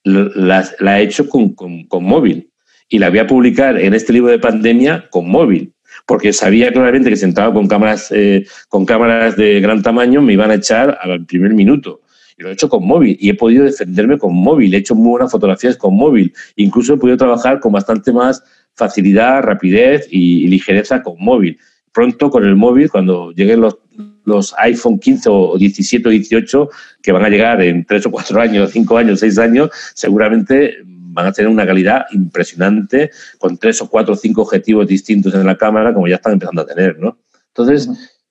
la, 0.04 1.00
he 1.00 1.04
hecho 1.04 1.28
con, 1.28 1.56
móvil 2.04 2.52
y 2.90 3.00
la 3.00 3.10
voy 3.10 3.20
a 3.20 3.28
publicar 3.28 3.78
en 3.78 3.94
este 3.94 4.14
libro 4.14 4.32
de 4.32 4.40
pandemia 4.40 5.06
con 5.10 5.30
móvil 5.30 5.74
porque 6.06 6.32
sabía 6.32 6.72
claramente 6.72 7.10
que 7.10 7.18
si 7.18 7.26
entraba 7.26 7.54
con 7.54 7.68
cámaras 7.68 8.12
eh, 8.12 8.46
con 8.70 8.86
cámaras 8.86 9.36
de 9.36 9.60
gran 9.60 9.82
tamaño 9.82 10.22
me 10.22 10.34
iban 10.34 10.52
a 10.52 10.56
echar 10.56 10.98
al 11.02 11.26
primer 11.26 11.54
minuto 11.54 12.02
lo 12.38 12.50
he 12.50 12.54
hecho 12.54 12.70
con 12.70 12.86
móvil 12.86 13.18
y 13.20 13.30
he 13.30 13.34
podido 13.34 13.66
defenderme 13.66 14.18
con 14.18 14.34
móvil. 14.34 14.74
He 14.74 14.78
hecho 14.78 14.96
muy 14.96 15.10
buenas 15.10 15.32
fotografías 15.32 15.76
con 15.76 15.96
móvil. 15.96 16.34
Incluso 16.56 16.94
he 16.94 16.98
podido 16.98 17.18
trabajar 17.18 17.60
con 17.60 17.72
bastante 17.72 18.12
más 18.12 18.44
facilidad, 18.74 19.42
rapidez 19.42 20.08
y, 20.12 20.48
ligereza 20.48 21.02
con 21.02 21.16
móvil. 21.20 21.60
Pronto 21.92 22.30
con 22.30 22.46
el 22.46 22.56
móvil, 22.56 22.92
cuando 22.92 23.32
lleguen 23.32 23.62
los, 23.62 23.80
los 24.24 24.54
iPhone 24.60 25.00
15 25.00 25.30
o 25.32 25.58
17 25.58 26.08
o 26.08 26.12
18, 26.12 26.70
que 27.02 27.12
van 27.12 27.26
a 27.26 27.30
llegar 27.30 27.62
en 27.62 27.84
3 27.84 28.06
o 28.06 28.12
4 28.12 28.40
años, 28.40 28.72
5 28.74 28.98
años, 28.98 29.20
6 29.20 29.40
años, 29.40 29.72
seguramente 29.96 30.78
van 30.86 31.26
a 31.26 31.32
tener 31.32 31.50
una 31.50 31.66
calidad 31.66 32.06
impresionante 32.12 33.10
con 33.40 33.58
3 33.58 33.82
o 33.82 33.90
4 33.90 34.14
o 34.14 34.18
5 34.18 34.42
objetivos 34.44 34.88
distintos 34.88 35.34
en 35.34 35.48
la 35.48 35.58
cámara, 35.58 35.92
como 35.92 36.08
ya 36.08 36.18
están 36.18 36.34
empezando 36.34 36.62
a 36.62 36.68
tener. 36.68 37.00
¿no? 37.00 37.18
Entonces, 37.48 37.90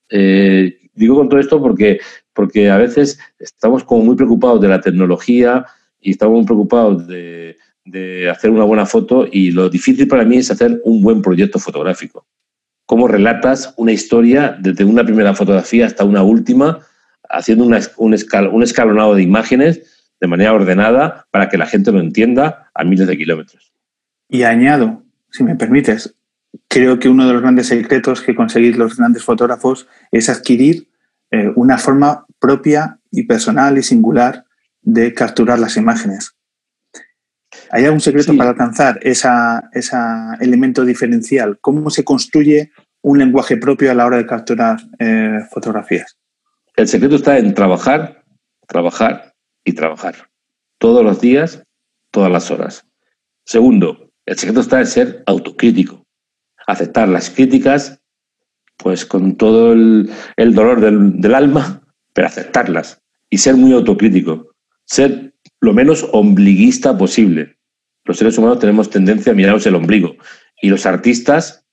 eh, 0.08 0.78
digo 0.94 1.16
con 1.16 1.28
todo 1.28 1.40
esto 1.40 1.60
porque 1.60 1.98
porque 2.36 2.70
a 2.70 2.76
veces 2.76 3.18
estamos 3.38 3.82
como 3.82 4.04
muy 4.04 4.14
preocupados 4.14 4.60
de 4.60 4.68
la 4.68 4.80
tecnología 4.80 5.64
y 5.98 6.10
estamos 6.10 6.36
muy 6.36 6.44
preocupados 6.44 7.08
de, 7.08 7.56
hacer 8.30 8.50
una 8.50 8.64
buena 8.64 8.84
foto 8.84 9.26
y 9.30 9.52
lo 9.52 9.70
difícil 9.70 10.06
para 10.06 10.24
mí 10.24 10.36
es 10.36 10.50
hacer 10.50 10.80
un 10.84 11.00
buen 11.00 11.22
proyecto 11.22 11.58
fotográfico. 11.58 12.26
Cómo 12.84 13.08
relatas 13.08 13.72
una 13.76 13.92
historia 13.92 14.56
desde 14.60 14.84
una 14.84 15.02
primera 15.04 15.34
fotografía 15.34 15.86
hasta 15.86 16.04
una 16.04 16.22
última, 16.22 16.80
haciendo 17.30 17.64
un, 17.64 18.62
escalonado 18.62 19.14
de 19.14 19.22
imágenes 19.22 20.08
de 20.20 20.26
manera 20.26 20.52
ordenada 20.52 21.26
para 21.30 21.48
que 21.48 21.56
la 21.56 21.66
gente 21.66 21.90
lo 21.90 22.00
entienda 22.00 22.70
a 22.74 22.84
miles 22.84 23.06
de 23.06 23.16
kilómetros. 23.16 23.72
Y 24.28 24.42
añado, 24.42 25.04
si 25.30 25.44
me 25.44 25.54
permites, 25.54 26.14
creo 26.68 26.98
que 26.98 27.08
uno 27.08 27.26
de 27.26 27.32
los 27.32 27.42
grandes 27.42 27.68
secretos 27.68 28.20
que 28.20 28.34
conseguís 28.34 28.76
los 28.76 28.96
grandes 28.96 29.22
fotógrafos 29.22 29.88
es 30.10 30.28
adquirir 30.28 30.88
eh, 31.30 31.50
una 31.56 31.78
forma 31.78 32.25
propia 32.38 33.00
y 33.10 33.24
personal 33.24 33.78
y 33.78 33.82
singular 33.82 34.44
de 34.82 35.14
capturar 35.14 35.58
las 35.58 35.76
imágenes. 35.76 36.32
¿Hay 37.70 37.84
algún 37.84 38.00
secreto 38.00 38.36
para 38.36 38.50
alcanzar 38.50 39.00
ese 39.02 39.28
elemento 40.40 40.84
diferencial? 40.84 41.58
¿Cómo 41.60 41.90
se 41.90 42.04
construye 42.04 42.70
un 43.02 43.18
lenguaje 43.18 43.56
propio 43.56 43.90
a 43.90 43.94
la 43.94 44.06
hora 44.06 44.18
de 44.18 44.26
capturar 44.26 44.78
eh, 44.98 45.40
fotografías? 45.50 46.16
El 46.76 46.88
secreto 46.88 47.16
está 47.16 47.38
en 47.38 47.54
trabajar, 47.54 48.24
trabajar 48.68 49.34
y 49.64 49.72
trabajar. 49.72 50.28
Todos 50.78 51.02
los 51.02 51.20
días, 51.20 51.62
todas 52.10 52.30
las 52.30 52.50
horas. 52.50 52.86
Segundo, 53.44 54.10
el 54.26 54.36
secreto 54.36 54.60
está 54.60 54.80
en 54.80 54.86
ser 54.86 55.22
autocrítico. 55.26 56.04
Aceptar 56.66 57.08
las 57.08 57.30
críticas 57.30 58.00
pues 58.76 59.06
con 59.06 59.36
todo 59.36 59.72
el, 59.72 60.10
dolor 60.36 60.80
del, 60.80 61.34
alma, 61.34 61.82
pero 62.16 62.28
aceptarlas 62.28 63.02
y 63.28 63.36
ser 63.36 63.56
muy 63.56 63.74
autocrítico, 63.74 64.54
ser 64.86 65.34
lo 65.60 65.74
menos 65.74 66.08
ombliguista 66.12 66.96
posible. 66.96 67.58
Los 68.06 68.16
seres 68.16 68.38
humanos 68.38 68.58
tenemos 68.58 68.88
tendencia 68.88 69.32
a 69.32 69.34
mirarnos 69.34 69.66
el 69.66 69.74
ombligo 69.74 70.16
y 70.62 70.70
los 70.70 70.86
artistas 70.86 71.66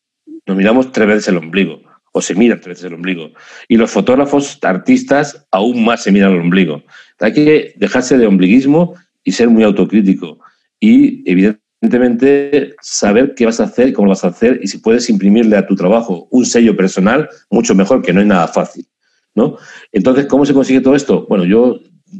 nos 0.45 0.57
miramos 0.57 0.91
tres 0.91 1.07
veces 1.07 1.29
el 1.29 1.37
ombligo 1.37 1.81
o 2.11 2.21
se 2.21 2.35
miran 2.35 2.59
tres 2.59 2.75
veces 2.75 2.85
el 2.87 2.95
ombligo. 2.95 3.31
Y 3.69 3.77
los 3.77 3.89
fotógrafos, 3.89 4.59
artistas, 4.63 5.47
aún 5.49 5.85
más 5.85 6.03
se 6.03 6.11
miran 6.11 6.33
el 6.33 6.41
ombligo. 6.41 6.83
Hay 7.19 7.31
que 7.31 7.73
dejarse 7.77 8.17
de 8.17 8.27
ombliguismo 8.27 8.95
y 9.23 9.31
ser 9.31 9.47
muy 9.49 9.63
autocrítico. 9.63 10.39
Y 10.77 11.23
evidentemente 11.25 12.75
saber 12.81 13.33
qué 13.33 13.45
vas 13.45 13.61
a 13.61 13.63
hacer, 13.63 13.93
cómo 13.93 14.09
vas 14.09 14.25
a 14.25 14.27
hacer 14.27 14.59
y 14.61 14.67
si 14.67 14.79
puedes 14.79 15.09
imprimirle 15.09 15.55
a 15.55 15.65
tu 15.65 15.77
trabajo 15.77 16.27
un 16.31 16.45
sello 16.45 16.75
personal, 16.75 17.29
mucho 17.49 17.73
mejor, 17.75 18.01
que 18.01 18.11
no 18.11 18.19
es 18.19 18.27
nada 18.27 18.49
fácil. 18.49 18.85
¿No? 19.35 19.57
Entonces, 19.91 20.25
¿cómo 20.27 20.45
se 20.45 20.53
consigue 20.53 20.81
todo 20.81 20.95
esto? 20.95 21.25
Bueno, 21.27 21.45
yo 21.45 21.79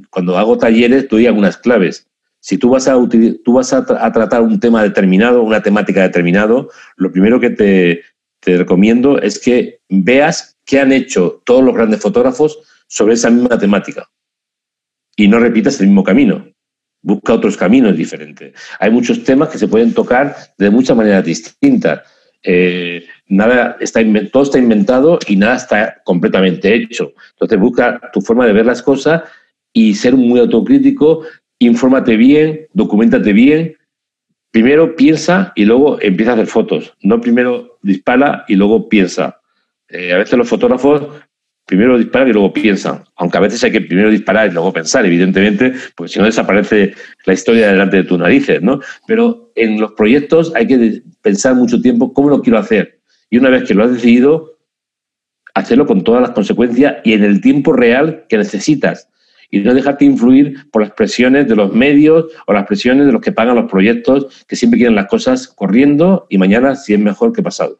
cuando 0.10 0.38
hago 0.38 0.58
talleres 0.58 1.08
doy 1.10 1.28
algunas 1.28 1.58
claves. 1.58 2.08
Si 2.40 2.58
tú 2.58 2.70
vas 2.70 2.88
a, 2.88 2.96
tú 3.44 3.54
vas 3.54 3.72
a, 3.72 3.86
tratar 3.86 4.42
un 4.42 4.60
tema 4.60 4.84
determinado, 4.84 5.44
una 5.44 5.62
temática 5.62 6.02
determinado, 6.02 6.70
lo 6.98 7.12
primero 7.12 7.40
que 7.40 7.52
te, 7.52 8.02
te 8.42 8.58
recomiendo 8.58 9.22
es 9.22 9.40
que 9.40 9.80
veas 9.88 10.58
qué 10.66 10.80
han 10.80 10.92
hecho 10.92 11.42
todos 11.46 11.64
los 11.64 11.74
grandes 11.74 12.02
fotógrafos 12.02 12.60
sobre 12.88 13.14
esa 13.14 13.30
misma 13.30 13.58
temática 13.58 14.10
y 15.16 15.28
no 15.28 15.40
repitas 15.40 15.80
el 15.80 15.88
mismo 15.88 16.04
camino 16.04 16.54
busca 17.04 17.34
otros 17.34 17.58
caminos 17.58 17.96
diferentes. 17.96 18.54
Hay 18.80 18.90
muchos 18.90 19.24
temas 19.24 19.50
que 19.50 19.60
se 19.60 19.68
pueden 19.68 19.94
tocar 19.94 20.36
de 20.58 20.70
muchas 20.72 20.98
maneras 20.98 21.24
distintas 21.24 22.02
Eh, 22.46 23.06
nada 23.28 23.78
está 23.80 24.02
todo 24.32 24.44
está 24.44 24.60
inventado 24.60 25.20
y 25.28 25.36
nada 25.36 25.56
está 25.56 26.02
completamente 26.04 26.74
hecho. 26.74 27.14
Entonces 27.32 27.60
busca 27.60 28.02
tu 28.12 28.22
forma 28.22 28.46
de 28.46 28.54
ver 28.54 28.66
las 28.66 28.82
cosas 28.82 29.24
y 29.72 29.96
ser 29.96 30.16
muy 30.16 30.40
autocrítico, 30.40 31.24
infórmate 31.60 32.16
bien, 32.16 32.68
documentate 32.74 33.34
bien. 33.34 33.76
Primero 34.52 34.96
piensa 34.96 35.52
y 35.56 35.66
luego 35.66 36.00
empieza 36.02 36.32
a 36.32 36.34
hacer 36.36 36.48
fotos. 36.48 36.94
No 37.02 37.20
primero 37.20 37.80
dispara 37.82 38.46
y 38.48 38.56
luego 38.56 38.88
piensa. 38.88 39.40
Eh, 39.90 40.14
a 40.14 40.18
veces 40.18 40.38
los 40.38 40.48
fotógrafos 40.48 41.04
primero 41.66 41.98
disparan 41.98 42.28
y 42.28 42.34
luego 42.34 42.52
piensan, 42.52 43.04
aunque 43.16 43.38
a 43.38 43.42
veces 43.42 43.64
hay 43.64 43.72
que 43.72 43.82
primero 43.82 44.10
disparar 44.10 44.50
y 44.50 44.54
luego 44.54 44.74
pensar, 44.74 45.06
evidentemente, 45.06 45.74
porque 45.96 46.12
si 46.12 46.20
no 46.20 46.26
desaparece 46.26 46.94
la 47.26 47.34
historia 47.34 47.70
delante 47.70 47.98
de 47.98 48.04
tus 48.04 48.20
narices, 48.20 48.62
¿no? 48.62 48.80
Pero 49.08 49.52
en 49.56 49.80
los 49.80 49.94
proyectos 49.94 50.52
hay 50.56 50.68
que 50.68 51.02
pensar 51.22 51.56
mucho 51.56 51.82
tiempo 51.82 52.14
cómo 52.14 52.30
lo 52.30 52.42
quiero 52.42 52.60
hacer. 52.60 53.00
Y 53.34 53.38
una 53.40 53.50
vez 53.50 53.64
que 53.64 53.74
lo 53.74 53.84
has 53.84 53.92
decidido, 53.92 54.60
hacerlo 55.56 55.88
con 55.88 56.04
todas 56.04 56.22
las 56.22 56.30
consecuencias 56.34 56.98
y 57.04 57.14
en 57.14 57.24
el 57.24 57.42
tiempo 57.42 57.74
real 57.74 58.28
que 58.30 58.38
necesitas. 58.38 59.10
Y 59.50 59.62
no 59.62 59.74
dejarte 59.74 60.06
influir 60.06 60.70
por 60.70 60.84
las 60.84 60.92
presiones 60.92 61.48
de 61.48 61.56
los 61.56 61.74
medios 61.74 62.28
o 62.46 62.54
las 62.54 62.68
presiones 62.68 63.08
de 63.08 63.12
los 63.12 63.24
que 63.24 63.32
pagan 63.32 63.56
los 63.56 63.72
proyectos, 63.72 64.46
que 64.48 64.56
siempre 64.56 64.78
quieren 64.78 64.94
las 64.94 65.08
cosas 65.08 65.48
corriendo 65.48 66.28
y 66.30 66.38
mañana 66.38 66.76
si 66.76 66.94
es 66.94 67.00
mejor 67.00 67.34
que 67.34 67.42
pasado. 67.42 67.80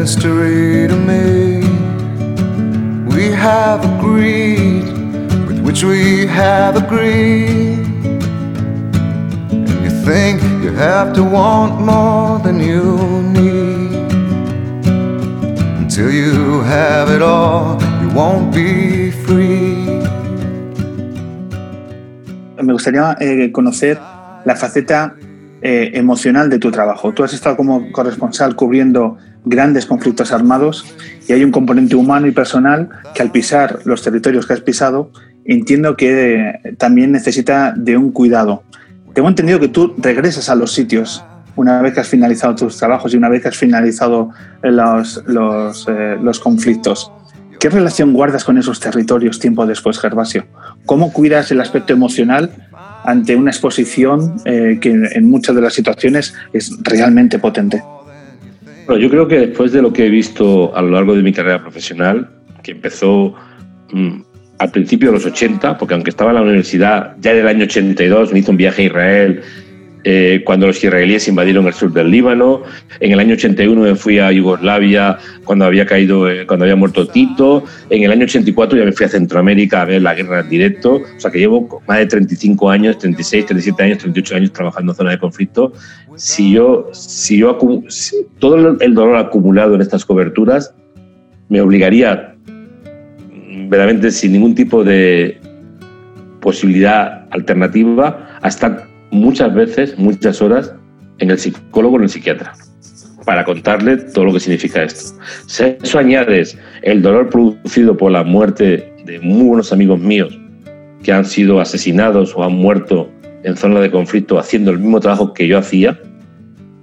Mystery 0.00 0.88
to 0.88 0.96
me. 0.96 1.60
We 3.14 3.24
have 3.46 3.80
agreed 3.92 4.88
with 5.46 5.60
which 5.60 5.84
we 5.84 6.26
have 6.26 6.74
agreed. 6.84 7.84
And 9.52 9.78
you 9.84 9.92
think 10.08 10.40
you 10.64 10.72
have 10.72 11.12
to 11.18 11.22
want 11.22 11.82
more 11.82 12.38
than 12.38 12.56
you 12.70 12.86
need. 13.36 14.10
Until 15.82 16.10
you 16.10 16.62
have 16.62 17.10
it 17.10 17.20
all, 17.20 17.76
you 18.00 18.08
won't 18.20 18.54
be 18.54 19.10
free. 19.24 20.00
Me 22.66 22.72
gustaría 22.72 23.16
eh, 23.20 23.52
conocer 23.52 23.98
la 24.46 24.54
faceta 24.54 25.14
eh, 25.62 25.90
emocional 25.94 26.48
de 26.48 26.58
tu 26.58 26.70
trabajo. 26.70 27.12
Tú 27.12 27.22
has 27.22 27.32
estado 27.32 27.56
como 27.56 27.92
corresponsal 27.92 28.56
cubriendo 28.56 29.18
grandes 29.44 29.86
conflictos 29.86 30.32
armados 30.32 30.84
y 31.28 31.32
hay 31.32 31.44
un 31.44 31.50
componente 31.50 31.96
humano 31.96 32.26
y 32.26 32.32
personal 32.32 32.88
que 33.14 33.22
al 33.22 33.30
pisar 33.30 33.80
los 33.84 34.02
territorios 34.02 34.46
que 34.46 34.54
has 34.54 34.60
pisado 34.60 35.10
entiendo 35.44 35.96
que 35.96 36.34
eh, 36.34 36.74
también 36.78 37.12
necesita 37.12 37.74
de 37.76 37.96
un 37.96 38.12
cuidado. 38.12 38.62
Tengo 39.14 39.28
entendido 39.28 39.58
que 39.60 39.68
tú 39.68 39.94
regresas 39.98 40.48
a 40.48 40.54
los 40.54 40.72
sitios 40.72 41.24
una 41.56 41.82
vez 41.82 41.94
que 41.94 42.00
has 42.00 42.08
finalizado 42.08 42.54
tus 42.54 42.76
trabajos 42.76 43.12
y 43.12 43.16
una 43.16 43.28
vez 43.28 43.42
que 43.42 43.48
has 43.48 43.56
finalizado 43.56 44.30
los, 44.62 45.22
los, 45.26 45.86
eh, 45.88 46.16
los 46.22 46.40
conflictos. 46.40 47.12
¿Qué 47.58 47.68
relación 47.68 48.14
guardas 48.14 48.44
con 48.44 48.56
esos 48.56 48.80
territorios 48.80 49.38
tiempo 49.38 49.66
después, 49.66 49.98
Gervasio? 49.98 50.46
¿Cómo 50.86 51.12
cuidas 51.12 51.50
el 51.50 51.60
aspecto 51.60 51.92
emocional 51.92 52.50
ante 53.04 53.36
una 53.36 53.50
exposición 53.50 54.36
eh, 54.44 54.78
que 54.80 54.90
en 54.90 55.28
muchas 55.28 55.54
de 55.54 55.62
las 55.62 55.74
situaciones 55.74 56.34
es 56.52 56.76
realmente 56.82 57.38
potente? 57.38 57.82
Bueno, 58.86 59.00
yo 59.00 59.10
creo 59.10 59.28
que 59.28 59.38
después 59.38 59.72
de 59.72 59.82
lo 59.82 59.92
que 59.92 60.06
he 60.06 60.10
visto 60.10 60.74
a 60.76 60.82
lo 60.82 60.90
largo 60.90 61.14
de 61.14 61.22
mi 61.22 61.32
carrera 61.32 61.60
profesional, 61.60 62.28
que 62.62 62.72
empezó 62.72 63.34
mm, 63.92 64.20
al 64.58 64.70
principio 64.70 65.08
de 65.08 65.14
los 65.14 65.26
80, 65.26 65.78
porque 65.78 65.94
aunque 65.94 66.10
estaba 66.10 66.30
en 66.30 66.36
la 66.36 66.42
universidad, 66.42 67.16
ya 67.20 67.32
en 67.32 67.38
el 67.38 67.48
año 67.48 67.64
82 67.64 68.32
me 68.32 68.40
hizo 68.40 68.50
un 68.50 68.56
viaje 68.56 68.82
a 68.82 68.86
Israel 68.86 69.42
eh, 70.04 70.42
cuando 70.44 70.66
los 70.66 70.82
israelíes 70.82 71.28
invadieron 71.28 71.66
el 71.66 71.74
sur 71.74 71.92
del 71.92 72.10
Líbano. 72.10 72.62
En 73.00 73.12
el 73.12 73.20
año 73.20 73.34
81 73.34 73.80
me 73.80 73.94
fui 73.94 74.18
a 74.18 74.32
Yugoslavia 74.32 75.18
cuando 75.44 75.66
había 75.66 75.84
caído, 75.84 76.30
eh, 76.30 76.46
cuando 76.46 76.64
había 76.64 76.76
muerto 76.76 77.06
Tito. 77.06 77.64
En 77.90 78.02
el 78.02 78.12
año 78.12 78.24
84 78.24 78.78
ya 78.78 78.84
me 78.84 78.92
fui 78.92 79.06
a 79.06 79.08
Centroamérica 79.08 79.82
a 79.82 79.84
ver 79.84 80.02
la 80.02 80.14
guerra 80.14 80.40
en 80.40 80.48
directo. 80.48 81.02
O 81.16 81.20
sea 81.20 81.30
que 81.30 81.38
llevo 81.38 81.82
más 81.86 81.98
de 81.98 82.06
35 82.06 82.70
años, 82.70 82.98
36, 82.98 83.46
37 83.46 83.82
años, 83.82 83.98
38 83.98 84.36
años 84.36 84.52
trabajando 84.52 84.92
en 84.92 84.96
zona 84.96 85.10
de 85.10 85.18
conflicto. 85.18 85.72
Si 86.16 86.52
yo, 86.52 86.88
si 86.92 87.38
yo 87.38 87.58
si 87.88 88.16
todo 88.38 88.78
el 88.80 88.94
dolor 88.94 89.16
acumulado 89.16 89.74
en 89.74 89.80
estas 89.82 90.04
coberturas 90.04 90.74
me 91.48 91.60
obligaría 91.60 92.34
mm, 92.46 93.68
verdaderamente 93.68 94.10
sin 94.10 94.32
ningún 94.32 94.54
tipo 94.54 94.82
de 94.82 95.40
posibilidad 96.40 97.26
alternativa 97.30 98.38
a 98.40 98.48
estar 98.48 98.89
muchas 99.10 99.54
veces, 99.54 99.98
muchas 99.98 100.40
horas 100.42 100.74
en 101.18 101.30
el 101.30 101.38
psicólogo 101.38 101.96
o 101.96 101.98
en 101.98 102.04
el 102.04 102.08
psiquiatra 102.08 102.52
para 103.24 103.44
contarle 103.44 103.96
todo 103.96 104.24
lo 104.24 104.32
que 104.32 104.40
significa 104.40 104.82
esto. 104.82 105.14
Si 105.46 105.62
a 105.62 105.66
eso 105.82 105.98
añades 105.98 106.58
el 106.82 107.02
dolor 107.02 107.28
producido 107.28 107.96
por 107.96 108.12
la 108.12 108.24
muerte 108.24 108.92
de 109.04 109.20
muy 109.20 109.46
buenos 109.46 109.72
amigos 109.72 110.00
míos 110.00 110.38
que 111.02 111.12
han 111.12 111.24
sido 111.24 111.60
asesinados 111.60 112.34
o 112.36 112.44
han 112.44 112.52
muerto 112.52 113.10
en 113.42 113.56
zona 113.56 113.80
de 113.80 113.90
conflicto 113.90 114.38
haciendo 114.38 114.70
el 114.70 114.78
mismo 114.78 115.00
trabajo 115.00 115.32
que 115.32 115.46
yo 115.46 115.58
hacía 115.58 115.98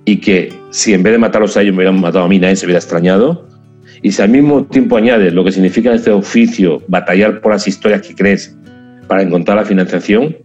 y 0.05 0.17
que 0.17 0.53
si 0.71 0.93
en 0.93 1.03
vez 1.03 1.13
de 1.13 1.19
matarlos 1.19 1.57
a 1.57 1.61
ellos 1.61 1.73
me 1.73 1.79
hubieran 1.79 1.99
matado 1.99 2.25
a 2.25 2.27
mí 2.27 2.39
nadie 2.39 2.55
se 2.55 2.65
hubiera 2.65 2.79
extrañado 2.79 3.47
y 4.01 4.11
si 4.11 4.21
al 4.21 4.29
mismo 4.29 4.65
tiempo 4.65 4.97
añades 4.97 5.33
lo 5.33 5.43
que 5.43 5.51
significa 5.51 5.93
este 5.93 6.11
oficio, 6.11 6.81
batallar 6.87 7.41
por 7.41 7.51
las 7.51 7.67
historias 7.67 8.01
que 8.01 8.15
crees 8.15 8.55
para 9.07 9.21
encontrar 9.21 9.57
la 9.57 9.65
financiación, 9.65 10.37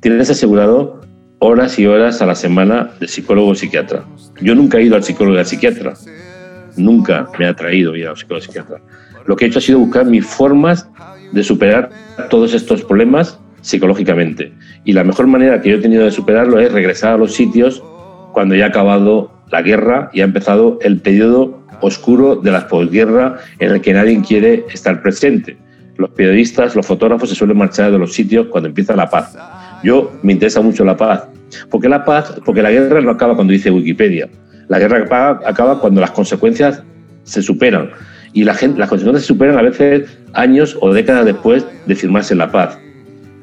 tienes 0.00 0.30
asegurado 0.30 0.95
horas 1.38 1.78
y 1.78 1.86
horas 1.86 2.22
a 2.22 2.26
la 2.26 2.34
semana 2.34 2.90
de 3.00 3.08
psicólogo 3.08 3.48
o 3.48 3.54
psiquiatra. 3.54 4.04
Yo 4.40 4.54
nunca 4.54 4.78
he 4.78 4.84
ido 4.84 4.96
al 4.96 5.04
psicólogo 5.04 5.36
y 5.36 5.40
al 5.40 5.46
psiquiatra. 5.46 5.94
Nunca 6.76 7.28
me 7.38 7.46
ha 7.46 7.50
atraído 7.50 7.94
ir 7.96 8.08
al 8.08 8.16
psicólogo 8.16 8.38
o 8.38 8.46
psiquiatra. 8.46 8.80
Lo 9.26 9.36
que 9.36 9.44
he 9.44 9.48
hecho 9.48 9.58
ha 9.58 9.62
sido 9.62 9.78
buscar 9.78 10.06
mis 10.06 10.24
formas 10.24 10.88
de 11.32 11.42
superar 11.42 11.90
todos 12.30 12.54
estos 12.54 12.82
problemas 12.82 13.38
psicológicamente. 13.60 14.52
Y 14.84 14.92
la 14.92 15.04
mejor 15.04 15.26
manera 15.26 15.60
que 15.60 15.70
yo 15.70 15.76
he 15.76 15.80
tenido 15.80 16.04
de 16.04 16.10
superarlo 16.10 16.60
es 16.60 16.72
regresar 16.72 17.14
a 17.14 17.18
los 17.18 17.34
sitios 17.34 17.82
cuando 18.32 18.54
ya 18.54 18.66
ha 18.66 18.68
acabado 18.68 19.32
la 19.50 19.62
guerra 19.62 20.10
y 20.12 20.20
ha 20.20 20.24
empezado 20.24 20.78
el 20.82 21.00
periodo 21.00 21.62
oscuro 21.80 22.36
de 22.36 22.52
la 22.52 22.68
posguerra 22.68 23.38
en 23.58 23.72
el 23.72 23.80
que 23.80 23.92
nadie 23.92 24.20
quiere 24.22 24.64
estar 24.72 25.02
presente. 25.02 25.56
Los 25.96 26.10
periodistas, 26.10 26.76
los 26.76 26.86
fotógrafos 26.86 27.28
se 27.28 27.34
suelen 27.34 27.56
marchar 27.56 27.90
de 27.90 27.98
los 27.98 28.12
sitios 28.12 28.46
cuando 28.48 28.68
empieza 28.68 28.94
la 28.94 29.08
paz. 29.08 29.36
Yo 29.82 30.12
me 30.22 30.32
interesa 30.32 30.60
mucho 30.60 30.84
la 30.84 30.96
paz. 30.96 31.24
Porque 31.70 31.88
la 31.88 32.04
paz, 32.04 32.34
porque 32.44 32.62
la 32.62 32.70
guerra 32.70 33.00
no 33.00 33.10
acaba 33.10 33.34
cuando 33.34 33.52
dice 33.52 33.70
Wikipedia. 33.70 34.28
La 34.68 34.78
guerra 34.78 35.04
acaba, 35.44 35.80
cuando 35.80 36.00
las 36.00 36.10
consecuencias 36.10 36.82
se 37.24 37.42
superan. 37.42 37.90
Y 38.32 38.44
las 38.44 38.58
consecuencias 38.58 39.22
se 39.22 39.28
superan 39.28 39.58
a 39.58 39.62
veces 39.62 40.18
años 40.34 40.76
o 40.80 40.92
décadas 40.92 41.24
después 41.24 41.64
de 41.86 41.94
firmarse 41.94 42.34
la 42.34 42.50
paz. 42.50 42.78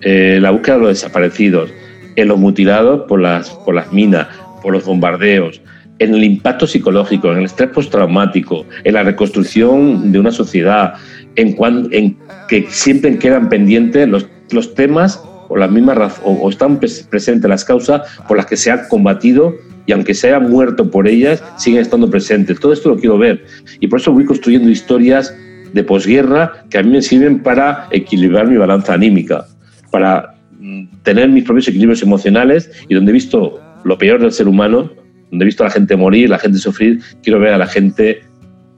Eh, 0.01 0.37
la 0.41 0.51
búsqueda 0.51 0.75
de 0.75 0.81
los 0.81 0.89
desaparecidos, 0.89 1.71
en 2.15 2.27
los 2.27 2.37
mutilados 2.37 3.03
por 3.07 3.21
las, 3.21 3.49
por 3.49 3.73
las 3.73 3.91
minas, 3.91 4.27
por 4.61 4.73
los 4.73 4.85
bombardeos, 4.85 5.61
en 5.99 6.13
el 6.13 6.23
impacto 6.23 6.67
psicológico, 6.67 7.31
en 7.31 7.39
el 7.39 7.45
estrés 7.45 7.69
postraumático, 7.69 8.65
en 8.83 8.93
la 8.93 9.03
reconstrucción 9.03 10.11
de 10.11 10.19
una 10.19 10.31
sociedad, 10.31 10.95
en, 11.35 11.53
cuan, 11.53 11.87
en 11.91 12.17
que 12.49 12.65
siempre 12.69 13.17
quedan 13.17 13.49
pendientes 13.49 14.07
los, 14.07 14.27
los 14.51 14.73
temas 14.75 15.23
o 15.53 15.57
las 15.57 15.69
mismas 15.69 16.19
o, 16.23 16.31
o 16.31 16.49
están 16.49 16.79
pres- 16.79 17.07
presentes 17.07 17.47
las 17.47 17.63
causas 17.63 18.01
por 18.27 18.37
las 18.37 18.47
que 18.47 18.57
se 18.57 18.71
ha 18.71 18.87
combatido 18.87 19.53
y 19.85 19.91
aunque 19.91 20.13
se 20.15 20.27
haya 20.27 20.39
muerto 20.39 20.89
por 20.89 21.07
ellas, 21.07 21.43
siguen 21.57 21.81
estando 21.81 22.09
presentes. 22.09 22.59
Todo 22.59 22.73
esto 22.73 22.89
lo 22.89 22.97
quiero 22.97 23.17
ver 23.19 23.45
y 23.79 23.87
por 23.87 23.99
eso 23.99 24.11
voy 24.11 24.25
construyendo 24.25 24.69
historias 24.69 25.31
de 25.73 25.83
posguerra 25.83 26.65
que 26.69 26.79
a 26.79 26.83
mí 26.83 26.89
me 26.89 27.01
sirven 27.01 27.43
para 27.43 27.87
equilibrar 27.91 28.47
mi 28.47 28.57
balanza 28.57 28.93
anímica, 28.93 29.45
para 29.91 30.35
mm, 30.59 30.85
tener 31.03 31.29
mis 31.29 31.43
propios 31.43 31.67
equilibrios 31.67 32.01
emocionales 32.01 32.71
y 32.87 32.95
donde 32.95 33.11
he 33.11 33.13
visto 33.13 33.59
lo 33.83 33.97
peor 33.97 34.21
del 34.21 34.31
ser 34.31 34.47
humano, 34.47 34.91
donde 35.29 35.45
he 35.45 35.47
visto 35.47 35.63
a 35.63 35.67
la 35.67 35.73
gente 35.73 35.95
morir, 35.95 36.29
la 36.29 36.39
gente 36.39 36.57
sufrir, 36.57 37.01
quiero 37.21 37.39
ver 37.39 37.53
a 37.53 37.57
la 37.57 37.67
gente 37.67 38.23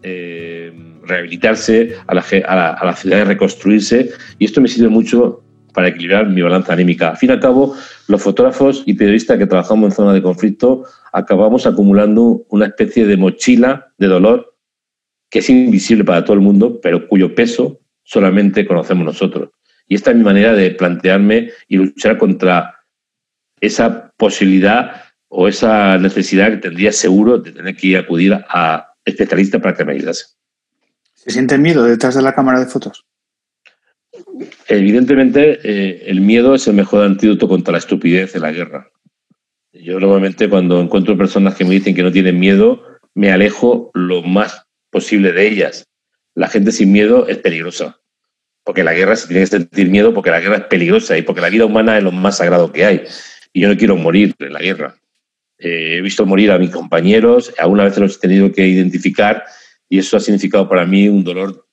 eh, 0.03 0.73
rehabilitarse, 1.05 1.95
a 2.07 2.15
la, 2.15 2.25
a, 2.47 2.55
la, 2.55 2.69
a 2.71 2.85
la 2.85 2.95
ciudad 2.95 3.25
reconstruirse 3.25 4.09
y 4.39 4.45
esto 4.45 4.59
me 4.59 4.67
sirve 4.67 4.89
mucho 4.89 5.43
para 5.75 5.89
equilibrar 5.89 6.27
mi 6.27 6.41
balanza 6.41 6.73
anímica. 6.73 7.09
Al 7.09 7.17
fin 7.17 7.29
y 7.29 7.33
al 7.33 7.39
cabo, 7.39 7.75
los 8.07 8.21
fotógrafos 8.21 8.81
y 8.85 8.93
periodistas 8.93 9.37
que 9.37 9.45
trabajamos 9.45 9.89
en 9.89 9.91
zona 9.91 10.13
de 10.13 10.21
conflicto 10.21 10.85
acabamos 11.11 11.67
acumulando 11.67 12.45
una 12.49 12.65
especie 12.65 13.05
de 13.05 13.17
mochila 13.17 13.93
de 13.97 14.07
dolor 14.07 14.55
que 15.29 15.39
es 15.39 15.49
invisible 15.49 16.03
para 16.05 16.23
todo 16.23 16.33
el 16.33 16.41
mundo, 16.41 16.79
pero 16.81 17.07
cuyo 17.07 17.35
peso 17.35 17.81
solamente 18.03 18.65
conocemos 18.65 19.05
nosotros. 19.05 19.49
Y 19.87 19.95
esta 19.95 20.11
es 20.11 20.17
mi 20.17 20.23
manera 20.23 20.53
de 20.53 20.71
plantearme 20.71 21.51
y 21.67 21.77
luchar 21.77 22.17
contra 22.17 22.79
esa 23.59 24.11
posibilidad 24.17 25.03
o 25.27 25.47
esa 25.47 25.97
necesidad 25.97 26.51
que 26.51 26.57
tendría 26.57 26.91
seguro 26.91 27.37
de 27.37 27.51
tener 27.51 27.75
que 27.75 27.97
acudir 27.97 28.33
a 28.33 28.93
especialistas 29.03 29.61
para 29.61 29.75
que 29.75 29.85
me 29.85 29.93
ayudase. 29.93 30.25
¿Se 31.13 31.31
siente 31.31 31.57
miedo 31.57 31.83
detrás 31.83 32.15
de 32.15 32.21
la 32.21 32.33
cámara 32.33 32.59
de 32.59 32.67
fotos? 32.67 33.05
Evidentemente, 34.67 35.59
eh, 35.63 36.03
el 36.07 36.21
miedo 36.21 36.55
es 36.55 36.67
el 36.67 36.73
mejor 36.73 37.05
antídoto 37.05 37.47
contra 37.47 37.73
la 37.73 37.77
estupidez 37.77 38.33
de 38.33 38.39
la 38.39 38.51
guerra. 38.51 38.89
Yo 39.71 39.99
normalmente 39.99 40.49
cuando 40.49 40.81
encuentro 40.81 41.17
personas 41.17 41.55
que 41.55 41.65
me 41.65 41.71
dicen 41.71 41.95
que 41.95 42.03
no 42.03 42.11
tienen 42.11 42.39
miedo, 42.39 42.83
me 43.13 43.31
alejo 43.31 43.91
lo 43.93 44.21
más 44.23 44.65
posible 44.89 45.31
de 45.31 45.47
ellas. 45.47 45.85
La 46.33 46.47
gente 46.47 46.71
sin 46.71 46.91
miedo 46.91 47.27
es 47.27 47.37
peligrosa. 47.37 47.99
Porque 48.63 48.83
la 48.83 48.93
guerra 48.93 49.15
se 49.15 49.27
tiene 49.27 49.43
que 49.43 49.47
sentir 49.47 49.89
miedo 49.89 50.13
porque 50.13 50.31
la 50.31 50.39
guerra 50.39 50.57
es 50.57 50.63
peligrosa 50.63 51.17
y 51.17 51.21
porque 51.21 51.41
la 51.41 51.49
vida 51.49 51.65
humana 51.65 51.97
es 51.97 52.03
lo 52.03 52.11
más 52.11 52.37
sagrado 52.37 52.71
que 52.71 52.85
hay. 52.85 53.03
Y 53.53 53.61
yo 53.61 53.69
no 53.69 53.77
quiero 53.77 53.95
morir 53.95 54.33
en 54.39 54.53
la 54.53 54.59
guerra. 54.59 54.95
Eh, 55.59 55.97
he 55.97 56.01
visto 56.01 56.25
morir 56.25 56.51
a 56.51 56.57
mis 56.57 56.71
compañeros, 56.71 57.53
alguna 57.57 57.83
vez 57.83 57.97
los 57.97 58.17
he 58.17 58.19
tenido 58.19 58.51
que 58.51 58.67
identificar 58.67 59.43
y 59.87 59.99
eso 59.99 60.17
ha 60.17 60.19
significado 60.19 60.67
para 60.67 60.85
mí 60.85 61.07
un 61.07 61.23
dolor 61.23 61.67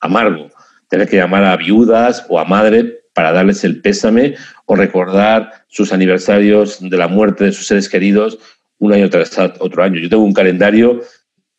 amargo. 0.00 0.50
Tener 0.92 1.08
que 1.08 1.16
llamar 1.16 1.42
a 1.44 1.56
viudas 1.56 2.26
o 2.28 2.38
a 2.38 2.44
madres 2.44 2.84
para 3.14 3.32
darles 3.32 3.64
el 3.64 3.80
pésame 3.80 4.34
o 4.66 4.76
recordar 4.76 5.64
sus 5.66 5.90
aniversarios 5.90 6.86
de 6.86 6.94
la 6.98 7.08
muerte 7.08 7.44
de 7.44 7.52
sus 7.52 7.66
seres 7.66 7.88
queridos 7.88 8.38
un 8.76 8.92
año 8.92 9.08
tras 9.08 9.38
otro 9.38 9.82
año. 9.82 9.98
Yo 9.98 10.10
tengo 10.10 10.22
un 10.22 10.34
calendario 10.34 11.00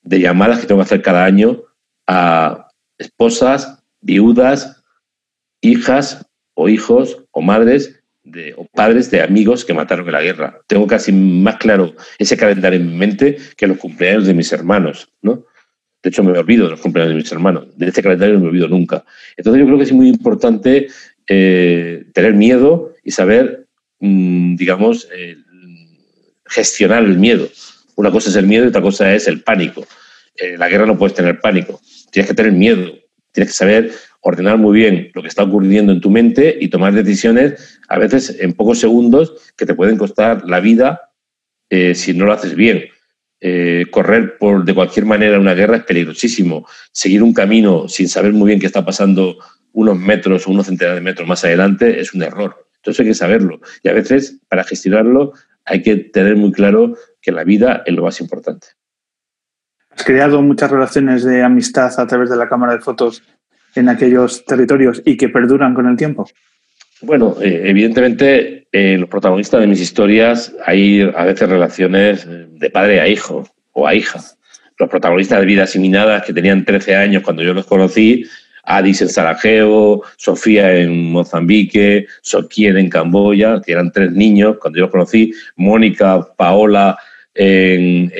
de 0.03 0.19
llamadas 0.19 0.59
que 0.59 0.67
tengo 0.67 0.81
que 0.81 0.85
hacer 0.85 1.01
cada 1.01 1.25
año 1.25 1.63
a 2.05 2.67
esposas, 2.99 3.83
viudas, 4.01 4.83
hijas 5.61 6.27
o 6.53 6.69
hijos 6.69 7.25
o 7.31 7.41
madres 7.41 8.03
de, 8.23 8.53
o 8.55 8.67
padres 8.67 9.09
de 9.09 9.23
amigos 9.23 9.65
que 9.65 9.73
mataron 9.73 10.05
en 10.05 10.13
la 10.13 10.21
guerra. 10.21 10.59
Tengo 10.67 10.85
casi 10.85 11.11
más 11.11 11.57
claro 11.57 11.95
ese 12.19 12.37
calendario 12.37 12.79
en 12.79 12.87
mi 12.87 12.97
mente 12.97 13.39
que 13.57 13.65
los 13.65 13.79
cumpleaños 13.79 14.27
de 14.27 14.35
mis 14.35 14.53
hermanos, 14.53 15.11
¿no? 15.23 15.43
De 16.03 16.09
hecho, 16.09 16.23
me 16.23 16.37
olvido 16.37 16.65
de 16.65 16.71
los 16.71 16.81
cumpleaños 16.81 17.13
de 17.13 17.21
mis 17.21 17.31
hermanos. 17.31 17.67
De 17.77 17.87
este 17.87 18.03
calendario 18.03 18.35
no 18.35 18.41
me 18.41 18.47
olvido 18.49 18.67
nunca. 18.67 19.05
Entonces, 19.37 19.61
yo 19.61 19.65
creo 19.65 19.77
que 19.77 19.85
es 19.85 19.93
muy 19.93 20.09
importante 20.09 20.87
eh, 21.27 22.05
tener 22.13 22.33
miedo 22.33 22.93
y 23.03 23.11
saber, 23.11 23.67
mm, 23.99 24.55
digamos, 24.55 25.07
eh, 25.15 25.37
gestionar 26.45 27.03
el 27.03 27.17
miedo. 27.17 27.47
Una 27.95 28.11
cosa 28.11 28.29
es 28.29 28.35
el 28.35 28.47
miedo 28.47 28.65
y 28.65 28.67
otra 28.67 28.81
cosa 28.81 29.13
es 29.15 29.27
el 29.27 29.43
pánico. 29.43 29.85
En 30.35 30.59
la 30.59 30.67
guerra 30.67 30.85
no 30.85 30.97
puedes 30.97 31.15
tener 31.15 31.39
pánico. 31.39 31.79
Tienes 32.11 32.29
que 32.29 32.35
tener 32.35 32.51
miedo. 32.51 32.91
Tienes 33.31 33.53
que 33.53 33.57
saber 33.57 33.91
ordenar 34.21 34.57
muy 34.57 34.77
bien 34.77 35.09
lo 35.13 35.21
que 35.21 35.29
está 35.29 35.43
ocurriendo 35.43 35.91
en 35.91 36.01
tu 36.01 36.09
mente 36.09 36.57
y 36.59 36.67
tomar 36.67 36.93
decisiones, 36.93 37.79
a 37.87 37.97
veces 37.97 38.37
en 38.39 38.53
pocos 38.53 38.79
segundos, 38.79 39.53
que 39.57 39.65
te 39.65 39.73
pueden 39.73 39.97
costar 39.97 40.43
la 40.45 40.59
vida 40.59 41.11
eh, 41.69 41.95
si 41.95 42.13
no 42.13 42.25
lo 42.25 42.33
haces 42.33 42.55
bien. 42.55 42.85
Eh, 43.45 43.87
correr 43.91 44.37
por 44.37 44.63
de 44.63 44.73
cualquier 44.73 45.05
manera 45.05 45.37
una 45.37 45.53
guerra 45.53 45.75
es 45.75 45.83
peligrosísimo. 45.83 46.65
Seguir 46.93 47.21
un 47.21 47.33
camino 47.33 47.89
sin 47.89 48.07
saber 48.07 48.31
muy 48.31 48.47
bien 48.47 48.59
qué 48.61 48.67
está 48.67 48.85
pasando 48.85 49.35
unos 49.73 49.99
metros 49.99 50.47
o 50.47 50.51
unos 50.51 50.67
centenares 50.67 51.01
de 51.01 51.03
metros 51.03 51.27
más 51.27 51.43
adelante 51.43 51.99
es 51.99 52.13
un 52.13 52.23
error. 52.23 52.65
Entonces 52.77 53.01
hay 53.01 53.07
que 53.07 53.13
saberlo. 53.13 53.59
Y 53.83 53.89
a 53.89 53.93
veces, 53.93 54.39
para 54.47 54.63
gestionarlo, 54.63 55.33
hay 55.65 55.81
que 55.81 55.97
tener 55.97 56.37
muy 56.37 56.53
claro 56.53 56.95
que 57.21 57.33
la 57.33 57.43
vida 57.43 57.83
es 57.85 57.93
lo 57.93 58.03
más 58.03 58.21
importante. 58.21 58.67
Has 59.89 60.05
creado 60.05 60.41
muchas 60.41 60.71
relaciones 60.71 61.25
de 61.25 61.43
amistad 61.43 61.91
a 61.99 62.07
través 62.07 62.29
de 62.29 62.37
la 62.37 62.47
cámara 62.47 62.71
de 62.71 62.79
fotos 62.79 63.23
en 63.75 63.89
aquellos 63.89 64.45
territorios 64.45 65.01
y 65.03 65.17
que 65.17 65.27
perduran 65.27 65.73
con 65.73 65.87
el 65.87 65.97
tiempo? 65.97 66.29
Bueno, 67.03 67.35
eh, 67.41 67.63
evidentemente 67.65 68.67
eh, 68.71 68.97
los 68.97 69.09
protagonistas 69.09 69.61
de 69.61 69.67
mis 69.67 69.81
historias 69.81 70.53
hay 70.65 71.01
a 71.01 71.25
veces 71.25 71.49
relaciones 71.49 72.25
de 72.27 72.69
padre 72.69 72.99
a 72.99 73.07
hijo 73.07 73.47
o 73.73 73.87
a 73.87 73.93
hija. 73.93 74.19
Los 74.79 74.89
protagonistas 74.89 75.39
de 75.39 75.45
Vidas 75.45 75.75
Minadas 75.75 76.25
que 76.25 76.33
tenían 76.33 76.65
13 76.65 76.95
años 76.95 77.23
cuando 77.23 77.43
yo 77.43 77.53
los 77.53 77.65
conocí, 77.65 78.25
Adis 78.63 79.01
en 79.01 79.09
Sarajevo, 79.09 80.03
Sofía 80.17 80.73
en 80.75 81.11
Mozambique, 81.11 82.07
Sokien 82.21 82.77
en 82.77 82.89
Camboya, 82.89 83.61
que 83.61 83.73
eran 83.73 83.91
tres 83.91 84.11
niños 84.11 84.57
cuando 84.59 84.79
yo 84.79 84.85
los 84.85 84.91
conocí, 84.91 85.33
Mónica, 85.57 86.25
Paola 86.37 86.97
en 87.35 88.11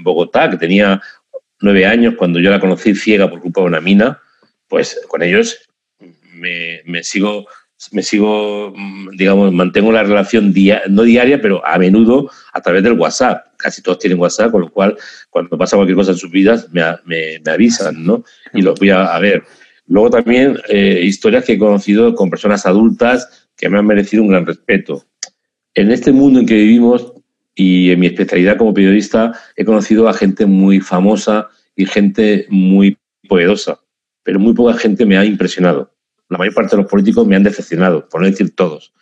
Bogotá, 0.00 0.50
que 0.50 0.58
tenía 0.58 1.00
nueve 1.60 1.86
años 1.86 2.14
cuando 2.18 2.38
yo 2.40 2.50
la 2.50 2.60
conocí 2.60 2.94
ciega 2.94 3.30
por 3.30 3.40
culpa 3.40 3.62
de 3.62 3.66
una 3.68 3.80
mina 3.80 4.20
pues 4.68 5.00
con 5.06 5.22
ellos 5.22 5.68
me, 6.32 7.04
sigo, 7.04 7.46
me 7.92 8.02
sigo, 8.02 8.72
digamos, 9.12 9.52
mantengo 9.52 9.92
la 9.92 10.02
relación 10.02 10.54
no 10.88 11.02
diaria, 11.02 11.40
pero 11.40 11.64
a 11.66 11.78
menudo 11.78 12.30
a 12.52 12.60
través 12.60 12.82
del 12.82 12.94
WhatsApp. 12.94 13.46
Casi 13.56 13.82
todos 13.82 13.98
tienen 13.98 14.18
WhatsApp, 14.18 14.52
con 14.52 14.62
lo 14.62 14.70
cual 14.70 14.96
cuando 15.30 15.58
pasa 15.58 15.76
cualquier 15.76 15.96
cosa 15.96 16.12
en 16.12 16.18
sus 16.18 16.30
vidas 16.30 16.68
me, 16.72 16.82
me, 17.04 17.40
avisan, 17.50 18.04
¿no? 18.04 18.24
Y 18.52 18.62
los 18.62 18.78
voy 18.78 18.90
a, 18.90 19.18
ver. 19.18 19.44
Luego 19.86 20.10
también 20.10 20.58
eh, 20.68 21.00
historias 21.02 21.44
que 21.44 21.54
he 21.54 21.58
conocido 21.58 22.14
con 22.14 22.30
personas 22.30 22.64
adultas 22.64 23.48
que 23.56 23.68
me 23.68 23.78
han 23.78 23.86
merecido 23.86 24.22
un 24.22 24.30
gran 24.30 24.46
respeto. 24.46 25.04
En 25.74 25.90
este 25.90 26.12
mundo 26.12 26.40
en 26.40 26.46
que 26.46 26.54
vivimos 26.54 27.12
y 27.54 27.90
en 27.90 28.00
mi 28.00 28.06
especialidad 28.06 28.56
como 28.56 28.74
periodista 28.74 29.32
he 29.56 29.64
conocido 29.64 30.08
a 30.08 30.14
gente 30.14 30.46
muy 30.46 30.80
famosa 30.80 31.48
y 31.76 31.86
gente 31.86 32.46
muy 32.48 32.96
poderosa 33.28 33.80
pero 34.24 34.40
muy 34.40 34.54
poca 34.54 34.76
gente 34.76 35.06
me 35.06 35.16
ha 35.16 35.24
impresionado. 35.24 35.93
La 36.34 36.38
mayor 36.38 36.54
parte 36.54 36.74
de 36.74 36.82
los 36.82 36.90
políticos 36.90 37.24
me 37.28 37.36
han 37.36 37.44
decepcionado, 37.44 38.08
por 38.08 38.20
no 38.20 38.26
decir 38.26 38.56
todos. 38.56 38.92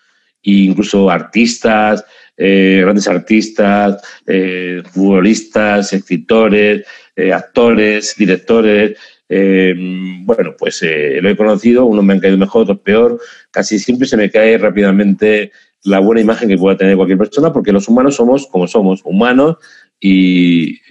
E 0.43 0.51
incluso 0.69 1.09
artistas, 1.09 2.05
eh, 2.37 2.81
grandes 2.83 3.09
artistas, 3.09 4.03
eh, 4.27 4.83
futbolistas, 4.93 5.95
escritores, 5.95 6.85
eh, 7.17 7.33
actores, 7.33 8.15
directores. 8.19 8.99
bueno, 10.27 10.55
pues 10.59 10.83
lo 10.83 11.31
he 11.31 11.37
conocido, 11.39 11.87
unos 11.87 12.05
me 12.05 12.13
han 12.13 12.21
caído 12.21 12.37
mejor, 12.37 12.65
otros 12.65 12.81
peor. 12.81 13.19
Casi 13.51 13.79
siempre 13.79 14.07
se 14.07 14.19
me 14.19 14.31
cae 14.31 14.59
rápidamente 14.59 15.53
la 15.85 16.01
buena 16.01 16.21
imagen 16.21 16.51
que 16.51 16.59
pueda 16.59 16.77
tener 16.77 16.97
cualquier 16.97 17.17
persona, 17.17 17.51
porque 17.51 17.73
los 17.73 17.89
humanos 17.89 18.17
somos 18.17 18.47
como 18.47 18.69
somos, 18.69 19.01
humanos 19.05 19.57
y 19.99 20.83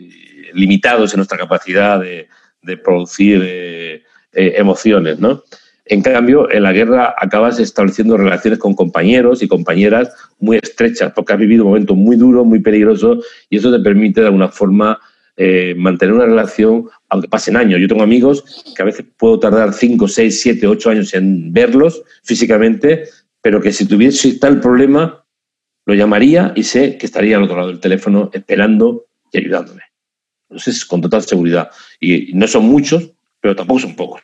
limitados 0.53 1.13
en 1.13 1.17
nuestra 1.17 1.37
capacidad 1.37 1.99
de, 1.99 2.27
producir 2.83 4.03
emociones, 4.33 5.19
¿no? 5.19 5.43
En 5.91 6.01
cambio, 6.01 6.49
en 6.49 6.63
la 6.63 6.71
guerra 6.71 7.13
acabas 7.17 7.59
estableciendo 7.59 8.15
relaciones 8.15 8.59
con 8.59 8.75
compañeros 8.75 9.43
y 9.43 9.49
compañeras 9.49 10.09
muy 10.39 10.55
estrechas, 10.55 11.11
porque 11.13 11.33
has 11.33 11.39
vivido 11.39 11.65
momentos 11.65 11.97
muy 11.97 12.15
duros, 12.15 12.45
muy 12.45 12.59
peligrosos, 12.59 13.25
y 13.49 13.57
eso 13.57 13.73
te 13.73 13.83
permite 13.83 14.21
de 14.21 14.27
alguna 14.27 14.47
forma 14.47 15.01
eh, 15.35 15.75
mantener 15.77 16.15
una 16.15 16.27
relación, 16.27 16.87
aunque 17.09 17.27
pasen 17.27 17.57
años. 17.57 17.81
Yo 17.81 17.89
tengo 17.89 18.03
amigos 18.03 18.63
que 18.73 18.81
a 18.81 18.85
veces 18.85 19.05
puedo 19.17 19.37
tardar 19.37 19.73
5, 19.73 20.07
6, 20.07 20.41
7, 20.41 20.65
8 20.65 20.89
años 20.91 21.13
en 21.13 21.51
verlos 21.51 22.01
físicamente, 22.23 23.09
pero 23.41 23.59
que 23.59 23.73
si 23.73 23.85
tuviese 23.85 24.39
tal 24.39 24.61
problema, 24.61 25.25
lo 25.85 25.93
llamaría 25.93 26.53
y 26.55 26.63
sé 26.63 26.97
que 26.97 27.05
estaría 27.05 27.35
al 27.35 27.43
otro 27.43 27.57
lado 27.57 27.67
del 27.67 27.81
teléfono 27.81 28.29
esperando 28.31 29.07
y 29.33 29.39
ayudándome. 29.39 29.81
Entonces, 30.49 30.85
con 30.85 31.01
total 31.01 31.23
seguridad. 31.23 31.69
Y 31.99 32.31
no 32.33 32.47
son 32.47 32.63
muchos, 32.63 33.11
pero 33.41 33.57
tampoco 33.57 33.81
son 33.81 33.93
pocos. 33.97 34.21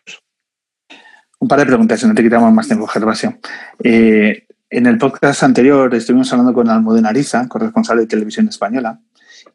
Un 1.40 1.48
par 1.48 1.60
de 1.60 1.68
preguntas, 1.68 2.00
si 2.00 2.08
no 2.08 2.16
te 2.16 2.24
quitamos 2.24 2.52
más 2.52 2.66
tiempo, 2.66 2.88
Gervasio. 2.88 3.38
Eh, 3.84 4.48
en 4.72 4.86
el 4.88 4.98
podcast 4.98 5.44
anterior 5.44 5.94
estuvimos 5.94 6.32
hablando 6.34 6.52
con 6.52 6.68
Almudena 6.68 7.10
Ariza, 7.10 7.48
corresponsal 7.48 8.00
de 8.00 8.08
Televisión 8.08 8.48
Española, 8.48 9.00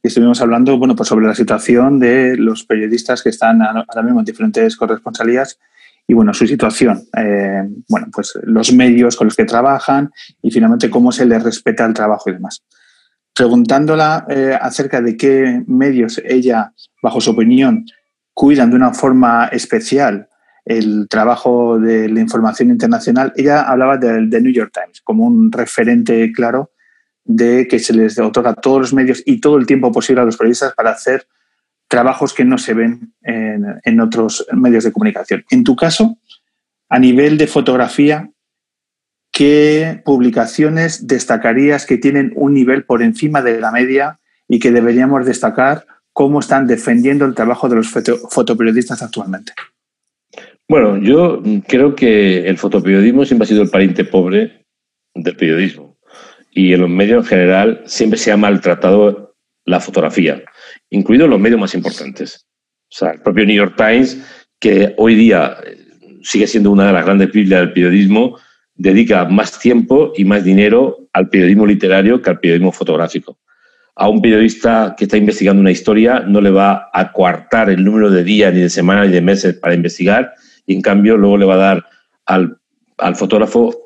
y 0.00 0.06
estuvimos 0.06 0.40
hablando 0.40 0.78
bueno, 0.78 0.94
pues 0.94 1.08
sobre 1.08 1.26
la 1.26 1.34
situación 1.34 1.98
de 1.98 2.36
los 2.36 2.64
periodistas 2.64 3.22
que 3.22 3.30
están 3.30 3.62
ahora 3.62 4.02
mismo 4.02 4.20
en 4.20 4.24
diferentes 4.24 4.76
corresponsalías 4.76 5.58
y 6.06 6.14
bueno, 6.14 6.32
su 6.32 6.46
situación, 6.46 7.02
eh, 7.16 7.68
bueno, 7.88 8.06
pues 8.12 8.38
los 8.44 8.72
medios 8.72 9.16
con 9.16 9.26
los 9.26 9.36
que 9.36 9.44
trabajan 9.44 10.10
y 10.40 10.52
finalmente 10.52 10.88
cómo 10.88 11.10
se 11.10 11.26
les 11.26 11.42
respeta 11.42 11.84
el 11.84 11.94
trabajo 11.94 12.30
y 12.30 12.34
demás. 12.34 12.62
Preguntándola 13.34 14.24
eh, 14.28 14.56
acerca 14.60 15.00
de 15.00 15.16
qué 15.16 15.64
medios 15.66 16.22
ella, 16.24 16.72
bajo 17.02 17.20
su 17.20 17.32
opinión, 17.32 17.86
cuidan 18.34 18.70
de 18.70 18.76
una 18.76 18.92
forma 18.92 19.46
especial 19.46 20.28
el 20.64 21.08
trabajo 21.08 21.78
de 21.78 22.08
la 22.08 22.20
información 22.20 22.70
internacional, 22.70 23.32
ella 23.36 23.62
hablaba 23.62 23.96
del 23.96 24.30
The 24.30 24.40
New 24.40 24.52
York 24.52 24.72
Times 24.72 25.00
como 25.00 25.26
un 25.26 25.50
referente 25.50 26.30
claro 26.32 26.70
de 27.24 27.66
que 27.68 27.78
se 27.78 27.92
les 27.92 28.18
otorga 28.18 28.54
todos 28.54 28.80
los 28.80 28.92
medios 28.92 29.22
y 29.24 29.40
todo 29.40 29.56
el 29.56 29.66
tiempo 29.66 29.92
posible 29.92 30.22
a 30.22 30.24
los 30.24 30.36
periodistas 30.36 30.74
para 30.74 30.90
hacer 30.90 31.26
trabajos 31.88 32.32
que 32.32 32.44
no 32.44 32.58
se 32.58 32.74
ven 32.74 33.14
en, 33.22 33.80
en 33.84 34.00
otros 34.00 34.46
medios 34.52 34.84
de 34.84 34.92
comunicación. 34.92 35.44
En 35.50 35.62
tu 35.62 35.76
caso, 35.76 36.18
a 36.88 36.98
nivel 36.98 37.38
de 37.38 37.46
fotografía, 37.46 38.30
¿qué 39.30 40.02
publicaciones 40.04 41.06
destacarías 41.06 41.86
que 41.86 41.98
tienen 41.98 42.32
un 42.34 42.54
nivel 42.54 42.84
por 42.84 43.02
encima 43.02 43.42
de 43.42 43.60
la 43.60 43.72
media 43.72 44.20
y 44.48 44.58
que 44.58 44.70
deberíamos 44.70 45.24
destacar 45.26 45.86
cómo 46.12 46.40
están 46.40 46.66
defendiendo 46.66 47.24
el 47.24 47.34
trabajo 47.34 47.68
de 47.68 47.76
los 47.76 47.88
fotoperiodistas 47.88 49.02
actualmente. 49.02 49.52
Bueno, 50.72 50.96
yo 50.96 51.42
creo 51.68 51.94
que 51.94 52.48
el 52.48 52.56
fotoperiodismo 52.56 53.26
siempre 53.26 53.44
ha 53.44 53.46
sido 53.46 53.62
el 53.62 53.68
pariente 53.68 54.06
pobre 54.06 54.64
del 55.14 55.36
periodismo. 55.36 55.98
y 56.50 56.72
en 56.72 56.80
los 56.80 56.88
medios 56.88 57.24
en 57.24 57.28
general 57.28 57.82
siempre 57.84 58.18
se 58.18 58.32
ha 58.32 58.38
maltratado 58.38 59.34
la 59.66 59.80
fotografía, 59.80 60.42
incluidos 60.88 61.28
los 61.28 61.38
medios 61.38 61.60
más 61.60 61.74
importantes. 61.74 62.46
O 62.90 62.94
sea, 62.96 63.10
el 63.10 63.20
propio 63.20 63.44
New 63.44 63.54
York 63.54 63.74
Times, 63.76 64.16
que 64.58 64.94
hoy 64.96 65.14
día 65.14 65.58
eh, 65.62 65.76
sigue 66.22 66.46
siendo 66.46 66.70
una 66.70 66.86
de 66.86 66.94
las 66.94 67.04
grandes 67.04 67.30
Biblias 67.30 67.60
del 67.60 67.74
periodismo, 67.74 68.38
dedica 68.74 69.26
más 69.26 69.60
tiempo 69.60 70.14
y 70.16 70.24
más 70.24 70.42
dinero 70.42 71.06
al 71.12 71.28
periodismo 71.28 71.66
literario 71.66 72.22
que 72.22 72.30
al 72.30 72.40
periodismo 72.40 72.72
fotográfico. 72.72 73.38
A 73.94 74.08
un 74.08 74.22
periodista 74.22 74.94
que 74.96 75.04
está 75.04 75.18
investigando 75.18 75.60
una 75.60 75.70
historia 75.70 76.20
no 76.20 76.40
le 76.40 76.48
va 76.48 76.88
a 76.94 77.12
coartar 77.12 77.68
el 77.68 77.84
número 77.84 78.10
de 78.10 78.24
días, 78.24 78.54
ni 78.54 78.60
de 78.60 78.70
semanas, 78.70 79.08
ni 79.08 79.12
de 79.12 79.20
meses 79.20 79.54
para 79.56 79.74
investigar, 79.74 80.32
en 80.72 80.82
cambio 80.82 81.16
luego 81.16 81.36
le 81.36 81.46
va 81.46 81.54
a 81.54 81.58
dar 81.58 81.86
al, 82.26 82.58
al 82.98 83.16
fotógrafo 83.16 83.82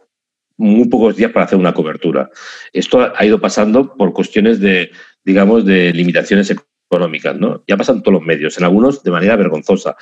muy 0.56 0.88
pocos 0.88 1.16
días 1.16 1.32
para 1.32 1.46
hacer 1.46 1.58
una 1.58 1.74
cobertura. 1.74 2.30
Esto 2.72 3.12
ha 3.14 3.24
ido 3.24 3.40
pasando 3.40 3.94
por 3.94 4.12
cuestiones 4.12 4.60
de, 4.60 4.90
digamos, 5.24 5.64
de 5.64 5.92
limitaciones 5.92 6.50
económicas, 6.88 7.36
¿no? 7.36 7.62
Ya 7.66 7.76
pasan 7.76 8.02
todos 8.02 8.14
los 8.14 8.26
medios, 8.26 8.56
en 8.56 8.64
algunos 8.64 9.02
de 9.02 9.10
manera 9.10 9.36
vergonzosa. 9.36 9.96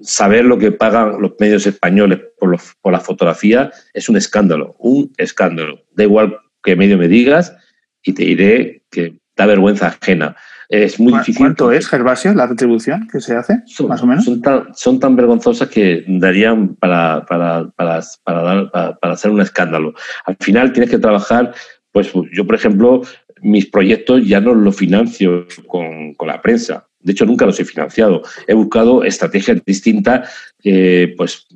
Saber 0.00 0.44
lo 0.44 0.58
que 0.58 0.72
pagan 0.72 1.20
los 1.20 1.32
medios 1.38 1.66
españoles 1.66 2.20
por, 2.38 2.58
por 2.80 2.92
la 2.92 3.00
fotografía 3.00 3.70
es 3.94 4.08
un 4.08 4.16
escándalo, 4.16 4.76
un 4.78 5.12
escándalo. 5.16 5.84
Da 5.92 6.04
igual 6.04 6.38
qué 6.62 6.76
medio 6.76 6.98
me 6.98 7.08
digas 7.08 7.56
y 8.02 8.12
te 8.12 8.24
diré 8.24 8.82
que 8.90 9.18
da 9.36 9.46
vergüenza 9.46 9.86
ajena. 9.86 10.36
Es 10.68 11.00
muy 11.00 11.12
difícil. 11.14 11.36
¿Cuánto 11.36 11.72
es, 11.72 11.88
Gervasio, 11.88 12.34
la 12.34 12.46
retribución 12.46 13.08
que 13.10 13.20
se 13.20 13.34
hace, 13.34 13.62
son, 13.66 13.88
más 13.88 14.02
o 14.02 14.06
menos? 14.06 14.24
Son 14.24 14.42
tan, 14.42 14.74
son 14.74 15.00
tan 15.00 15.16
vergonzosas 15.16 15.68
que 15.68 16.04
darían 16.06 16.74
para, 16.74 17.24
para, 17.24 17.70
para, 17.70 18.00
para, 18.22 18.42
dar, 18.42 18.70
para, 18.70 19.14
hacer 19.14 19.30
un 19.30 19.40
escándalo. 19.40 19.94
Al 20.26 20.36
final 20.40 20.72
tienes 20.72 20.90
que 20.90 20.98
trabajar, 20.98 21.54
pues 21.90 22.12
yo, 22.32 22.46
por 22.46 22.54
ejemplo, 22.54 23.02
mis 23.40 23.66
proyectos 23.66 24.26
ya 24.26 24.40
no 24.40 24.54
los 24.54 24.76
financio 24.76 25.46
con, 25.66 26.12
con 26.14 26.28
la 26.28 26.42
prensa. 26.42 26.86
De 27.00 27.12
hecho, 27.12 27.24
nunca 27.24 27.46
los 27.46 27.58
he 27.60 27.64
financiado. 27.64 28.22
He 28.46 28.52
buscado 28.52 29.04
estrategias 29.04 29.64
distintas, 29.64 30.28
eh, 30.64 31.14
pues 31.16 31.46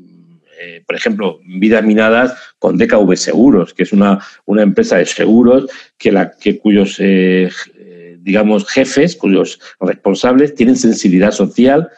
eh, 0.65 0.83
por 0.87 0.95
ejemplo, 0.95 1.41
Vidas 1.45 1.83
Minadas 1.83 2.37
con 2.61 2.79
DKV 2.79 3.17
Seguros, 3.17 3.75
que 3.75 3.83
es 3.83 3.93
una, 3.93 4.21
una 4.45 4.63
empresa 4.63 4.97
de 4.97 5.07
seguros 5.07 5.67
que 5.99 6.13
la, 6.13 6.31
que, 6.31 6.59
cuyos, 6.59 6.97
eh, 7.01 7.51
digamos, 8.23 8.69
jefes, 8.69 9.17
cuyos 9.17 9.61
responsables 9.81 10.55
tienen 10.55 10.77
sensibilidad 10.77 11.33
social 11.33 11.91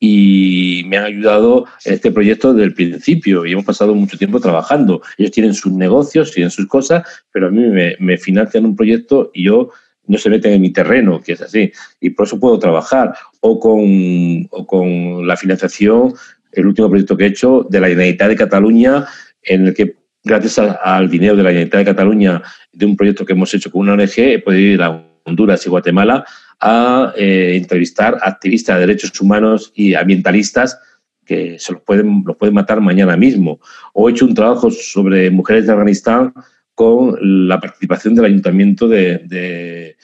y 0.00 0.82
me 0.86 0.96
han 0.96 1.04
ayudado 1.04 1.66
en 1.84 1.94
este 1.94 2.10
proyecto 2.10 2.52
desde 2.52 2.66
el 2.66 2.74
principio. 2.74 3.44
Y 3.44 3.52
hemos 3.52 3.64
pasado 3.64 3.94
mucho 3.94 4.16
tiempo 4.16 4.40
trabajando. 4.40 5.02
Ellos 5.16 5.32
tienen 5.32 5.54
sus 5.54 5.72
negocios, 5.72 6.32
tienen 6.32 6.50
sus 6.50 6.66
cosas, 6.66 7.02
pero 7.32 7.48
a 7.48 7.50
mí 7.50 7.96
me, 7.98 8.16
financian 8.18 8.64
un 8.64 8.76
proyecto 8.76 9.30
y 9.34 9.44
yo 9.44 9.70
no 10.06 10.16
se 10.16 10.30
meten 10.30 10.52
en 10.52 10.62
mi 10.62 10.72
terreno, 10.72 11.20
que 11.20 11.32
es 11.32 11.42
así, 11.42 11.70
y 12.00 12.10
por 12.10 12.26
eso 12.26 12.40
puedo 12.40 12.58
trabajar, 12.58 13.12
o 13.40 13.60
con, 13.60 14.48
o 14.50 14.66
con 14.66 15.26
la 15.26 15.36
financiación 15.36 16.14
el 16.52 16.66
último 16.66 16.88
proyecto 16.88 17.14
que 17.14 17.24
he 17.24 17.28
hecho 17.28 17.66
de 17.68 17.78
la 17.78 17.88
Generalitat 17.88 18.28
de 18.28 18.36
Cataluña, 18.36 19.06
en 19.42 19.66
el 19.66 19.74
que, 19.74 19.96
gracias 20.24 20.58
a, 20.58 20.72
al 20.96 21.10
dinero 21.10 21.36
de 21.36 21.42
la 21.42 21.50
Generalitat 21.50 21.80
de 21.80 21.84
Cataluña, 21.84 22.42
de 22.72 22.86
un 22.86 22.96
proyecto 22.96 23.26
que 23.26 23.34
hemos 23.34 23.52
hecho 23.52 23.70
con 23.70 23.82
una 23.82 23.92
ONG, 23.92 24.12
he 24.16 24.38
podido 24.38 24.74
ir 24.74 24.82
a 24.82 25.08
Honduras 25.28 25.64
y 25.66 25.70
Guatemala 25.70 26.24
a 26.60 27.12
eh, 27.16 27.54
entrevistar 27.56 28.18
activistas 28.20 28.76
de 28.76 28.86
derechos 28.86 29.20
humanos 29.20 29.72
y 29.74 29.94
ambientalistas 29.94 30.78
que 31.24 31.58
se 31.58 31.74
los 31.74 31.82
pueden, 31.82 32.24
los 32.26 32.36
pueden 32.36 32.54
matar 32.54 32.80
mañana 32.80 33.16
mismo. 33.16 33.60
O 33.92 34.08
he 34.08 34.12
hecho 34.12 34.24
un 34.24 34.34
trabajo 34.34 34.70
sobre 34.70 35.30
mujeres 35.30 35.66
de 35.66 35.72
Afganistán 35.72 36.32
con 36.74 37.18
la 37.48 37.60
participación 37.60 38.14
del 38.14 38.24
Ayuntamiento 38.24 38.88
de, 38.88 39.96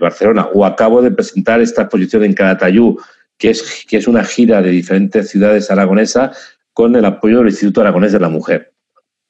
Barcelona. 0.00 0.48
O 0.54 0.64
acabo 0.64 1.02
de 1.02 1.10
presentar 1.10 1.60
esta 1.60 1.82
exposición 1.82 2.24
en 2.24 2.34
Calatayud, 2.34 2.96
que 3.36 3.50
es, 3.50 3.84
que 3.88 3.96
es 3.96 4.06
una 4.06 4.22
gira 4.22 4.62
de 4.62 4.70
diferentes 4.70 5.28
ciudades 5.28 5.70
aragonesas 5.70 6.58
con 6.72 6.94
el 6.94 7.04
apoyo 7.04 7.38
del 7.38 7.48
Instituto 7.48 7.80
Aragonés 7.80 8.12
de 8.12 8.20
la 8.20 8.28
Mujer. 8.28 8.72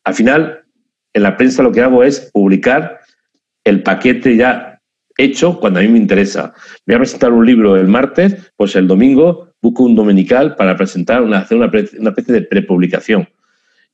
Al 0.05 0.15
final, 0.15 0.65
en 1.13 1.23
la 1.23 1.37
prensa 1.37 1.63
lo 1.63 1.73
que 1.73 1.81
hago 1.81 2.03
es 2.03 2.31
publicar 2.33 3.01
el 3.67 3.83
paquete 3.83 4.37
ya 4.37 4.81
hecho 5.19 5.59
cuando 5.59 5.81
a 5.81 5.83
mí 5.83 5.89
me 5.89 5.99
interesa. 5.99 6.55
Voy 6.87 6.95
a 6.95 6.99
presentar 6.99 7.33
un 7.33 7.45
libro 7.45 7.77
el 7.77 7.89
martes, 7.89 8.53
pues 8.57 8.77
el 8.77 8.87
domingo 8.87 9.51
busco 9.61 9.83
un 9.83 9.97
dominical 9.97 10.55
para 10.55 10.77
presentar, 10.77 11.23
una, 11.23 11.39
hacer 11.39 11.59
una, 11.59 11.71
una 11.99 12.11
especie 12.11 12.35
de 12.35 12.43
prepublicación. 12.43 13.29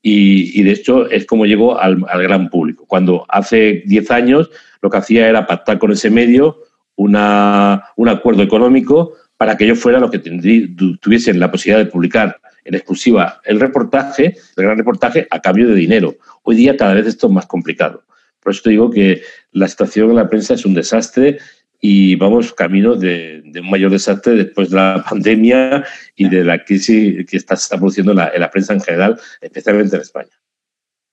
Y, 0.03 0.61
y, 0.61 0.64
de 0.64 0.73
hecho 0.73 1.09
es 1.09 1.25
como 1.25 1.47
llegó 1.47 1.79
al, 1.79 2.05
al, 2.09 2.23
gran 2.23 2.51
público. 2.51 2.85
Cuando 2.87 3.25
hace 3.29 3.83
10 3.87 4.11
años 4.11 4.51
lo 4.83 4.91
que 4.91 4.99
hacía 4.99 5.29
era 5.29 5.47
pactar 5.47 5.79
con 5.79 5.93
ese 5.93 6.11
medio 6.11 6.59
una, 6.97 7.85
un 7.97 8.09
acuerdo 8.09 8.43
económico 8.43 9.14
para 9.39 9.57
que 9.57 9.64
ellos 9.64 9.79
fueran 9.79 10.03
los 10.03 10.11
que 10.11 10.18
tuviesen 10.18 11.41
la 11.41 11.51
posibilidad 11.51 11.83
de 11.83 11.91
publicar 11.91 12.41
en 12.64 12.75
exclusiva 12.75 13.41
el 13.45 13.59
reportaje, 13.59 14.37
el 14.57 14.64
gran 14.64 14.77
reportaje, 14.77 15.27
a 15.31 15.41
cambio 15.41 15.68
de 15.68 15.75
dinero. 15.77 16.16
Hoy 16.43 16.57
día 16.57 16.77
cada 16.77 16.95
vez 16.95 17.07
esto 17.07 17.29
es 17.29 17.33
más 17.33 17.47
complicado. 17.47 18.05
Por 18.43 18.53
eso 18.53 18.62
te 18.64 18.70
digo 18.70 18.91
que 18.91 19.23
la 19.53 19.68
situación 19.68 20.11
en 20.11 20.16
la 20.16 20.28
prensa 20.28 20.55
es 20.55 20.64
un 20.66 20.74
desastre 20.74 21.38
y 21.80 22.16
vamos 22.16 22.53
camino 22.53 22.94
de, 22.94 23.42
un 23.61 23.70
mayor 23.70 23.90
desastre 23.90 24.34
después 24.34 24.70
de 24.70 24.76
la 24.76 25.05
pandemia 25.09 25.84
y 26.16 26.28
de 26.28 26.44
la 26.44 26.64
crisis 26.64 27.26
que 27.28 27.36
está, 27.36 27.55
está 27.55 27.76
produciendo 27.76 28.12
en 28.12 28.18
la, 28.18 28.28
en 28.28 28.40
la 28.40 28.50
prensa 28.50 28.72
en 28.72 28.80
general, 28.80 29.20
especialmente 29.40 29.96
en 29.96 30.03
España. 30.03 30.30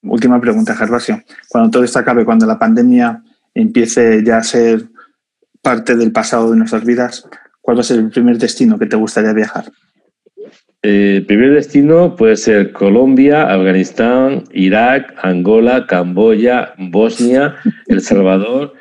Última 0.01 0.39
pregunta, 0.39 0.75
Gervasio. 0.75 1.21
Cuando 1.49 1.71
todo 1.71 1.83
esto 1.83 1.99
acabe, 1.99 2.23
cuando 2.23 2.45
la 2.45 2.57
pandemia 2.57 3.21
empiece 3.53 4.23
ya 4.23 4.37
a 4.37 4.43
ser 4.43 4.87
parte 5.61 5.95
del 5.95 6.11
pasado 6.11 6.51
de 6.51 6.57
nuestras 6.57 6.85
vidas, 6.85 7.27
¿cuál 7.61 7.77
va 7.77 7.81
a 7.81 7.83
ser 7.83 7.99
el 7.99 8.09
primer 8.09 8.37
destino 8.37 8.79
que 8.79 8.85
te 8.85 8.95
gustaría 8.95 9.33
viajar? 9.33 9.65
El 10.81 11.17
eh, 11.17 11.25
primer 11.27 11.53
destino 11.53 12.15
puede 12.15 12.37
ser 12.37 12.71
Colombia, 12.71 13.51
Afganistán, 13.51 14.45
Irak, 14.53 15.13
Angola, 15.21 15.85
Camboya, 15.85 16.73
Bosnia, 16.77 17.57
El 17.87 17.99
Salvador. 17.99 18.73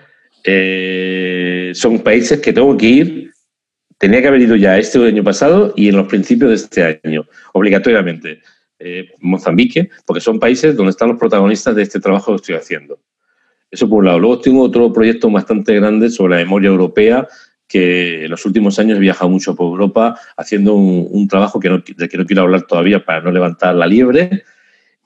Eh, 0.45 1.73
son 1.75 1.99
países 1.99 2.41
que 2.41 2.53
tengo 2.53 2.77
que 2.77 2.87
ir. 2.87 3.33
Tenía 3.99 4.23
que 4.23 4.29
haber 4.29 4.43
ido 4.43 4.55
ya 4.55 4.79
este 4.79 5.05
año 5.05 5.25
pasado 5.25 5.73
y 5.75 5.89
en 5.89 5.97
los 5.97 6.07
principios 6.07 6.51
de 6.51 6.55
este 6.55 7.01
año, 7.05 7.27
obligatoriamente. 7.53 8.43
Eh, 8.79 9.09
Mozambique, 9.19 9.91
porque 10.07 10.21
son 10.21 10.39
países 10.39 10.77
donde 10.77 10.91
están 10.91 11.09
los 11.09 11.19
protagonistas 11.19 11.75
de 11.75 11.83
este 11.83 11.99
trabajo 11.99 12.31
que 12.31 12.37
estoy 12.37 12.55
haciendo. 12.55 13.01
Eso 13.73 13.89
por 13.89 13.99
un 13.99 14.05
lado. 14.05 14.21
Luego 14.21 14.41
tengo 14.41 14.63
otro 14.63 14.93
proyecto 14.93 15.29
bastante 15.31 15.75
grande 15.75 16.11
sobre 16.11 16.37
la 16.37 16.45
memoria 16.45 16.69
europea, 16.69 17.27
que 17.69 18.25
en 18.25 18.31
los 18.31 18.45
últimos 18.47 18.79
años 18.79 18.97
he 18.97 19.01
viajado 19.01 19.29
mucho 19.29 19.55
por 19.55 19.67
Europa 19.67 20.19
haciendo 20.37 20.75
un, 20.75 21.07
un 21.11 21.29
trabajo 21.29 21.61
que 21.61 21.69
no, 21.69 21.79
del 21.79 22.09
que 22.09 22.17
no 22.17 22.25
quiero 22.25 22.43
hablar 22.43 22.63
todavía 22.63 23.05
para 23.05 23.21
no 23.21 23.31
levantar 23.31 23.75
la 23.75 23.87
liebre. 23.87 24.45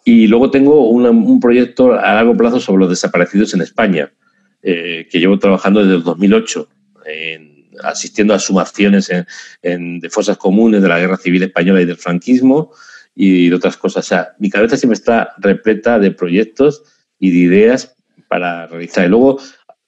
Y 0.04 0.28
luego 0.28 0.50
tengo 0.50 0.88
una, 0.88 1.10
un 1.10 1.40
proyecto 1.40 1.92
a 1.92 2.14
largo 2.14 2.36
plazo 2.36 2.60
sobre 2.60 2.80
los 2.80 2.90
desaparecidos 2.90 3.52
en 3.54 3.62
España, 3.62 4.12
eh, 4.62 5.08
que 5.10 5.18
llevo 5.18 5.38
trabajando 5.38 5.80
desde 5.80 5.96
el 5.96 6.02
2008, 6.04 6.68
en, 7.06 7.66
asistiendo 7.82 8.32
a 8.32 8.38
sumaciones 8.38 9.10
en, 9.10 9.26
en, 9.62 10.00
de 10.00 10.08
fosas 10.08 10.36
comunes 10.36 10.82
de 10.82 10.88
la 10.88 10.98
Guerra 10.98 11.16
Civil 11.16 11.42
Española 11.42 11.82
y 11.82 11.84
del 11.84 11.96
franquismo 11.96 12.72
y 13.14 13.48
de 13.48 13.54
otras 13.54 13.76
cosas. 13.76 14.06
O 14.06 14.08
sea, 14.08 14.34
mi 14.38 14.50
cabeza 14.50 14.76
siempre 14.76 14.94
está 14.94 15.34
repleta 15.38 15.98
de 15.98 16.12
proyectos 16.12 16.82
y 17.18 17.30
de 17.30 17.38
ideas 17.38 17.96
para 18.28 18.66
realizar. 18.66 19.04
Y 19.06 19.08
luego, 19.08 19.38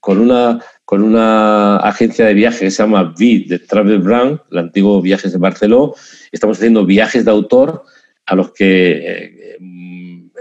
con 0.00 0.18
una, 0.18 0.60
con 0.84 1.02
una 1.02 1.76
agencia 1.78 2.26
de 2.26 2.34
viajes 2.34 2.60
que 2.60 2.70
se 2.70 2.82
llama 2.82 3.14
VID, 3.16 3.48
de 3.48 3.58
Travel 3.58 4.00
Brand, 4.00 4.40
el 4.50 4.58
antiguo 4.58 5.00
Viajes 5.00 5.32
de 5.32 5.38
Barcelona, 5.38 5.92
estamos 6.30 6.58
haciendo 6.58 6.84
viajes 6.84 7.24
de 7.24 7.30
autor 7.30 7.84
a 8.26 8.34
los 8.34 8.52
que 8.52 9.56
eh, 9.58 9.58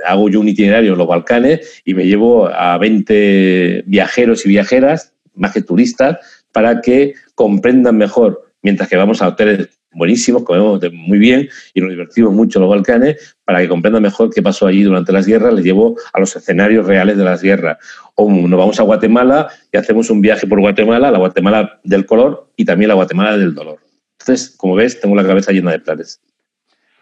hago 0.06 0.30
yo 0.30 0.40
un 0.40 0.50
itinerario 0.50 0.94
en 0.94 0.98
los 0.98 1.08
Balcanes 1.08 1.82
y 1.86 1.94
me 1.94 2.06
llevo 2.06 2.48
a 2.48 2.78
20 2.78 3.84
viajeros 3.88 4.46
y 4.46 4.50
viajeras, 4.50 5.14
más 5.36 5.54
que 5.54 5.62
turistas, 5.62 6.18
para 6.52 6.82
que 6.82 7.16
comprendan 7.36 7.98
mejor, 7.98 8.52
mientras 8.62 8.90
que 8.90 8.98
vamos 8.98 9.22
a 9.22 9.30
hoteles 9.30 9.70
buenísimos, 9.94 10.44
comemos 10.44 10.82
muy 10.92 11.20
bien 11.20 11.50
y 11.74 11.82
nos 11.82 11.90
divertimos 11.90 12.34
mucho 12.34 12.60
en 12.60 12.62
los 12.64 12.70
Balcanes, 12.70 13.38
para 13.46 13.62
que 13.62 13.68
comprendan 13.68 14.04
mejor 14.04 14.30
qué 14.34 14.42
pasó 14.42 14.68
allí 14.68 14.84
durante 14.84 15.12
las 15.12 15.26
guerras, 15.26 15.54
les 15.54 15.66
llevo 15.66 15.98
a 16.12 16.20
los 16.20 16.36
escenarios 16.36 16.86
reales 16.86 17.18
de 17.18 17.24
las 17.24 17.42
guerras. 17.42 17.78
O 18.16 18.32
nos 18.32 18.60
vamos 18.60 18.80
a 18.80 18.84
Guatemala 18.84 19.50
y 19.72 19.78
hacemos 19.78 20.10
un 20.10 20.22
viaje 20.22 20.48
por 20.48 20.60
Guatemala, 20.60 21.12
la 21.12 21.18
Guatemala 21.18 21.80
del 21.84 22.06
color 22.06 22.52
y 22.56 22.66
también 22.66 22.90
la 22.90 22.96
Guatemala 22.96 23.38
del 23.38 23.54
dolor. 23.54 23.80
Entonces, 24.20 24.56
como 24.56 24.76
ves, 24.76 25.00
tengo 25.02 25.16
la 25.16 25.26
cabeza 25.26 25.52
llena 25.52 25.72
de 25.72 25.80
planes. 25.80 26.22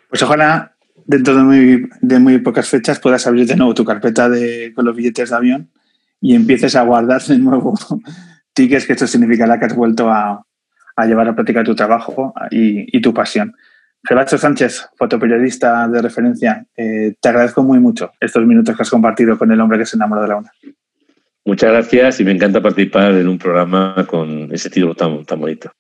Pues 0.10 0.24
ojalá 0.24 0.76
dentro 1.06 1.36
de 1.36 1.44
muy, 1.44 1.89
de 2.02 2.20
muy 2.20 2.38
pocas 2.39 2.68
fechas 2.68 3.00
puedas 3.00 3.26
abrir 3.28 3.48
de 3.48 3.56
nuevo 3.56 3.74
tu 3.74 3.86
carpeta 3.86 4.30
de, 4.30 4.72
con 4.76 4.86
los 4.86 4.96
billetes 4.96 5.30
de 5.30 5.36
avión 5.36 5.72
y 6.20 6.36
empieces 6.36 6.76
a 6.76 6.84
guardar 6.84 7.22
de 7.24 7.38
nuevo 7.38 7.74
tickets, 8.54 8.86
que 8.86 8.94
esto 8.94 9.08
significará 9.08 9.60
que 9.60 9.66
has 9.66 9.76
vuelto 9.76 10.10
a, 10.10 10.46
a 10.96 11.06
llevar 11.06 11.28
a 11.28 11.36
práctica 11.36 11.64
tu 11.64 11.76
trabajo 11.76 12.34
y, 12.50 12.98
y 12.98 13.02
tu 13.02 13.14
pasión. 13.14 13.56
Gerardo 14.04 14.38
Sánchez, 14.38 14.89
fotoperiodista 14.98 15.88
de 15.88 16.02
referencia, 16.02 16.66
eh, 16.76 17.14
te 17.20 17.30
agradezco 17.30 17.62
muy 17.62 17.80
mucho 17.80 18.12
estos 18.20 18.44
minutos 18.46 18.76
que 18.76 18.82
has 18.82 18.89
compartido 18.89 19.38
con 19.38 19.52
el 19.52 19.62
hombre 19.62 19.78
que 19.78 19.86
se 19.86 19.96
enamoró 19.96 20.24
de 20.24 20.28
la 20.28 20.38
una. 20.38 20.52
Muchas 21.46 21.72
gracias 21.72 22.20
y 22.20 22.24
me 22.24 22.32
encanta 22.32 22.62
participar 22.62 23.14
en 23.14 23.28
un 23.28 23.38
programa 23.38 24.06
con 24.08 24.52
ese 24.52 24.70
título 24.70 24.96
tan, 24.96 25.24
tan 25.26 25.39
bonito. 25.39 25.72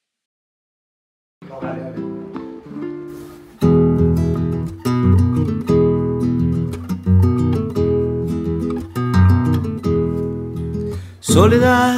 Soledad, 11.19 11.97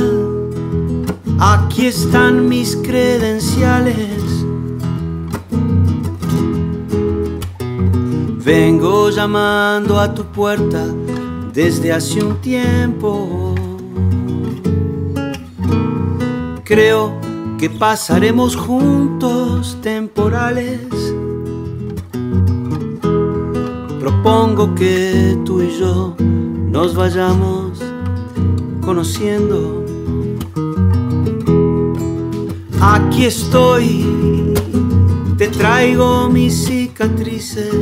aquí 1.39 1.87
están 1.87 2.47
mis 2.47 2.75
credenciales. 2.75 4.23
Vengo 8.43 9.09
llamando 9.09 9.99
a 9.99 10.13
tu 10.13 10.25
puerta 10.25 10.85
desde 11.53 11.93
hace 11.93 12.23
un 12.23 12.41
tiempo. 12.41 13.55
Creo 16.63 17.13
que 17.57 17.69
pasaremos 17.69 18.55
juntos 18.55 19.77
temporales. 19.81 20.79
Propongo 23.99 24.75
que 24.75 25.37
tú 25.45 25.61
y 25.61 25.79
yo 25.79 26.15
nos 26.17 26.95
vayamos 26.95 27.81
conociendo. 28.81 29.92
Aquí 32.85 33.23
estoy, 33.23 34.53
te 35.37 35.47
traigo 35.47 36.27
mis 36.27 36.65
cicatrices. 36.65 37.73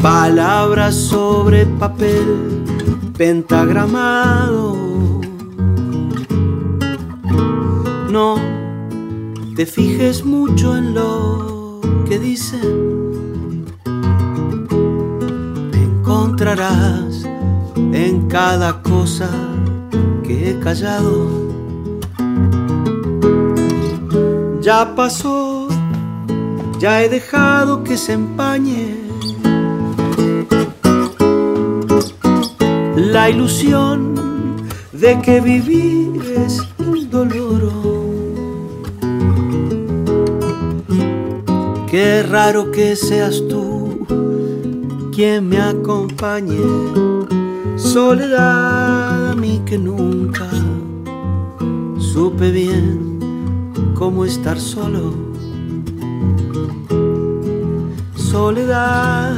Palabras 0.00 0.94
sobre 0.94 1.66
papel 1.66 2.62
pentagramado. 3.18 4.76
No 8.08 8.36
te 9.56 9.66
fijes 9.66 10.24
mucho 10.24 10.76
en 10.76 10.94
lo 10.94 11.80
que 12.08 12.20
dicen. 12.20 13.64
Me 15.72 15.82
encontrarás 15.82 17.28
en 17.74 18.28
cada 18.28 18.80
cosa 18.80 19.28
que 20.24 20.50
he 20.50 20.60
callado. 20.60 21.28
Ya 24.60 24.94
pasó, 24.96 25.68
ya 26.78 27.02
he 27.02 27.08
dejado 27.08 27.84
que 27.84 27.96
se 27.96 28.14
empañe 28.14 28.96
la 32.96 33.28
ilusión 33.30 34.14
de 34.92 35.20
que 35.20 35.40
vivir 35.40 36.20
es 36.44 36.60
un 36.78 37.10
dolor. 37.10 37.72
Qué 41.90 42.22
raro 42.22 42.70
que 42.72 42.96
seas 42.96 43.42
tú 43.48 44.06
quien 45.14 45.48
me 45.48 45.60
acompañe, 45.60 46.58
soledad 47.76 49.30
a 49.30 49.34
mí 49.34 49.62
que 49.66 49.78
nunca 49.78 50.48
supe 51.98 52.50
bien 52.50 53.18
cómo 53.94 54.24
estar 54.24 54.58
solo. 54.58 55.14
Soledad 58.16 59.34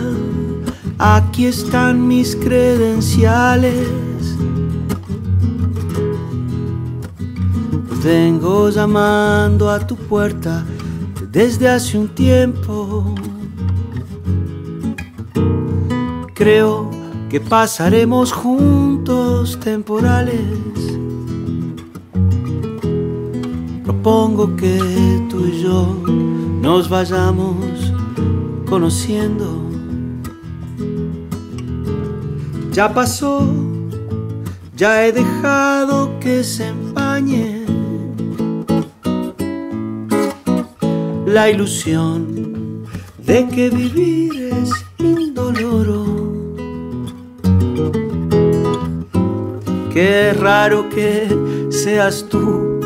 Aquí 0.98 1.44
están 1.44 2.08
mis 2.08 2.34
credenciales. 2.34 3.86
Vengo 8.02 8.70
llamando 8.70 9.70
a 9.70 9.86
tu 9.86 9.94
puerta 9.94 10.64
desde 11.30 11.68
hace 11.68 11.98
un 11.98 12.08
tiempo. 12.08 13.14
Creo 16.34 16.85
que 17.36 17.40
pasaremos 17.42 18.32
juntos 18.32 19.60
temporales. 19.60 20.40
Propongo 23.84 24.56
que 24.56 24.78
tú 25.28 25.46
y 25.46 25.62
yo 25.62 26.02
nos 26.62 26.88
vayamos 26.88 27.92
conociendo. 28.66 29.48
Ya 32.72 32.94
pasó, 32.94 33.46
ya 34.74 35.04
he 35.04 35.12
dejado 35.12 36.18
que 36.20 36.42
se 36.42 36.68
empañe 36.68 37.66
la 41.26 41.50
ilusión 41.50 42.86
de 43.26 43.46
que 43.48 43.68
vivir 43.68 44.54
es 44.54 44.70
indoloro. 44.98 45.95
Qué 49.96 50.34
raro 50.34 50.90
que 50.90 51.26
seas 51.70 52.26
tú 52.28 52.80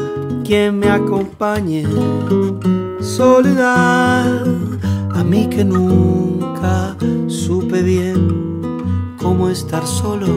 quien 0.45 0.79
me 0.79 0.89
acompañe, 0.89 1.85
soledad, 3.01 4.47
a 5.13 5.25
mí 5.25 5.49
que 5.49 5.65
nunca 5.65 6.97
supe 7.27 7.83
bien 7.83 9.17
cómo 9.21 9.49
estar 9.49 9.85
solo. 9.85 10.29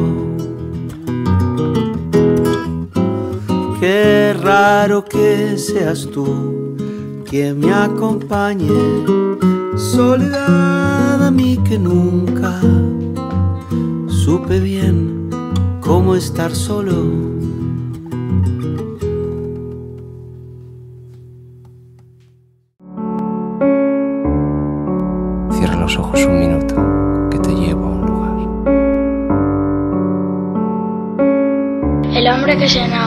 Qué 3.80 4.36
raro 4.42 5.06
que 5.06 5.60
seas 5.60 6.10
tú 6.12 6.74
quien 7.30 7.60
me 7.60 7.72
acompañe, 7.72 8.68
soledad 9.76 11.24
a 11.24 11.30
mí 11.30 11.60
que 11.70 11.78
nunca 11.78 12.60
supe 14.08 14.60
bien 14.60 15.13
cómo 15.94 16.16
estar 16.16 16.56
solo. 16.56 16.96
Cierra 25.52 25.76
los 25.76 25.96
ojos 26.00 26.26
un 26.26 26.40
minuto, 26.40 26.76
que 27.30 27.38
te 27.38 27.54
llevo 27.54 27.86
a 27.86 27.90
un 27.90 28.06
lugar. 28.08 28.38
El 32.18 32.28
hombre 32.28 32.58
que 32.58 32.68
se 32.68 32.80
enamoró 32.80 33.03